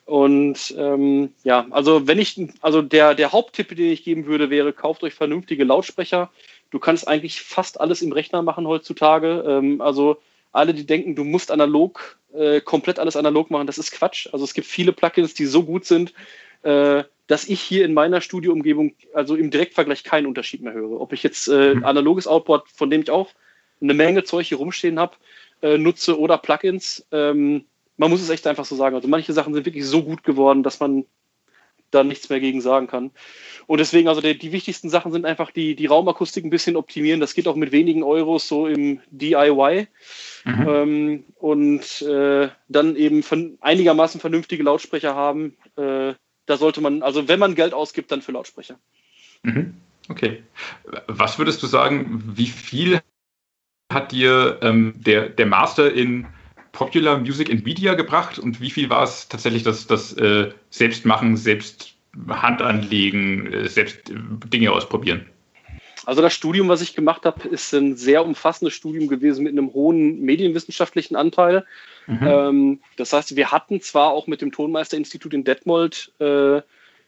[0.05, 4.73] Und ähm, ja, also wenn ich, also der, der Haupttipp, den ich geben würde, wäre,
[4.73, 6.31] kauft euch vernünftige Lautsprecher.
[6.71, 9.43] Du kannst eigentlich fast alles im Rechner machen heutzutage.
[9.47, 10.19] Ähm, also
[10.53, 14.29] alle, die denken, du musst analog, äh, komplett alles analog machen, das ist Quatsch.
[14.33, 16.13] Also es gibt viele Plugins, die so gut sind,
[16.63, 21.01] äh, dass ich hier in meiner Studioumgebung, also im Direktvergleich keinen Unterschied mehr höre.
[21.01, 21.85] Ob ich jetzt äh, mhm.
[21.85, 23.31] analoges Outboard, von dem ich auch
[23.81, 25.17] eine Menge Zeug hier rumstehen habe,
[25.63, 27.07] äh, nutze oder Plugins.
[27.11, 27.65] Ähm,
[27.97, 28.95] man muss es echt einfach so sagen.
[28.95, 31.05] Also manche Sachen sind wirklich so gut geworden, dass man
[31.95, 33.11] da nichts mehr gegen sagen kann.
[33.67, 37.21] Und deswegen, also die, die wichtigsten Sachen sind einfach die, die Raumakustik ein bisschen optimieren.
[37.21, 39.87] Das geht auch mit wenigen Euros so im DIY.
[40.45, 40.69] Mhm.
[40.69, 45.57] Ähm, und äh, dann eben von, einigermaßen vernünftige Lautsprecher haben.
[45.77, 46.15] Äh,
[46.47, 48.79] da sollte man, also wenn man Geld ausgibt, dann für Lautsprecher.
[49.43, 49.75] Mhm.
[50.09, 50.43] Okay.
[51.07, 53.01] Was würdest du sagen, wie viel
[53.93, 56.27] hat dir ähm, der, der Master in
[56.73, 61.37] Popular Music in Media gebracht und wie viel war es tatsächlich das, das äh, Selbstmachen,
[61.37, 61.95] selbst
[62.29, 64.15] Hand anlegen, äh, selbst äh,
[64.47, 65.27] Dinge ausprobieren?
[66.05, 69.73] Also das Studium, was ich gemacht habe, ist ein sehr umfassendes Studium gewesen mit einem
[69.73, 71.65] hohen medienwissenschaftlichen Anteil.
[72.07, 72.21] Mhm.
[72.23, 76.63] Ähm, das heißt, wir hatten zwar auch mit dem Tonmeisterinstitut in Detmold äh,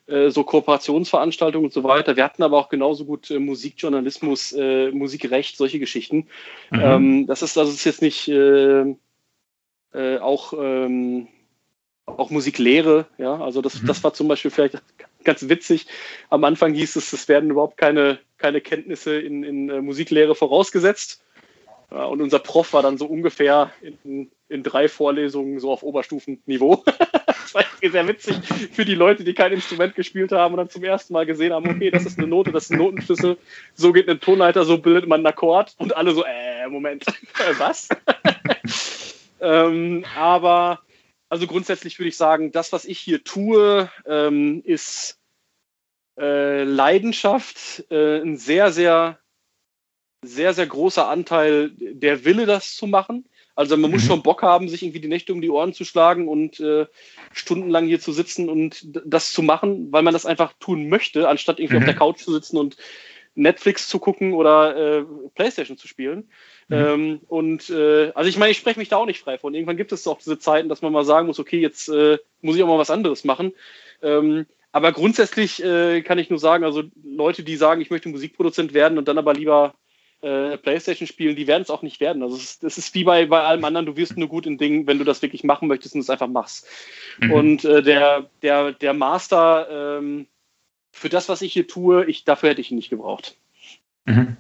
[0.07, 2.17] äh, so Kooperationsveranstaltungen und so weiter.
[2.17, 6.29] Wir hatten aber auch genauso gut äh, Musikjournalismus, äh, Musikrecht, solche Geschichten.
[6.71, 6.81] Mhm.
[6.81, 8.95] Ähm, das ist also ist jetzt nicht äh,
[9.95, 11.29] äh, auch, ähm,
[12.07, 13.41] auch Musiklehre, ja.
[13.41, 13.87] Also das, mhm.
[13.87, 14.83] das war zum Beispiel vielleicht
[15.25, 15.87] ganz witzig.
[16.31, 21.23] Am Anfang hieß es, es werden überhaupt keine, keine Kenntnisse in, in äh, Musiklehre vorausgesetzt.
[21.91, 23.71] Ja, und unser Prof war dann so ungefähr
[24.03, 26.83] in, in drei Vorlesungen so auf Oberstufenniveau.
[27.27, 28.37] das war sehr witzig
[28.73, 31.69] für die Leute, die kein Instrument gespielt haben und dann zum ersten Mal gesehen haben,
[31.69, 33.37] okay, das ist eine Note, das ist ein Notenschlüssel,
[33.75, 37.05] so geht ein Tonleiter, so bildet man einen Akkord und alle so, äh, Moment,
[37.59, 37.89] was?
[39.45, 40.81] Ähm, aber
[41.29, 45.19] also grundsätzlich würde ich sagen, das, was ich hier tue, ähm, ist
[46.19, 49.19] äh, Leidenschaft, äh, ein sehr, sehr
[50.25, 53.27] sehr, sehr großer Anteil der Wille, das zu machen.
[53.55, 53.97] Also man mhm.
[53.97, 56.87] muss schon Bock haben, sich irgendwie die Nächte um die Ohren zu schlagen und äh,
[57.33, 61.61] stundenlang hier zu sitzen und das zu machen, weil man das einfach tun möchte, anstatt
[61.61, 61.83] irgendwie mhm.
[61.83, 62.77] auf der Couch zu sitzen und
[63.37, 65.05] Netflix zu gucken oder äh,
[65.35, 66.31] Playstation zu spielen.
[66.69, 66.77] Mhm.
[66.77, 69.55] Ähm, und äh, also ich meine, ich spreche mich da auch nicht frei von.
[69.55, 72.57] Irgendwann gibt es auch diese Zeiten, dass man mal sagen muss, okay, jetzt äh, muss
[72.57, 73.53] ich auch mal was anderes machen.
[74.03, 78.75] Ähm, aber grundsätzlich äh, kann ich nur sagen, also Leute, die sagen, ich möchte Musikproduzent
[78.75, 79.75] werden und dann aber lieber
[80.21, 82.23] äh, Playstation spielen, die werden es auch nicht werden.
[82.23, 84.87] Also es, das ist wie bei, bei allem anderen, du wirst nur gut in Dingen,
[84.87, 86.67] wenn du das wirklich machen möchtest und es einfach machst.
[87.21, 87.31] Mhm.
[87.31, 90.27] Und äh, der, der, der Master, ähm,
[90.93, 93.37] für das, was ich hier tue, ich, dafür hätte ich ihn nicht gebraucht.
[94.07, 94.37] Mhm.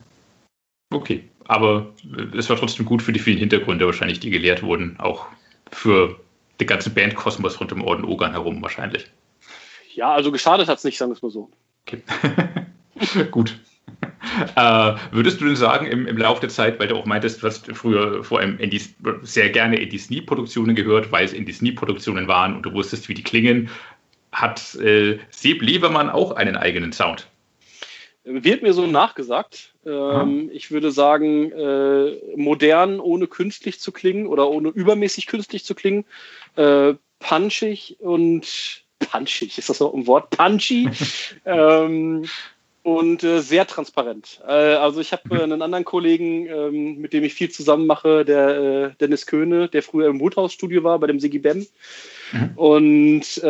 [0.94, 1.92] Okay, aber
[2.36, 5.26] es war trotzdem gut für die vielen Hintergründe wahrscheinlich, die gelehrt wurden, auch
[5.72, 6.20] für
[6.60, 9.10] der ganze Bandkosmos rund um Orden Ogan herum wahrscheinlich.
[9.94, 11.50] Ja, also geschadet hat es nicht, sagen wir es mal so.
[11.86, 12.02] Okay.
[13.30, 13.58] Gut.
[14.56, 17.46] Äh, würdest du denn sagen, im, im Laufe der Zeit, weil du auch meintest, du
[17.46, 18.80] hast früher vor allem Andy,
[19.22, 23.22] sehr gerne Andy Snee-Produktionen gehört, weil es Andy Snee-Produktionen waren und du wusstest, wie die
[23.22, 23.68] klingen,
[24.32, 27.28] hat äh, Seb Levermann auch einen eigenen Sound?
[28.24, 29.74] Wird mir so nachgesagt.
[29.84, 35.74] Ähm, ich würde sagen, äh, modern, ohne künstlich zu klingen oder ohne übermäßig künstlich zu
[35.74, 36.06] klingen,
[36.56, 40.30] äh, punchig und punchig, ist das so ein Wort?
[40.30, 40.88] Punchy.
[41.44, 42.24] ähm,
[42.84, 44.40] und äh, sehr transparent.
[44.46, 48.26] Äh, also ich habe äh, einen anderen Kollegen, ähm, mit dem ich viel zusammen mache,
[48.26, 51.66] der äh, Dennis Köhne, der früher im Woodhouse-Studio war bei dem Sigi Bem.
[52.32, 52.50] Mhm.
[52.56, 53.42] Und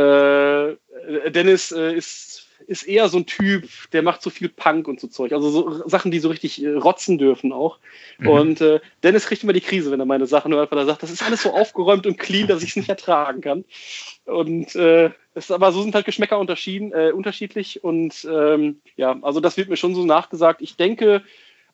[1.35, 2.34] Dennis ist
[2.67, 5.33] ist eher so ein Typ, der macht so viel Punk und so Zeug.
[5.33, 7.79] Also so Sachen, die so richtig äh, rotzen dürfen auch.
[8.19, 8.29] Mhm.
[8.29, 11.03] Und äh, Dennis kriegt immer die Krise, wenn er meine Sachen hört, weil er sagt,
[11.03, 13.65] das ist alles so aufgeräumt und clean, dass ich es nicht ertragen kann.
[14.25, 17.85] Und äh, es, aber so sind halt Geschmäcker unterschieden, äh, unterschiedlich.
[17.85, 20.63] Und ähm, ja, also das wird mir schon so nachgesagt.
[20.63, 21.23] Ich denke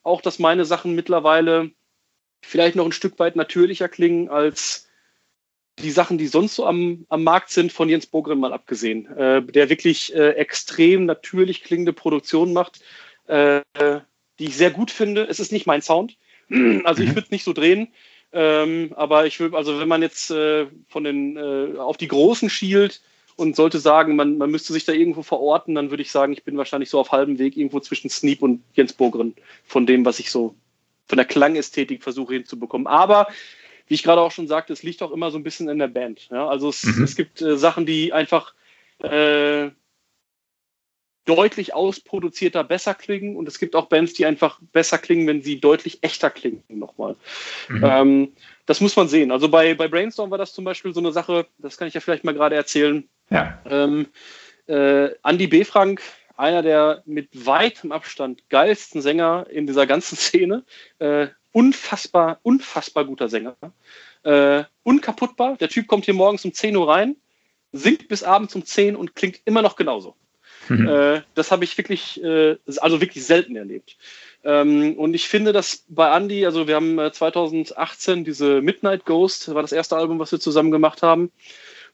[0.02, 1.70] auch, dass meine Sachen mittlerweile
[2.42, 4.89] vielleicht noch ein Stück weit natürlicher klingen als
[5.82, 9.42] die Sachen, die sonst so am, am Markt sind, von Jens Bogren mal abgesehen, äh,
[9.42, 12.80] der wirklich äh, extrem natürlich klingende Produktionen macht,
[13.26, 13.60] äh,
[14.38, 15.26] die ich sehr gut finde.
[15.28, 16.16] Es ist nicht mein Sound,
[16.84, 17.14] also ich mhm.
[17.14, 17.88] würde es nicht so drehen,
[18.32, 22.48] ähm, aber ich würde, also wenn man jetzt äh, von den äh, auf die Großen
[22.48, 23.00] schielt
[23.36, 26.44] und sollte sagen, man, man müsste sich da irgendwo verorten, dann würde ich sagen, ich
[26.44, 29.34] bin wahrscheinlich so auf halbem Weg irgendwo zwischen Sneep und Jens Bogren
[29.64, 30.54] von dem, was ich so
[31.06, 32.86] von der Klangästhetik versuche hinzubekommen.
[32.86, 33.26] Aber
[33.90, 35.88] wie ich gerade auch schon sagte, es liegt auch immer so ein bisschen in der
[35.88, 36.28] Band.
[36.30, 36.48] Ja?
[36.48, 37.02] Also es, mhm.
[37.02, 38.54] es gibt äh, Sachen, die einfach
[39.00, 39.70] äh,
[41.24, 45.60] deutlich ausproduzierter besser klingen und es gibt auch Bands, die einfach besser klingen, wenn sie
[45.60, 47.16] deutlich echter klingen nochmal.
[47.68, 47.84] Mhm.
[47.84, 48.32] Ähm,
[48.64, 49.32] das muss man sehen.
[49.32, 52.00] Also bei, bei Brainstorm war das zum Beispiel so eine Sache, das kann ich ja
[52.00, 53.08] vielleicht mal gerade erzählen.
[53.28, 53.60] Ja.
[53.68, 54.06] Ähm,
[54.68, 55.64] äh, Andy B.
[55.64, 56.00] Frank,
[56.36, 60.64] einer der mit weitem Abstand geilsten Sänger in dieser ganzen Szene,
[61.00, 63.56] äh, unfassbar, unfassbar guter Sänger.
[64.22, 65.56] Äh, unkaputtbar.
[65.56, 67.16] Der Typ kommt hier morgens um 10 Uhr rein,
[67.72, 70.14] singt bis abends um 10 und klingt immer noch genauso.
[70.68, 70.88] Mhm.
[70.88, 73.96] Äh, das habe ich wirklich, äh, also wirklich selten erlebt.
[74.44, 79.52] Ähm, und ich finde, dass bei Andy, also wir haben 2018 äh, diese Midnight Ghost,
[79.54, 81.30] war das erste Album, was wir zusammen gemacht haben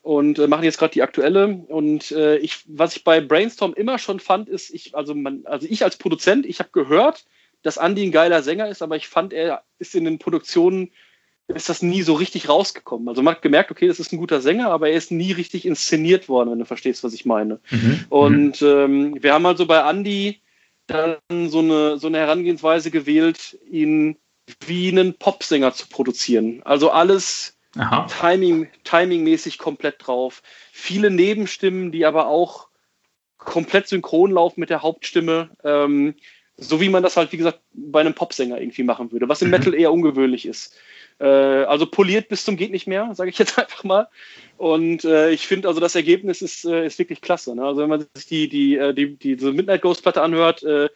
[0.02, 1.48] und äh, machen jetzt gerade die aktuelle.
[1.48, 5.66] Und äh, ich, was ich bei Brainstorm immer schon fand, ist, ich, also man, also
[5.68, 7.24] ich als Produzent, ich habe gehört,
[7.66, 10.92] dass Andy ein geiler Sänger ist, aber ich fand, er ist in den Produktionen,
[11.48, 13.08] ist das nie so richtig rausgekommen.
[13.08, 15.66] Also man hat gemerkt, okay, das ist ein guter Sänger, aber er ist nie richtig
[15.66, 17.60] inszeniert worden, wenn du verstehst, was ich meine.
[17.70, 18.04] Mhm.
[18.08, 20.40] Und ähm, wir haben also bei Andy
[20.86, 21.18] dann
[21.48, 24.16] so eine, so eine Herangehensweise gewählt, ihn
[24.64, 26.62] wie einen Popsänger zu produzieren.
[26.64, 27.58] Also alles
[28.20, 30.42] Timing, timingmäßig komplett drauf.
[30.72, 32.68] Viele Nebenstimmen, die aber auch
[33.38, 35.50] komplett synchron laufen mit der Hauptstimme.
[35.62, 36.14] Ähm,
[36.58, 39.48] so wie man das halt, wie gesagt, bei einem Popsänger irgendwie machen würde, was im
[39.48, 39.52] mhm.
[39.52, 40.74] Metal eher ungewöhnlich ist.
[41.18, 44.08] Äh, also poliert bis zum geht nicht mehr, sage ich jetzt einfach mal.
[44.56, 47.54] Und äh, ich finde, also das Ergebnis ist, äh, ist wirklich klasse.
[47.54, 47.64] Ne?
[47.64, 50.88] Also wenn man sich die, die, äh, die, die, diese Midnight Ghost Platte anhört, äh,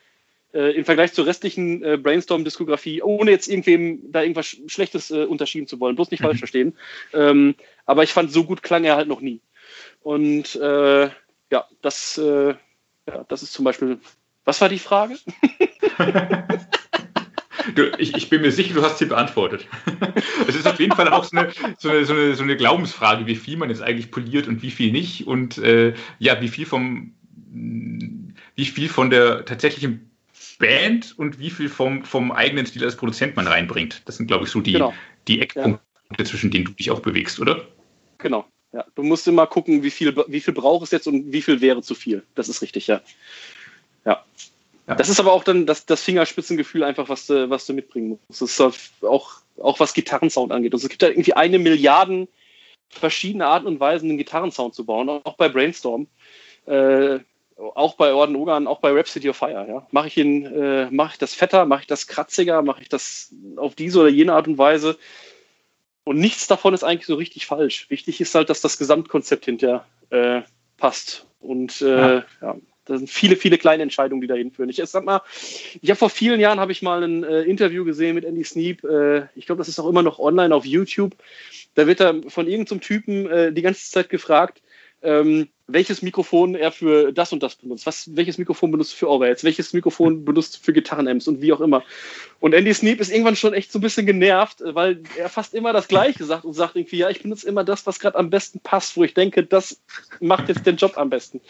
[0.52, 5.94] äh, im Vergleich zur restlichen Brainstorm-Diskografie, ohne jetzt irgendwem da irgendwas Schlechtes unterschieben zu wollen,
[5.94, 6.24] bloß nicht mhm.
[6.24, 6.74] falsch verstehen.
[7.12, 7.54] Ähm,
[7.86, 9.40] aber ich fand, so gut klang er halt noch nie.
[10.02, 14.00] Und ja, das, ja, das ist zum Beispiel
[14.50, 15.16] was war die Frage?
[17.74, 19.66] Du, ich, ich, bin mir sicher, du hast sie beantwortet.
[20.48, 23.26] Es ist auf jeden Fall auch so eine, so, eine, so, eine, so eine, Glaubensfrage,
[23.26, 25.26] wie viel man jetzt eigentlich poliert und wie viel nicht.
[25.26, 27.12] Und äh, ja, wie viel vom
[28.56, 30.10] wie viel von der tatsächlichen
[30.58, 34.02] Band und wie viel vom, vom eigenen Stil als Produzent man reinbringt.
[34.06, 34.94] Das sind, glaube ich, so die, genau.
[35.28, 35.82] die Eckpunkte,
[36.18, 36.24] ja.
[36.24, 37.68] zwischen denen du dich auch bewegst, oder?
[38.18, 38.46] Genau.
[38.72, 41.60] Ja, du musst immer gucken, wie viel, wie viel braucht es jetzt und wie viel
[41.60, 42.24] wäre zu viel.
[42.34, 43.00] Das ist richtig, ja.
[44.04, 44.24] Ja.
[44.86, 44.94] ja.
[44.94, 48.42] Das ist aber auch dann das, das Fingerspitzengefühl einfach, was du, was du mitbringen musst.
[48.42, 48.60] Das ist
[49.02, 50.72] auch, auch was Gitarrensound angeht.
[50.72, 52.28] Also es gibt da irgendwie eine Milliarden
[52.88, 56.08] verschiedene Arten und Weisen, einen Gitarrensound zu bauen, auch bei Brainstorm.
[56.66, 57.20] Äh,
[57.74, 59.66] auch bei Orden Ogan, auch bei Rhapsody of Fire.
[59.68, 59.86] Ja.
[59.90, 63.74] Mache ich, äh, mach ich das fetter, mache ich das kratziger, mache ich das auf
[63.74, 64.98] diese oder jene Art und Weise.
[66.04, 67.90] Und nichts davon ist eigentlich so richtig falsch.
[67.90, 70.42] Wichtig ist halt, dass das Gesamtkonzept hinterher äh,
[70.78, 71.26] passt.
[71.40, 72.24] Und äh, ja.
[72.40, 72.56] ja.
[72.90, 74.68] Das sind viele, viele kleine Entscheidungen, die dahin führen.
[74.68, 75.22] Ich sag mal,
[75.80, 78.84] ich habe vor vielen Jahren habe ich mal ein äh, Interview gesehen mit Andy Sneap.
[78.84, 81.14] Äh, ich glaube, das ist auch immer noch online auf YouTube.
[81.74, 84.60] Da wird er von irgendeinem Typen äh, die ganze Zeit gefragt,
[85.02, 89.44] ähm, welches Mikrofon er für das und das benutzt, was, welches Mikrofon benutzt für Overheads,
[89.44, 91.84] welches Mikrofon benutzt für Gitarrenamps und wie auch immer.
[92.40, 95.72] Und Andy Sneap ist irgendwann schon echt so ein bisschen genervt, weil er fast immer
[95.72, 98.60] das Gleiche sagt und sagt irgendwie, ja, ich benutze immer das, was gerade am besten
[98.60, 99.80] passt, wo ich denke, das
[100.20, 101.40] macht jetzt den Job am besten.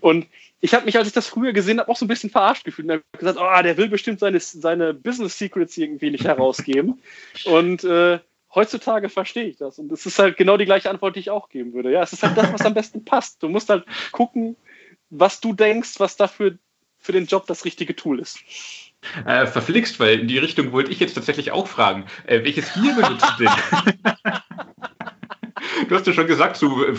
[0.00, 0.26] Und
[0.60, 2.88] ich habe mich, als ich das früher gesehen habe, auch so ein bisschen verarscht gefühlt
[2.88, 7.00] und habe gesagt, oh, der will bestimmt seine, seine Business Secrets irgendwie nicht herausgeben.
[7.44, 8.20] und äh,
[8.54, 9.78] heutzutage verstehe ich das.
[9.78, 11.92] Und es ist halt genau die gleiche Antwort, die ich auch geben würde.
[11.92, 13.42] Ja, es ist halt das, was am besten passt.
[13.42, 14.56] Du musst halt gucken,
[15.10, 16.58] was du denkst, was dafür
[16.98, 18.38] für den Job das richtige Tool ist.
[19.24, 22.06] Äh, verflixt, weil in die Richtung wollte ich jetzt tatsächlich auch fragen.
[22.26, 23.52] Äh, welches Bier benutzt du denn?
[25.88, 26.96] du hast ja schon gesagt, du äh,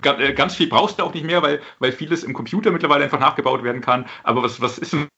[0.00, 3.62] ganz viel brauchst du auch nicht mehr, weil, weil vieles im Computer mittlerweile einfach nachgebaut
[3.64, 4.06] werden kann.
[4.22, 5.08] Aber was, was ist denn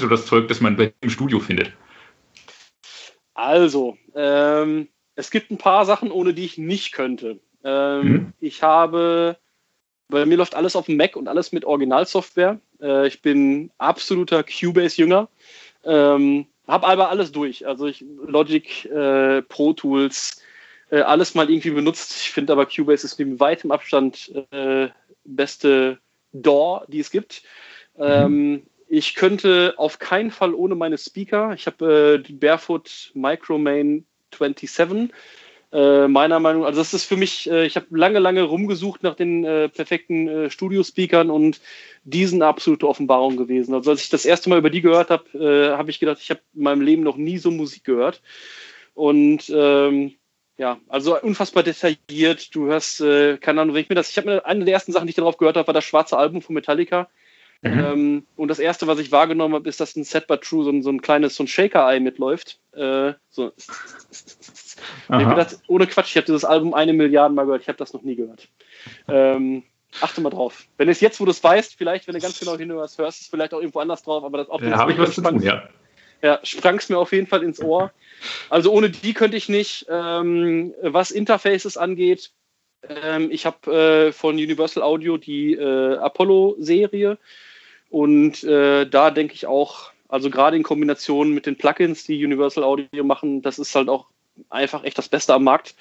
[0.00, 1.72] so das Zeug, das man im Studio findet?
[3.34, 7.40] Also, ähm, es gibt ein paar Sachen, ohne die ich nicht könnte.
[7.64, 8.32] Ähm, mhm.
[8.40, 9.36] Ich habe,
[10.08, 12.60] bei mir läuft alles auf dem Mac und alles mit Originalsoftware.
[12.80, 15.28] Äh, ich bin absoluter Cubase-Jünger.
[15.84, 17.66] Ähm, habe aber alles durch.
[17.66, 20.42] Also ich, Logic, äh, Pro Tools,
[20.90, 22.12] äh, alles mal irgendwie benutzt.
[22.16, 24.88] Ich finde aber Cubase ist neben weitem Abstand äh,
[25.24, 25.98] beste
[26.32, 27.42] DAW, die es gibt.
[27.98, 31.52] Ähm, ich könnte auf keinen Fall ohne meine Speaker.
[31.54, 35.10] Ich habe äh, die Barefoot Micromain 27.
[35.72, 39.04] Äh, meiner Meinung nach, also das ist für mich, äh, ich habe lange, lange rumgesucht
[39.04, 41.60] nach den äh, perfekten äh, Studio-Speakern und
[42.02, 43.74] diesen absolute Offenbarung gewesen.
[43.74, 46.30] Also als ich das erste Mal über die gehört habe, äh, habe ich gedacht, ich
[46.30, 48.20] habe in meinem Leben noch nie so Musik gehört.
[48.94, 50.16] Und ähm,
[50.60, 52.54] ja, also unfassbar detailliert.
[52.54, 54.92] Du hast, äh, keine Ahnung, wenn ich mir das, ich habe mir eine der ersten
[54.92, 57.08] Sachen, die ich darauf gehört habe, war das schwarze Album von Metallica.
[57.62, 57.78] Mhm.
[57.78, 60.70] Ähm, und das erste, was ich wahrgenommen habe, ist, dass ein Set but True so
[60.70, 62.58] ein, so ein kleines so ein Shaker-Ei mitläuft.
[62.72, 63.52] Äh, so.
[65.08, 68.02] Gedacht, ohne Quatsch, ich habe dieses Album eine Milliarde Mal gehört, ich habe das noch
[68.02, 68.46] nie gehört.
[69.08, 69.62] Ähm,
[70.02, 70.66] achte mal drauf.
[70.76, 73.30] Wenn es jetzt, wo du es weißt, vielleicht, wenn du ganz genau hinhörst, hörst, ist
[73.30, 75.70] vielleicht auch irgendwo anders drauf, aber das auch ja, habe ich was zu tun, ja.
[76.22, 77.92] Ja, sprang es mir auf jeden Fall ins Ohr.
[78.50, 79.86] Also ohne die könnte ich nicht.
[79.88, 82.30] Ähm, was Interfaces angeht,
[82.88, 83.72] ähm, ich habe
[84.08, 87.18] äh, von Universal Audio die äh, Apollo-Serie
[87.90, 92.64] und äh, da denke ich auch, also gerade in Kombination mit den Plugins, die Universal
[92.64, 94.06] Audio machen, das ist halt auch
[94.48, 95.74] einfach echt das Beste am Markt.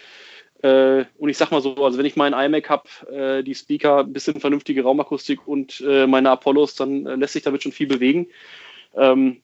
[0.61, 3.99] Äh, und ich sag mal so, also wenn ich meinen iMac habe, äh, die Speaker,
[3.99, 8.27] ein bisschen vernünftige Raumakustik und äh, meine Apollos, dann lässt sich damit schon viel bewegen.
[8.95, 9.41] Ähm,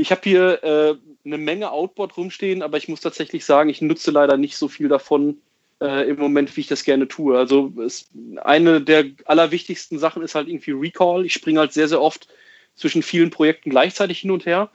[0.00, 0.94] ich habe hier äh,
[1.24, 4.88] eine Menge Outboard rumstehen, aber ich muss tatsächlich sagen, ich nutze leider nicht so viel
[4.88, 5.38] davon,
[5.80, 7.38] äh, im Moment, wie ich das gerne tue.
[7.38, 8.08] Also es,
[8.42, 11.24] eine der allerwichtigsten Sachen ist halt irgendwie Recall.
[11.24, 12.28] Ich springe halt sehr, sehr oft
[12.74, 14.70] zwischen vielen Projekten gleichzeitig hin und her.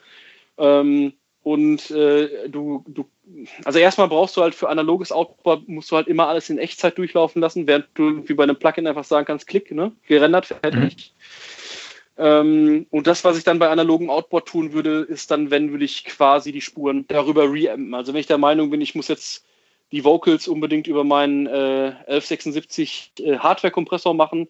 [0.58, 3.08] Ähm, und äh, du, du,
[3.66, 6.98] also erstmal brauchst du halt für analoges Output, musst du halt immer alles in Echtzeit
[6.98, 9.92] durchlaufen lassen, während du irgendwie bei einem Plugin einfach sagen kannst, klick, ne?
[10.08, 11.14] gerendert, fertig.
[11.14, 11.55] Mhm.
[12.18, 15.86] Ähm, und das, was ich dann bei analogem Output tun würde, ist dann, wenn würde
[15.86, 17.94] ich quasi die Spuren darüber reampen.
[17.94, 19.46] Also wenn ich der Meinung bin, ich muss jetzt
[19.92, 24.48] die Vocals unbedingt über meinen äh, 1176 äh, Hardware-Kompressor machen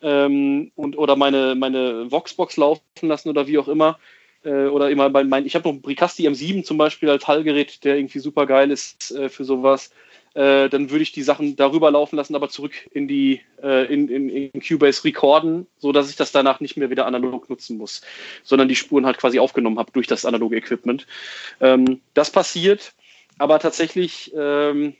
[0.00, 3.98] ähm, und oder meine, meine Voxbox laufen lassen oder wie auch immer.
[4.44, 7.84] Äh, oder immer bei meinen, ich habe noch einen Bricasti M7 zum Beispiel als Hallgerät,
[7.84, 9.90] der irgendwie super geil ist äh, für sowas.
[10.34, 14.08] Äh, dann würde ich die Sachen darüber laufen lassen, aber zurück in die äh, in,
[14.08, 18.02] in, in Cubase recorden, so dass ich das danach nicht mehr wieder analog nutzen muss,
[18.42, 21.06] sondern die Spuren halt quasi aufgenommen habe durch das analoge Equipment.
[21.60, 22.94] Ähm, das passiert
[23.38, 24.94] aber tatsächlich, ähm,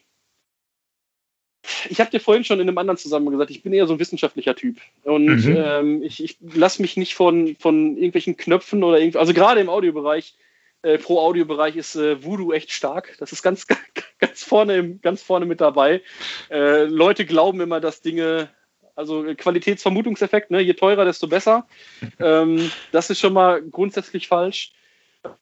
[1.88, 4.00] ich habe dir vorhin schon in einem anderen Zusammenhang gesagt, ich bin eher so ein
[4.00, 4.78] wissenschaftlicher Typ.
[5.04, 5.56] Und mhm.
[5.56, 9.68] ähm, ich, ich lasse mich nicht von, von irgendwelchen Knöpfen oder irgendwie, also gerade im
[9.68, 10.34] Audiobereich,
[10.82, 13.14] äh, pro Audiobereich ist äh, Voodoo echt stark.
[13.18, 13.66] Das ist ganz,
[14.18, 16.02] ganz, vorne, ganz vorne mit dabei.
[16.50, 18.50] Äh, Leute glauben immer, dass Dinge,
[18.94, 21.66] also Qualitätsvermutungseffekt, ne, je teurer, desto besser.
[22.18, 24.72] ähm, das ist schon mal grundsätzlich falsch.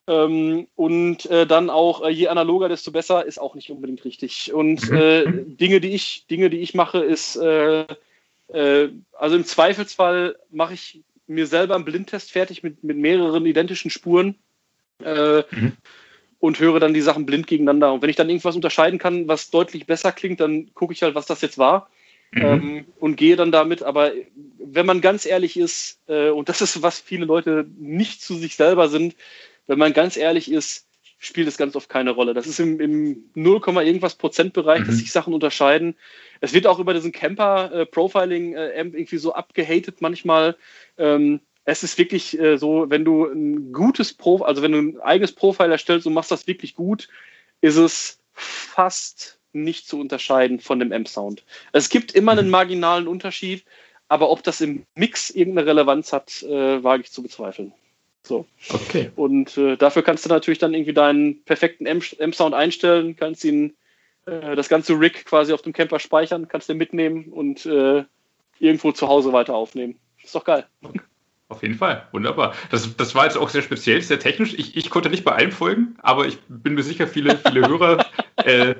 [0.05, 4.53] Ähm, und äh, dann auch, äh, je analoger, desto besser, ist auch nicht unbedingt richtig.
[4.53, 7.87] Und äh, Dinge, die ich, Dinge, die ich mache, ist, äh,
[8.49, 13.89] äh, also im Zweifelsfall mache ich mir selber einen Blindtest fertig mit, mit mehreren identischen
[13.89, 14.35] Spuren
[15.03, 15.73] äh, mhm.
[16.39, 17.93] und höre dann die Sachen blind gegeneinander.
[17.93, 21.15] Und wenn ich dann irgendwas unterscheiden kann, was deutlich besser klingt, dann gucke ich halt,
[21.15, 21.89] was das jetzt war.
[22.31, 22.41] Mhm.
[22.41, 23.83] Ähm, und gehe dann damit.
[23.83, 24.11] Aber
[24.59, 28.87] wenn man ganz ehrlich ist, und das ist, was viele Leute nicht zu sich selber
[28.87, 29.15] sind,
[29.67, 30.85] wenn man ganz ehrlich ist,
[31.21, 32.33] spielt es ganz oft keine Rolle.
[32.33, 34.85] Das ist im, im 0, irgendwas Prozentbereich, mhm.
[34.87, 35.95] dass sich Sachen unterscheiden.
[36.41, 40.57] Es wird auch über diesen Camper-Profiling-Amp äh, irgendwie so abgehatet manchmal.
[40.97, 45.01] Ähm, es ist wirklich äh, so, wenn du ein gutes Pro, also wenn du ein
[45.01, 47.07] eigenes Profil erstellst und machst das wirklich gut,
[47.61, 51.43] ist es fast nicht zu unterscheiden von dem Amp-Sound.
[51.73, 53.63] Es gibt immer einen marginalen Unterschied,
[54.07, 57.73] aber ob das im Mix irgendeine Relevanz hat, äh, wage ich zu bezweifeln.
[58.23, 58.45] So.
[58.69, 59.11] Okay.
[59.15, 63.75] Und äh, dafür kannst du natürlich dann irgendwie deinen perfekten M-Sound einstellen, kannst ihn
[64.25, 68.03] äh, das ganze Rig quasi auf dem Camper speichern, kannst den mitnehmen und äh,
[68.59, 69.99] irgendwo zu Hause weiter aufnehmen.
[70.23, 70.65] Ist doch geil.
[71.51, 72.53] Auf jeden Fall, wunderbar.
[72.69, 74.53] Das, das war jetzt auch sehr speziell, sehr technisch.
[74.53, 78.05] Ich, ich konnte nicht bei allem folgen, aber ich bin mir sicher, viele, viele Hörer
[78.37, 78.75] äh,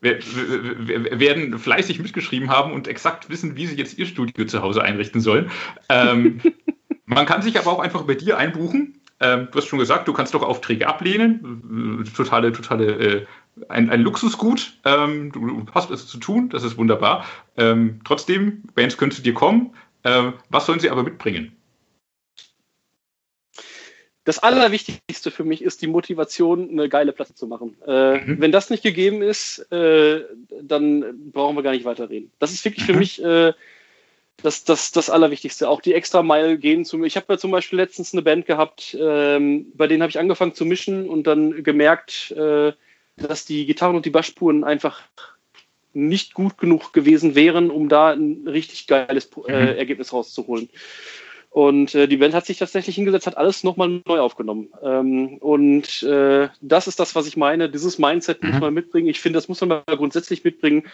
[0.00, 5.20] werden fleißig mitgeschrieben haben und exakt wissen, wie sie jetzt ihr Studio zu Hause einrichten
[5.20, 5.52] sollen.
[5.88, 6.40] Ähm,
[7.06, 9.00] man kann sich aber auch einfach bei dir einbuchen.
[9.20, 12.04] Ähm, du hast schon gesagt, du kannst doch Aufträge ablehnen.
[12.16, 13.26] Totale, totale, äh,
[13.68, 14.76] ein, ein Luxusgut.
[14.84, 17.24] Ähm, du, hast es zu tun, das ist wunderbar.
[17.56, 19.72] Ähm, trotzdem, Bands können zu dir kommen.
[20.02, 21.57] Ähm, was sollen sie aber mitbringen?
[24.28, 27.78] Das Allerwichtigste für mich ist die Motivation, eine geile Platte zu machen.
[27.86, 28.40] Äh, mhm.
[28.42, 30.20] Wenn das nicht gegeben ist, äh,
[30.60, 32.30] dann brauchen wir gar nicht weiterreden.
[32.38, 32.92] Das ist wirklich mhm.
[32.92, 33.54] für mich äh,
[34.42, 35.66] das, das, das Allerwichtigste.
[35.66, 37.06] Auch die extra Meile gehen zu mir.
[37.06, 40.54] Ich habe ja zum Beispiel letztens eine Band gehabt, ähm, bei denen habe ich angefangen
[40.54, 42.74] zu mischen und dann gemerkt, äh,
[43.16, 45.00] dass die Gitarren und die Bassspuren einfach
[45.94, 49.78] nicht gut genug gewesen wären, um da ein richtig geiles äh, mhm.
[49.78, 50.68] Ergebnis rauszuholen.
[51.58, 54.68] Und äh, die Band hat sich tatsächlich hingesetzt, hat alles nochmal neu aufgenommen.
[54.80, 57.68] Ähm, und äh, das ist das, was ich meine.
[57.68, 58.60] Dieses Mindset muss mhm.
[58.60, 59.08] man mitbringen.
[59.08, 60.86] Ich finde, das muss man mal grundsätzlich mitbringen,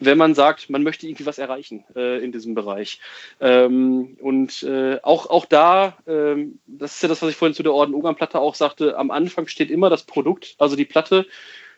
[0.00, 2.98] wenn man sagt, man möchte irgendwie was erreichen äh, in diesem Bereich.
[3.40, 7.62] Ähm, und äh, auch, auch da, ähm, das ist ja das, was ich vorhin zu
[7.62, 11.28] der orden ogan platte auch sagte, am Anfang steht immer das Produkt, also die Platte.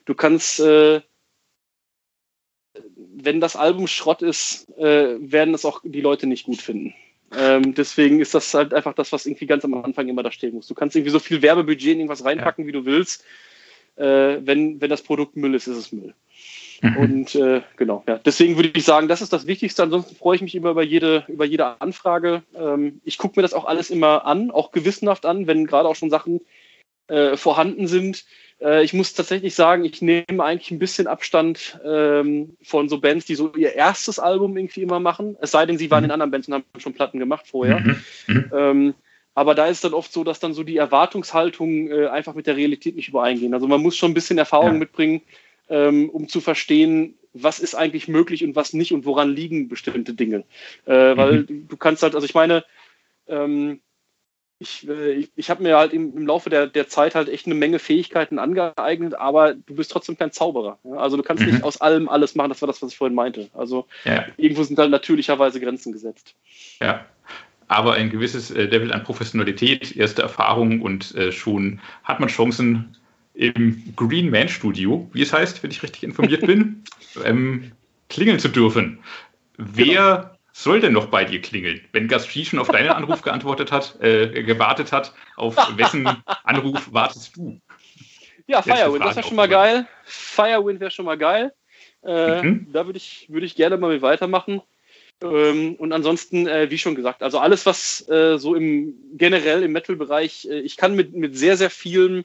[0.07, 1.03] Du kannst äh,
[2.95, 6.95] wenn das Album Schrott ist, äh, werden es auch die Leute nicht gut finden.
[7.37, 10.55] Ähm, deswegen ist das halt einfach das, was irgendwie ganz am Anfang immer da stehen
[10.55, 10.67] muss.
[10.67, 12.69] Du kannst irgendwie so viel Werbebudget in irgendwas reinpacken, ja.
[12.69, 13.25] wie du willst.
[13.97, 16.15] Äh, wenn, wenn das Produkt Müll ist, ist es Müll.
[16.83, 16.97] Mhm.
[16.97, 18.19] Und äh, genau, ja.
[18.19, 19.83] Deswegen würde ich sagen, das ist das Wichtigste.
[19.83, 22.43] Ansonsten freue ich mich immer über jede, über jede Anfrage.
[22.55, 25.97] Ähm, ich gucke mir das auch alles immer an, auch gewissenhaft an, wenn gerade auch
[25.97, 26.41] schon Sachen
[27.11, 28.25] äh, vorhanden sind,
[28.61, 33.27] äh, ich muss tatsächlich sagen, ich nehme eigentlich ein bisschen Abstand ähm, von so Bands,
[33.27, 35.37] die so ihr erstes Album irgendwie immer machen.
[35.41, 36.07] Es sei denn, sie waren mhm.
[36.07, 37.81] in anderen Bands und haben schon Platten gemacht vorher.
[37.81, 37.97] Mhm.
[38.27, 38.51] Mhm.
[38.53, 38.95] Ähm,
[39.35, 42.57] aber da ist dann oft so, dass dann so die Erwartungshaltungen äh, einfach mit der
[42.57, 43.55] Realität nicht übereingehen.
[43.55, 44.79] Also man muss schon ein bisschen Erfahrung ja.
[44.79, 45.23] mitbringen,
[45.69, 50.15] ähm, um zu verstehen, was ist eigentlich möglich und was nicht und woran liegen bestimmte
[50.15, 50.45] Dinge.
[50.85, 51.69] Äh, weil mhm.
[51.69, 52.65] du kannst halt, also ich meine,
[53.29, 53.81] ähm,
[54.61, 57.47] ich, äh, ich, ich habe mir halt im, im Laufe der, der Zeit halt echt
[57.47, 60.79] eine Menge Fähigkeiten angeeignet, aber du bist trotzdem kein Zauberer.
[60.85, 60.97] Ja?
[60.99, 61.53] Also du kannst mhm.
[61.53, 63.49] nicht aus allem alles machen, das war das, was ich vorhin meinte.
[63.55, 64.27] Also ja.
[64.37, 66.35] irgendwo sind halt natürlicherweise Grenzen gesetzt.
[66.79, 67.07] Ja,
[67.69, 72.97] aber ein gewisses äh, Level an Professionalität, erste Erfahrung und äh, schon hat man Chancen
[73.33, 76.85] im Green Man Studio, wie es heißt, wenn ich richtig informiert bin,
[77.25, 77.73] ähm,
[78.11, 78.99] klingeln zu dürfen.
[79.57, 81.81] Wer soll denn noch bei dir klingeln?
[81.93, 86.07] Wenn Gaspi schon auf deinen Anruf geantwortet hat, äh, gewartet hat, auf wessen
[86.45, 87.61] Anruf wartest du?
[88.47, 89.87] Ja, Firewind, das wäre schon mal geil.
[90.05, 91.53] Firewind wäre schon mal geil.
[92.05, 92.67] Äh, mhm.
[92.73, 94.63] Da würde ich, würd ich gerne mal mit weitermachen.
[95.23, 99.73] Ähm, und ansonsten, äh, wie schon gesagt, also alles, was äh, so im generell im
[99.73, 102.25] Metal-Bereich, äh, ich kann mit, mit sehr, sehr vielem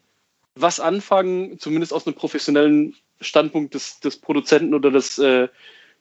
[0.56, 5.50] was anfangen, zumindest aus einem professionellen Standpunkt des, des Produzenten oder des, äh,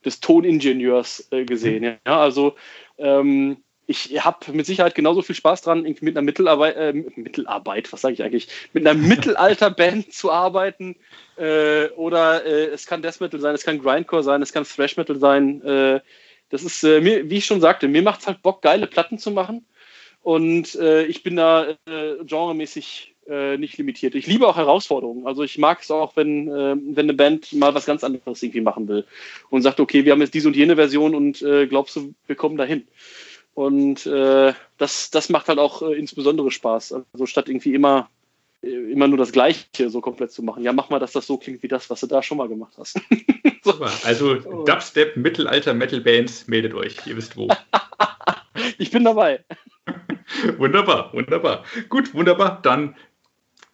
[0.05, 1.85] des Toningenieurs äh, gesehen.
[1.85, 1.97] Mhm.
[2.07, 2.55] Ja, also
[2.99, 7.93] ähm, ich habe mit Sicherheit genauso viel Spaß dran, irgendwie mit einer Mittelarbeit, äh, Mittelarbeit,
[7.93, 10.97] was sage ich eigentlich, mit einer Mittelalterband zu arbeiten.
[11.37, 14.97] Äh, oder äh, es kann Death Metal sein, es kann Grindcore sein, es kann Thrash
[14.97, 15.63] Metal sein.
[15.63, 16.01] Äh,
[16.49, 19.19] das ist, äh, mir, wie ich schon sagte, mir macht es halt Bock, geile Platten
[19.19, 19.67] zu machen.
[20.23, 24.15] Und äh, ich bin da äh, genremäßig äh, nicht limitiert.
[24.15, 25.27] Ich liebe auch Herausforderungen.
[25.27, 28.61] Also ich mag es auch, wenn, äh, wenn eine Band mal was ganz anderes irgendwie
[28.61, 29.05] machen will
[29.51, 32.37] und sagt, okay, wir haben jetzt diese und jene Version und äh, glaubst du, wir
[32.37, 32.87] kommen dahin.
[33.55, 36.95] Und äh, das, das macht halt auch äh, insbesondere Spaß.
[37.13, 38.11] Also statt irgendwie immer,
[38.63, 40.65] äh, immer nur das Gleiche so komplett zu machen.
[40.65, 42.75] Ja, mach mal, dass das so klingt wie das, was du da schon mal gemacht
[42.79, 43.01] hast.
[43.63, 43.75] so.
[44.05, 44.35] Also
[44.65, 47.49] Dubstep, Mittelalter, Metal Bands, meldet euch, ihr wisst wo.
[48.79, 49.45] ich bin dabei.
[50.59, 51.65] wunderbar, wunderbar.
[51.89, 52.61] Gut, wunderbar.
[52.63, 52.97] Dann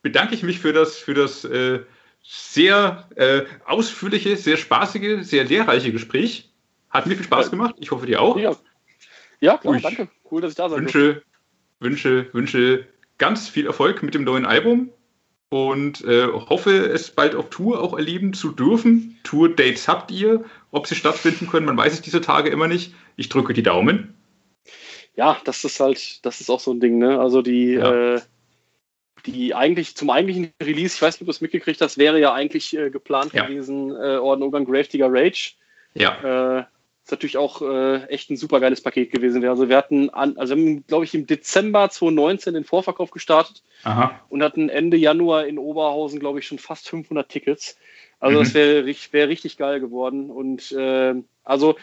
[0.03, 1.81] bedanke ich mich für das, für das äh,
[2.23, 6.51] sehr äh, ausführliche, sehr spaßige, sehr lehrreiche Gespräch.
[6.91, 7.77] Hat mir viel Spaß gemacht.
[7.79, 8.37] Ich hoffe, dir auch.
[8.37, 8.57] Ja,
[9.41, 10.09] ja klar, ich danke.
[10.31, 11.23] Cool, dass ich da sein wünsche,
[11.79, 12.87] wünsche, wünsche
[13.19, 14.91] ganz viel Erfolg mit dem neuen Album
[15.51, 19.19] und äh, hoffe, es bald auf Tour auch erleben zu dürfen.
[19.25, 20.45] Tour-Dates habt ihr.
[20.71, 22.95] Ob sie stattfinden können, man weiß es diese Tage immer nicht.
[23.17, 24.15] Ich drücke die Daumen.
[25.17, 27.19] Ja, das ist halt, das ist auch so ein Ding, ne?
[27.19, 28.15] Also die, ja.
[28.15, 28.21] äh,
[29.27, 32.33] die eigentlich zum eigentlichen Release, ich weiß nicht, ob du es mitgekriegt hast, wäre ja
[32.33, 33.47] eigentlich äh, geplant ja.
[33.47, 35.55] gewesen, äh, Orden Ogan Gravedigger Rage.
[35.95, 36.59] Ja.
[36.59, 36.65] Äh,
[37.05, 39.45] ist natürlich auch äh, echt ein super geiles Paket gewesen.
[39.47, 44.21] Also wir hatten, an, also haben, glaube ich, im Dezember 2019 den Vorverkauf gestartet Aha.
[44.29, 47.77] und hatten Ende Januar in Oberhausen, glaube ich, schon fast 500 Tickets.
[48.21, 48.45] Also mhm.
[48.45, 50.31] das wäre wär richtig geil geworden.
[50.31, 51.77] Und äh, also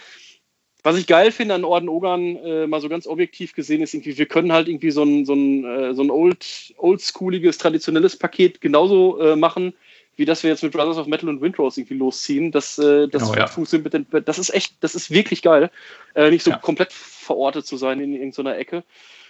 [0.84, 4.18] was ich geil finde an Orden Ogern, äh, mal so ganz objektiv gesehen, ist irgendwie,
[4.18, 8.62] wir können halt irgendwie so ein, so ein, äh, so ein old, oldschooliges, traditionelles Paket
[8.62, 9.74] genauso äh, machen,
[10.16, 12.52] wie das wir jetzt mit Brothers of Metal und Windrose irgendwie losziehen.
[12.52, 13.48] Das, äh, das genau, ja.
[13.48, 15.70] funktioniert mit den, das ist echt, das ist wirklich geil.
[16.16, 16.58] Äh, nicht so ja.
[16.58, 18.84] komplett verortet zu sein in irgendeiner Ecke.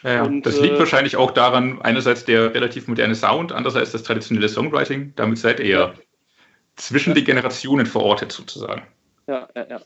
[0.03, 4.03] Ja, und, das liegt äh, wahrscheinlich auch daran, einerseits der relativ moderne Sound, andererseits das
[4.03, 5.13] traditionelle Songwriting.
[5.15, 5.93] Damit seid ihr ja.
[6.75, 8.83] zwischen den Generationen verortet sozusagen.
[9.27, 9.81] Ja, ja, ja.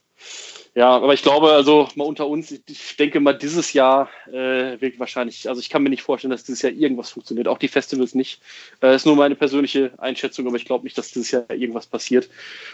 [0.74, 5.00] Ja, aber ich glaube, also mal unter uns, ich denke mal, dieses Jahr äh, wird
[5.00, 8.16] wahrscheinlich, also ich kann mir nicht vorstellen, dass dieses Jahr irgendwas funktioniert, auch die Festivals
[8.16, 8.42] nicht.
[8.82, 12.30] Äh, ist nur meine persönliche Einschätzung, aber ich glaube nicht, dass dieses Jahr irgendwas passiert.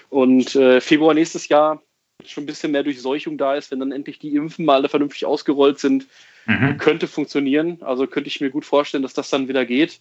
[0.09, 1.81] Und äh, Februar nächstes Jahr
[2.23, 5.25] schon ein bisschen mehr Durchseuchung da ist, wenn dann endlich die Impfen mal alle vernünftig
[5.25, 6.05] ausgerollt sind,
[6.45, 6.77] mhm.
[6.77, 7.79] könnte funktionieren.
[7.81, 9.99] Also könnte ich mir gut vorstellen, dass das dann wieder geht.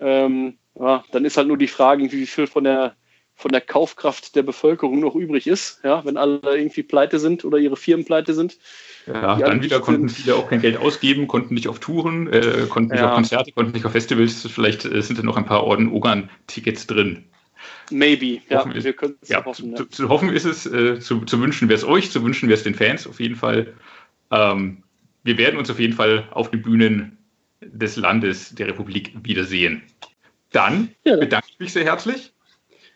[0.00, 2.94] Ähm, ja, dann ist halt nur die Frage, wie viel von der
[3.38, 7.58] von der Kaufkraft der Bevölkerung noch übrig ist, ja, wenn alle irgendwie pleite sind oder
[7.58, 8.58] ihre Firmen pleite sind.
[9.06, 12.90] Ja, dann wieder konnten viele auch kein Geld ausgeben, konnten nicht auf Touren, äh, konnten
[12.90, 13.10] nicht ja.
[13.10, 14.44] auf Konzerte, konnten nicht auf Festivals.
[14.50, 17.26] Vielleicht äh, sind da noch ein paar Orden-Ogern-Tickets drin.
[17.92, 19.76] Maybe, ja, hoffen wir können es ja, hoffen.
[19.76, 22.58] Zu, zu, hoffen ist es, äh, zu, zu wünschen wäre es euch, zu wünschen wäre
[22.58, 23.72] es den Fans auf jeden Fall.
[24.32, 24.82] Ähm,
[25.22, 27.18] wir werden uns auf jeden Fall auf den Bühnen
[27.60, 29.82] des Landes der Republik wiedersehen.
[30.50, 31.16] Dann ja.
[31.16, 32.32] bedanke ich mich sehr herzlich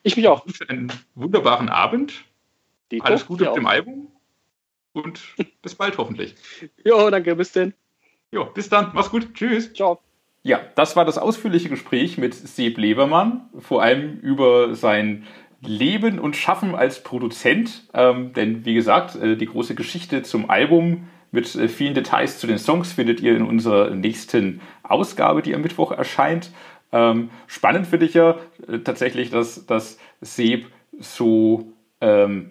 [0.03, 0.47] ich mich auch.
[0.69, 2.25] Einen wunderbaren Abend.
[2.91, 4.09] Dito, Alles Gute mit dem Album.
[4.93, 5.21] Und
[5.63, 6.35] bis bald hoffentlich.
[6.85, 7.35] Jo, danke.
[7.37, 7.75] Bis denn.
[8.31, 8.91] Jo, bis dann.
[8.95, 9.35] Mach's gut.
[9.35, 9.73] Tschüss.
[9.73, 10.01] Ciao.
[10.43, 15.25] Ja, das war das ausführliche Gespräch mit Seb Lebermann, vor allem über sein
[15.61, 17.89] Leben und Schaffen als Produzent.
[17.95, 22.49] Ähm, denn wie gesagt, äh, die große Geschichte zum Album mit äh, vielen Details zu
[22.49, 26.51] den Songs findet ihr in unserer nächsten Ausgabe, die am Mittwoch erscheint.
[26.93, 28.37] Ähm, spannend finde ich ja
[28.69, 30.67] äh, tatsächlich, dass, dass Seb
[30.99, 32.51] so, ähm,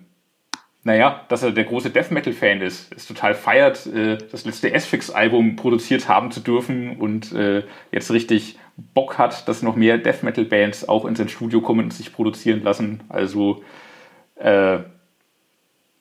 [0.83, 5.55] naja, dass er der große Death Metal-Fan ist, es total feiert, äh, das letzte S-Fix-Album
[5.55, 10.89] produziert haben zu dürfen und äh, jetzt richtig Bock hat, dass noch mehr Death Metal-Bands
[10.89, 13.03] auch in sein Studio kommen und sich produzieren lassen.
[13.09, 13.63] Also
[14.35, 14.79] äh,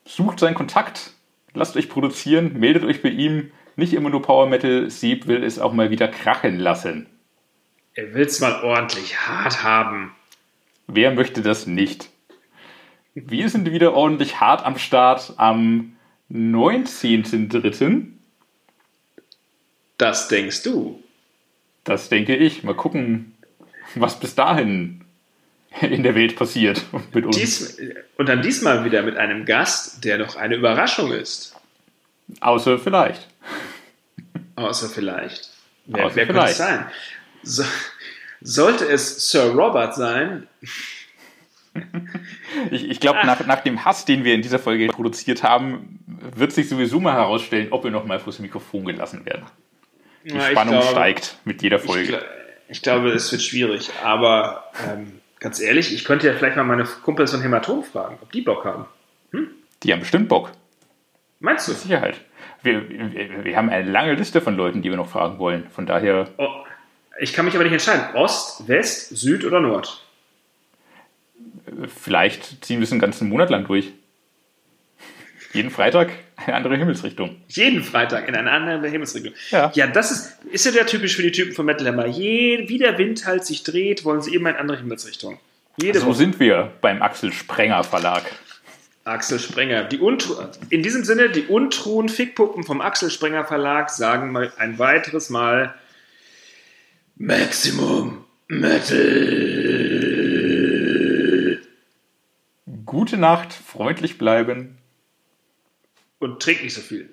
[0.07, 1.12] sucht seinen Kontakt,
[1.53, 3.51] lasst euch produzieren, meldet euch bei ihm.
[3.77, 7.07] Nicht immer nur Power Metal, Sieb will es auch mal wieder krachen lassen.
[7.95, 10.15] Er will es mal ordentlich hart haben.
[10.87, 12.09] Wer möchte das nicht?
[13.15, 15.97] Wir sind wieder ordentlich hart am Start am
[16.33, 18.07] 19.03.
[19.99, 21.03] Das denkst du?
[21.85, 22.62] Das denke ich.
[22.62, 23.37] Mal gucken,
[23.95, 25.05] was bis dahin
[25.81, 27.37] in der Welt passiert mit uns.
[27.37, 27.79] Dies,
[28.17, 31.57] und dann diesmal wieder mit einem Gast, der noch eine Überraschung ist.
[32.41, 33.29] Außer vielleicht.
[34.57, 35.51] Außer vielleicht.
[35.87, 36.37] Wer, Außer wer vielleicht.
[36.37, 36.87] könnte es sein?
[37.43, 37.65] So,
[38.41, 40.47] sollte es Sir Robert sein?
[42.71, 46.01] ich, ich glaube, nach, nach dem Hass, den wir in dieser Folge produziert haben,
[46.35, 49.45] wird sich sowieso mal herausstellen, ob wir noch mal vors Mikrofon gelassen werden.
[50.25, 52.23] Die ja, Spannung glaube, steigt mit jeder Folge.
[52.69, 53.91] Ich, ich, glaube, es wird schwierig.
[54.05, 58.31] Aber ähm, ganz ehrlich, ich könnte ja vielleicht mal meine Kumpels von Hämatom fragen, ob
[58.33, 58.85] die Bock haben.
[59.33, 59.51] Hm?
[59.83, 60.53] Die haben bestimmt Bock.
[61.39, 61.73] Meinst du?
[61.73, 62.21] Mit Sicherheit.
[62.62, 65.71] Wir, wir, wir, haben eine lange Liste von Leuten, die wir noch fragen wollen.
[65.71, 66.29] Von daher.
[66.37, 66.49] Oh,
[67.20, 68.14] ich kann mich aber nicht entscheiden.
[68.14, 70.02] Ost, West, Süd oder Nord?
[72.02, 73.92] Vielleicht ziehen wir es einen ganzen Monat lang durch.
[75.52, 77.36] Jeden Freitag eine andere Himmelsrichtung.
[77.48, 79.34] Jeden Freitag in eine andere Himmelsrichtung.
[79.51, 82.06] Ja, ja das ist, ist ja der typisch für die Typen von Metal Hammer.
[82.06, 85.38] Je, wie der Wind halt sich dreht, wollen sie immer in andere Himmelsrichtung.
[85.76, 86.16] Jede so Woche.
[86.16, 88.22] sind wir beim Axel Sprenger Verlag.
[89.05, 89.84] Axel Sprenger.
[89.84, 90.01] Die
[90.70, 95.74] in diesem Sinne, die untruhen Fickpuppen vom Axel Sprenger Verlag sagen mal ein weiteres Mal
[97.22, 98.98] Maximum Metal.
[102.86, 104.78] Gute Nacht, freundlich bleiben.
[106.18, 107.10] Und trink nicht so viel.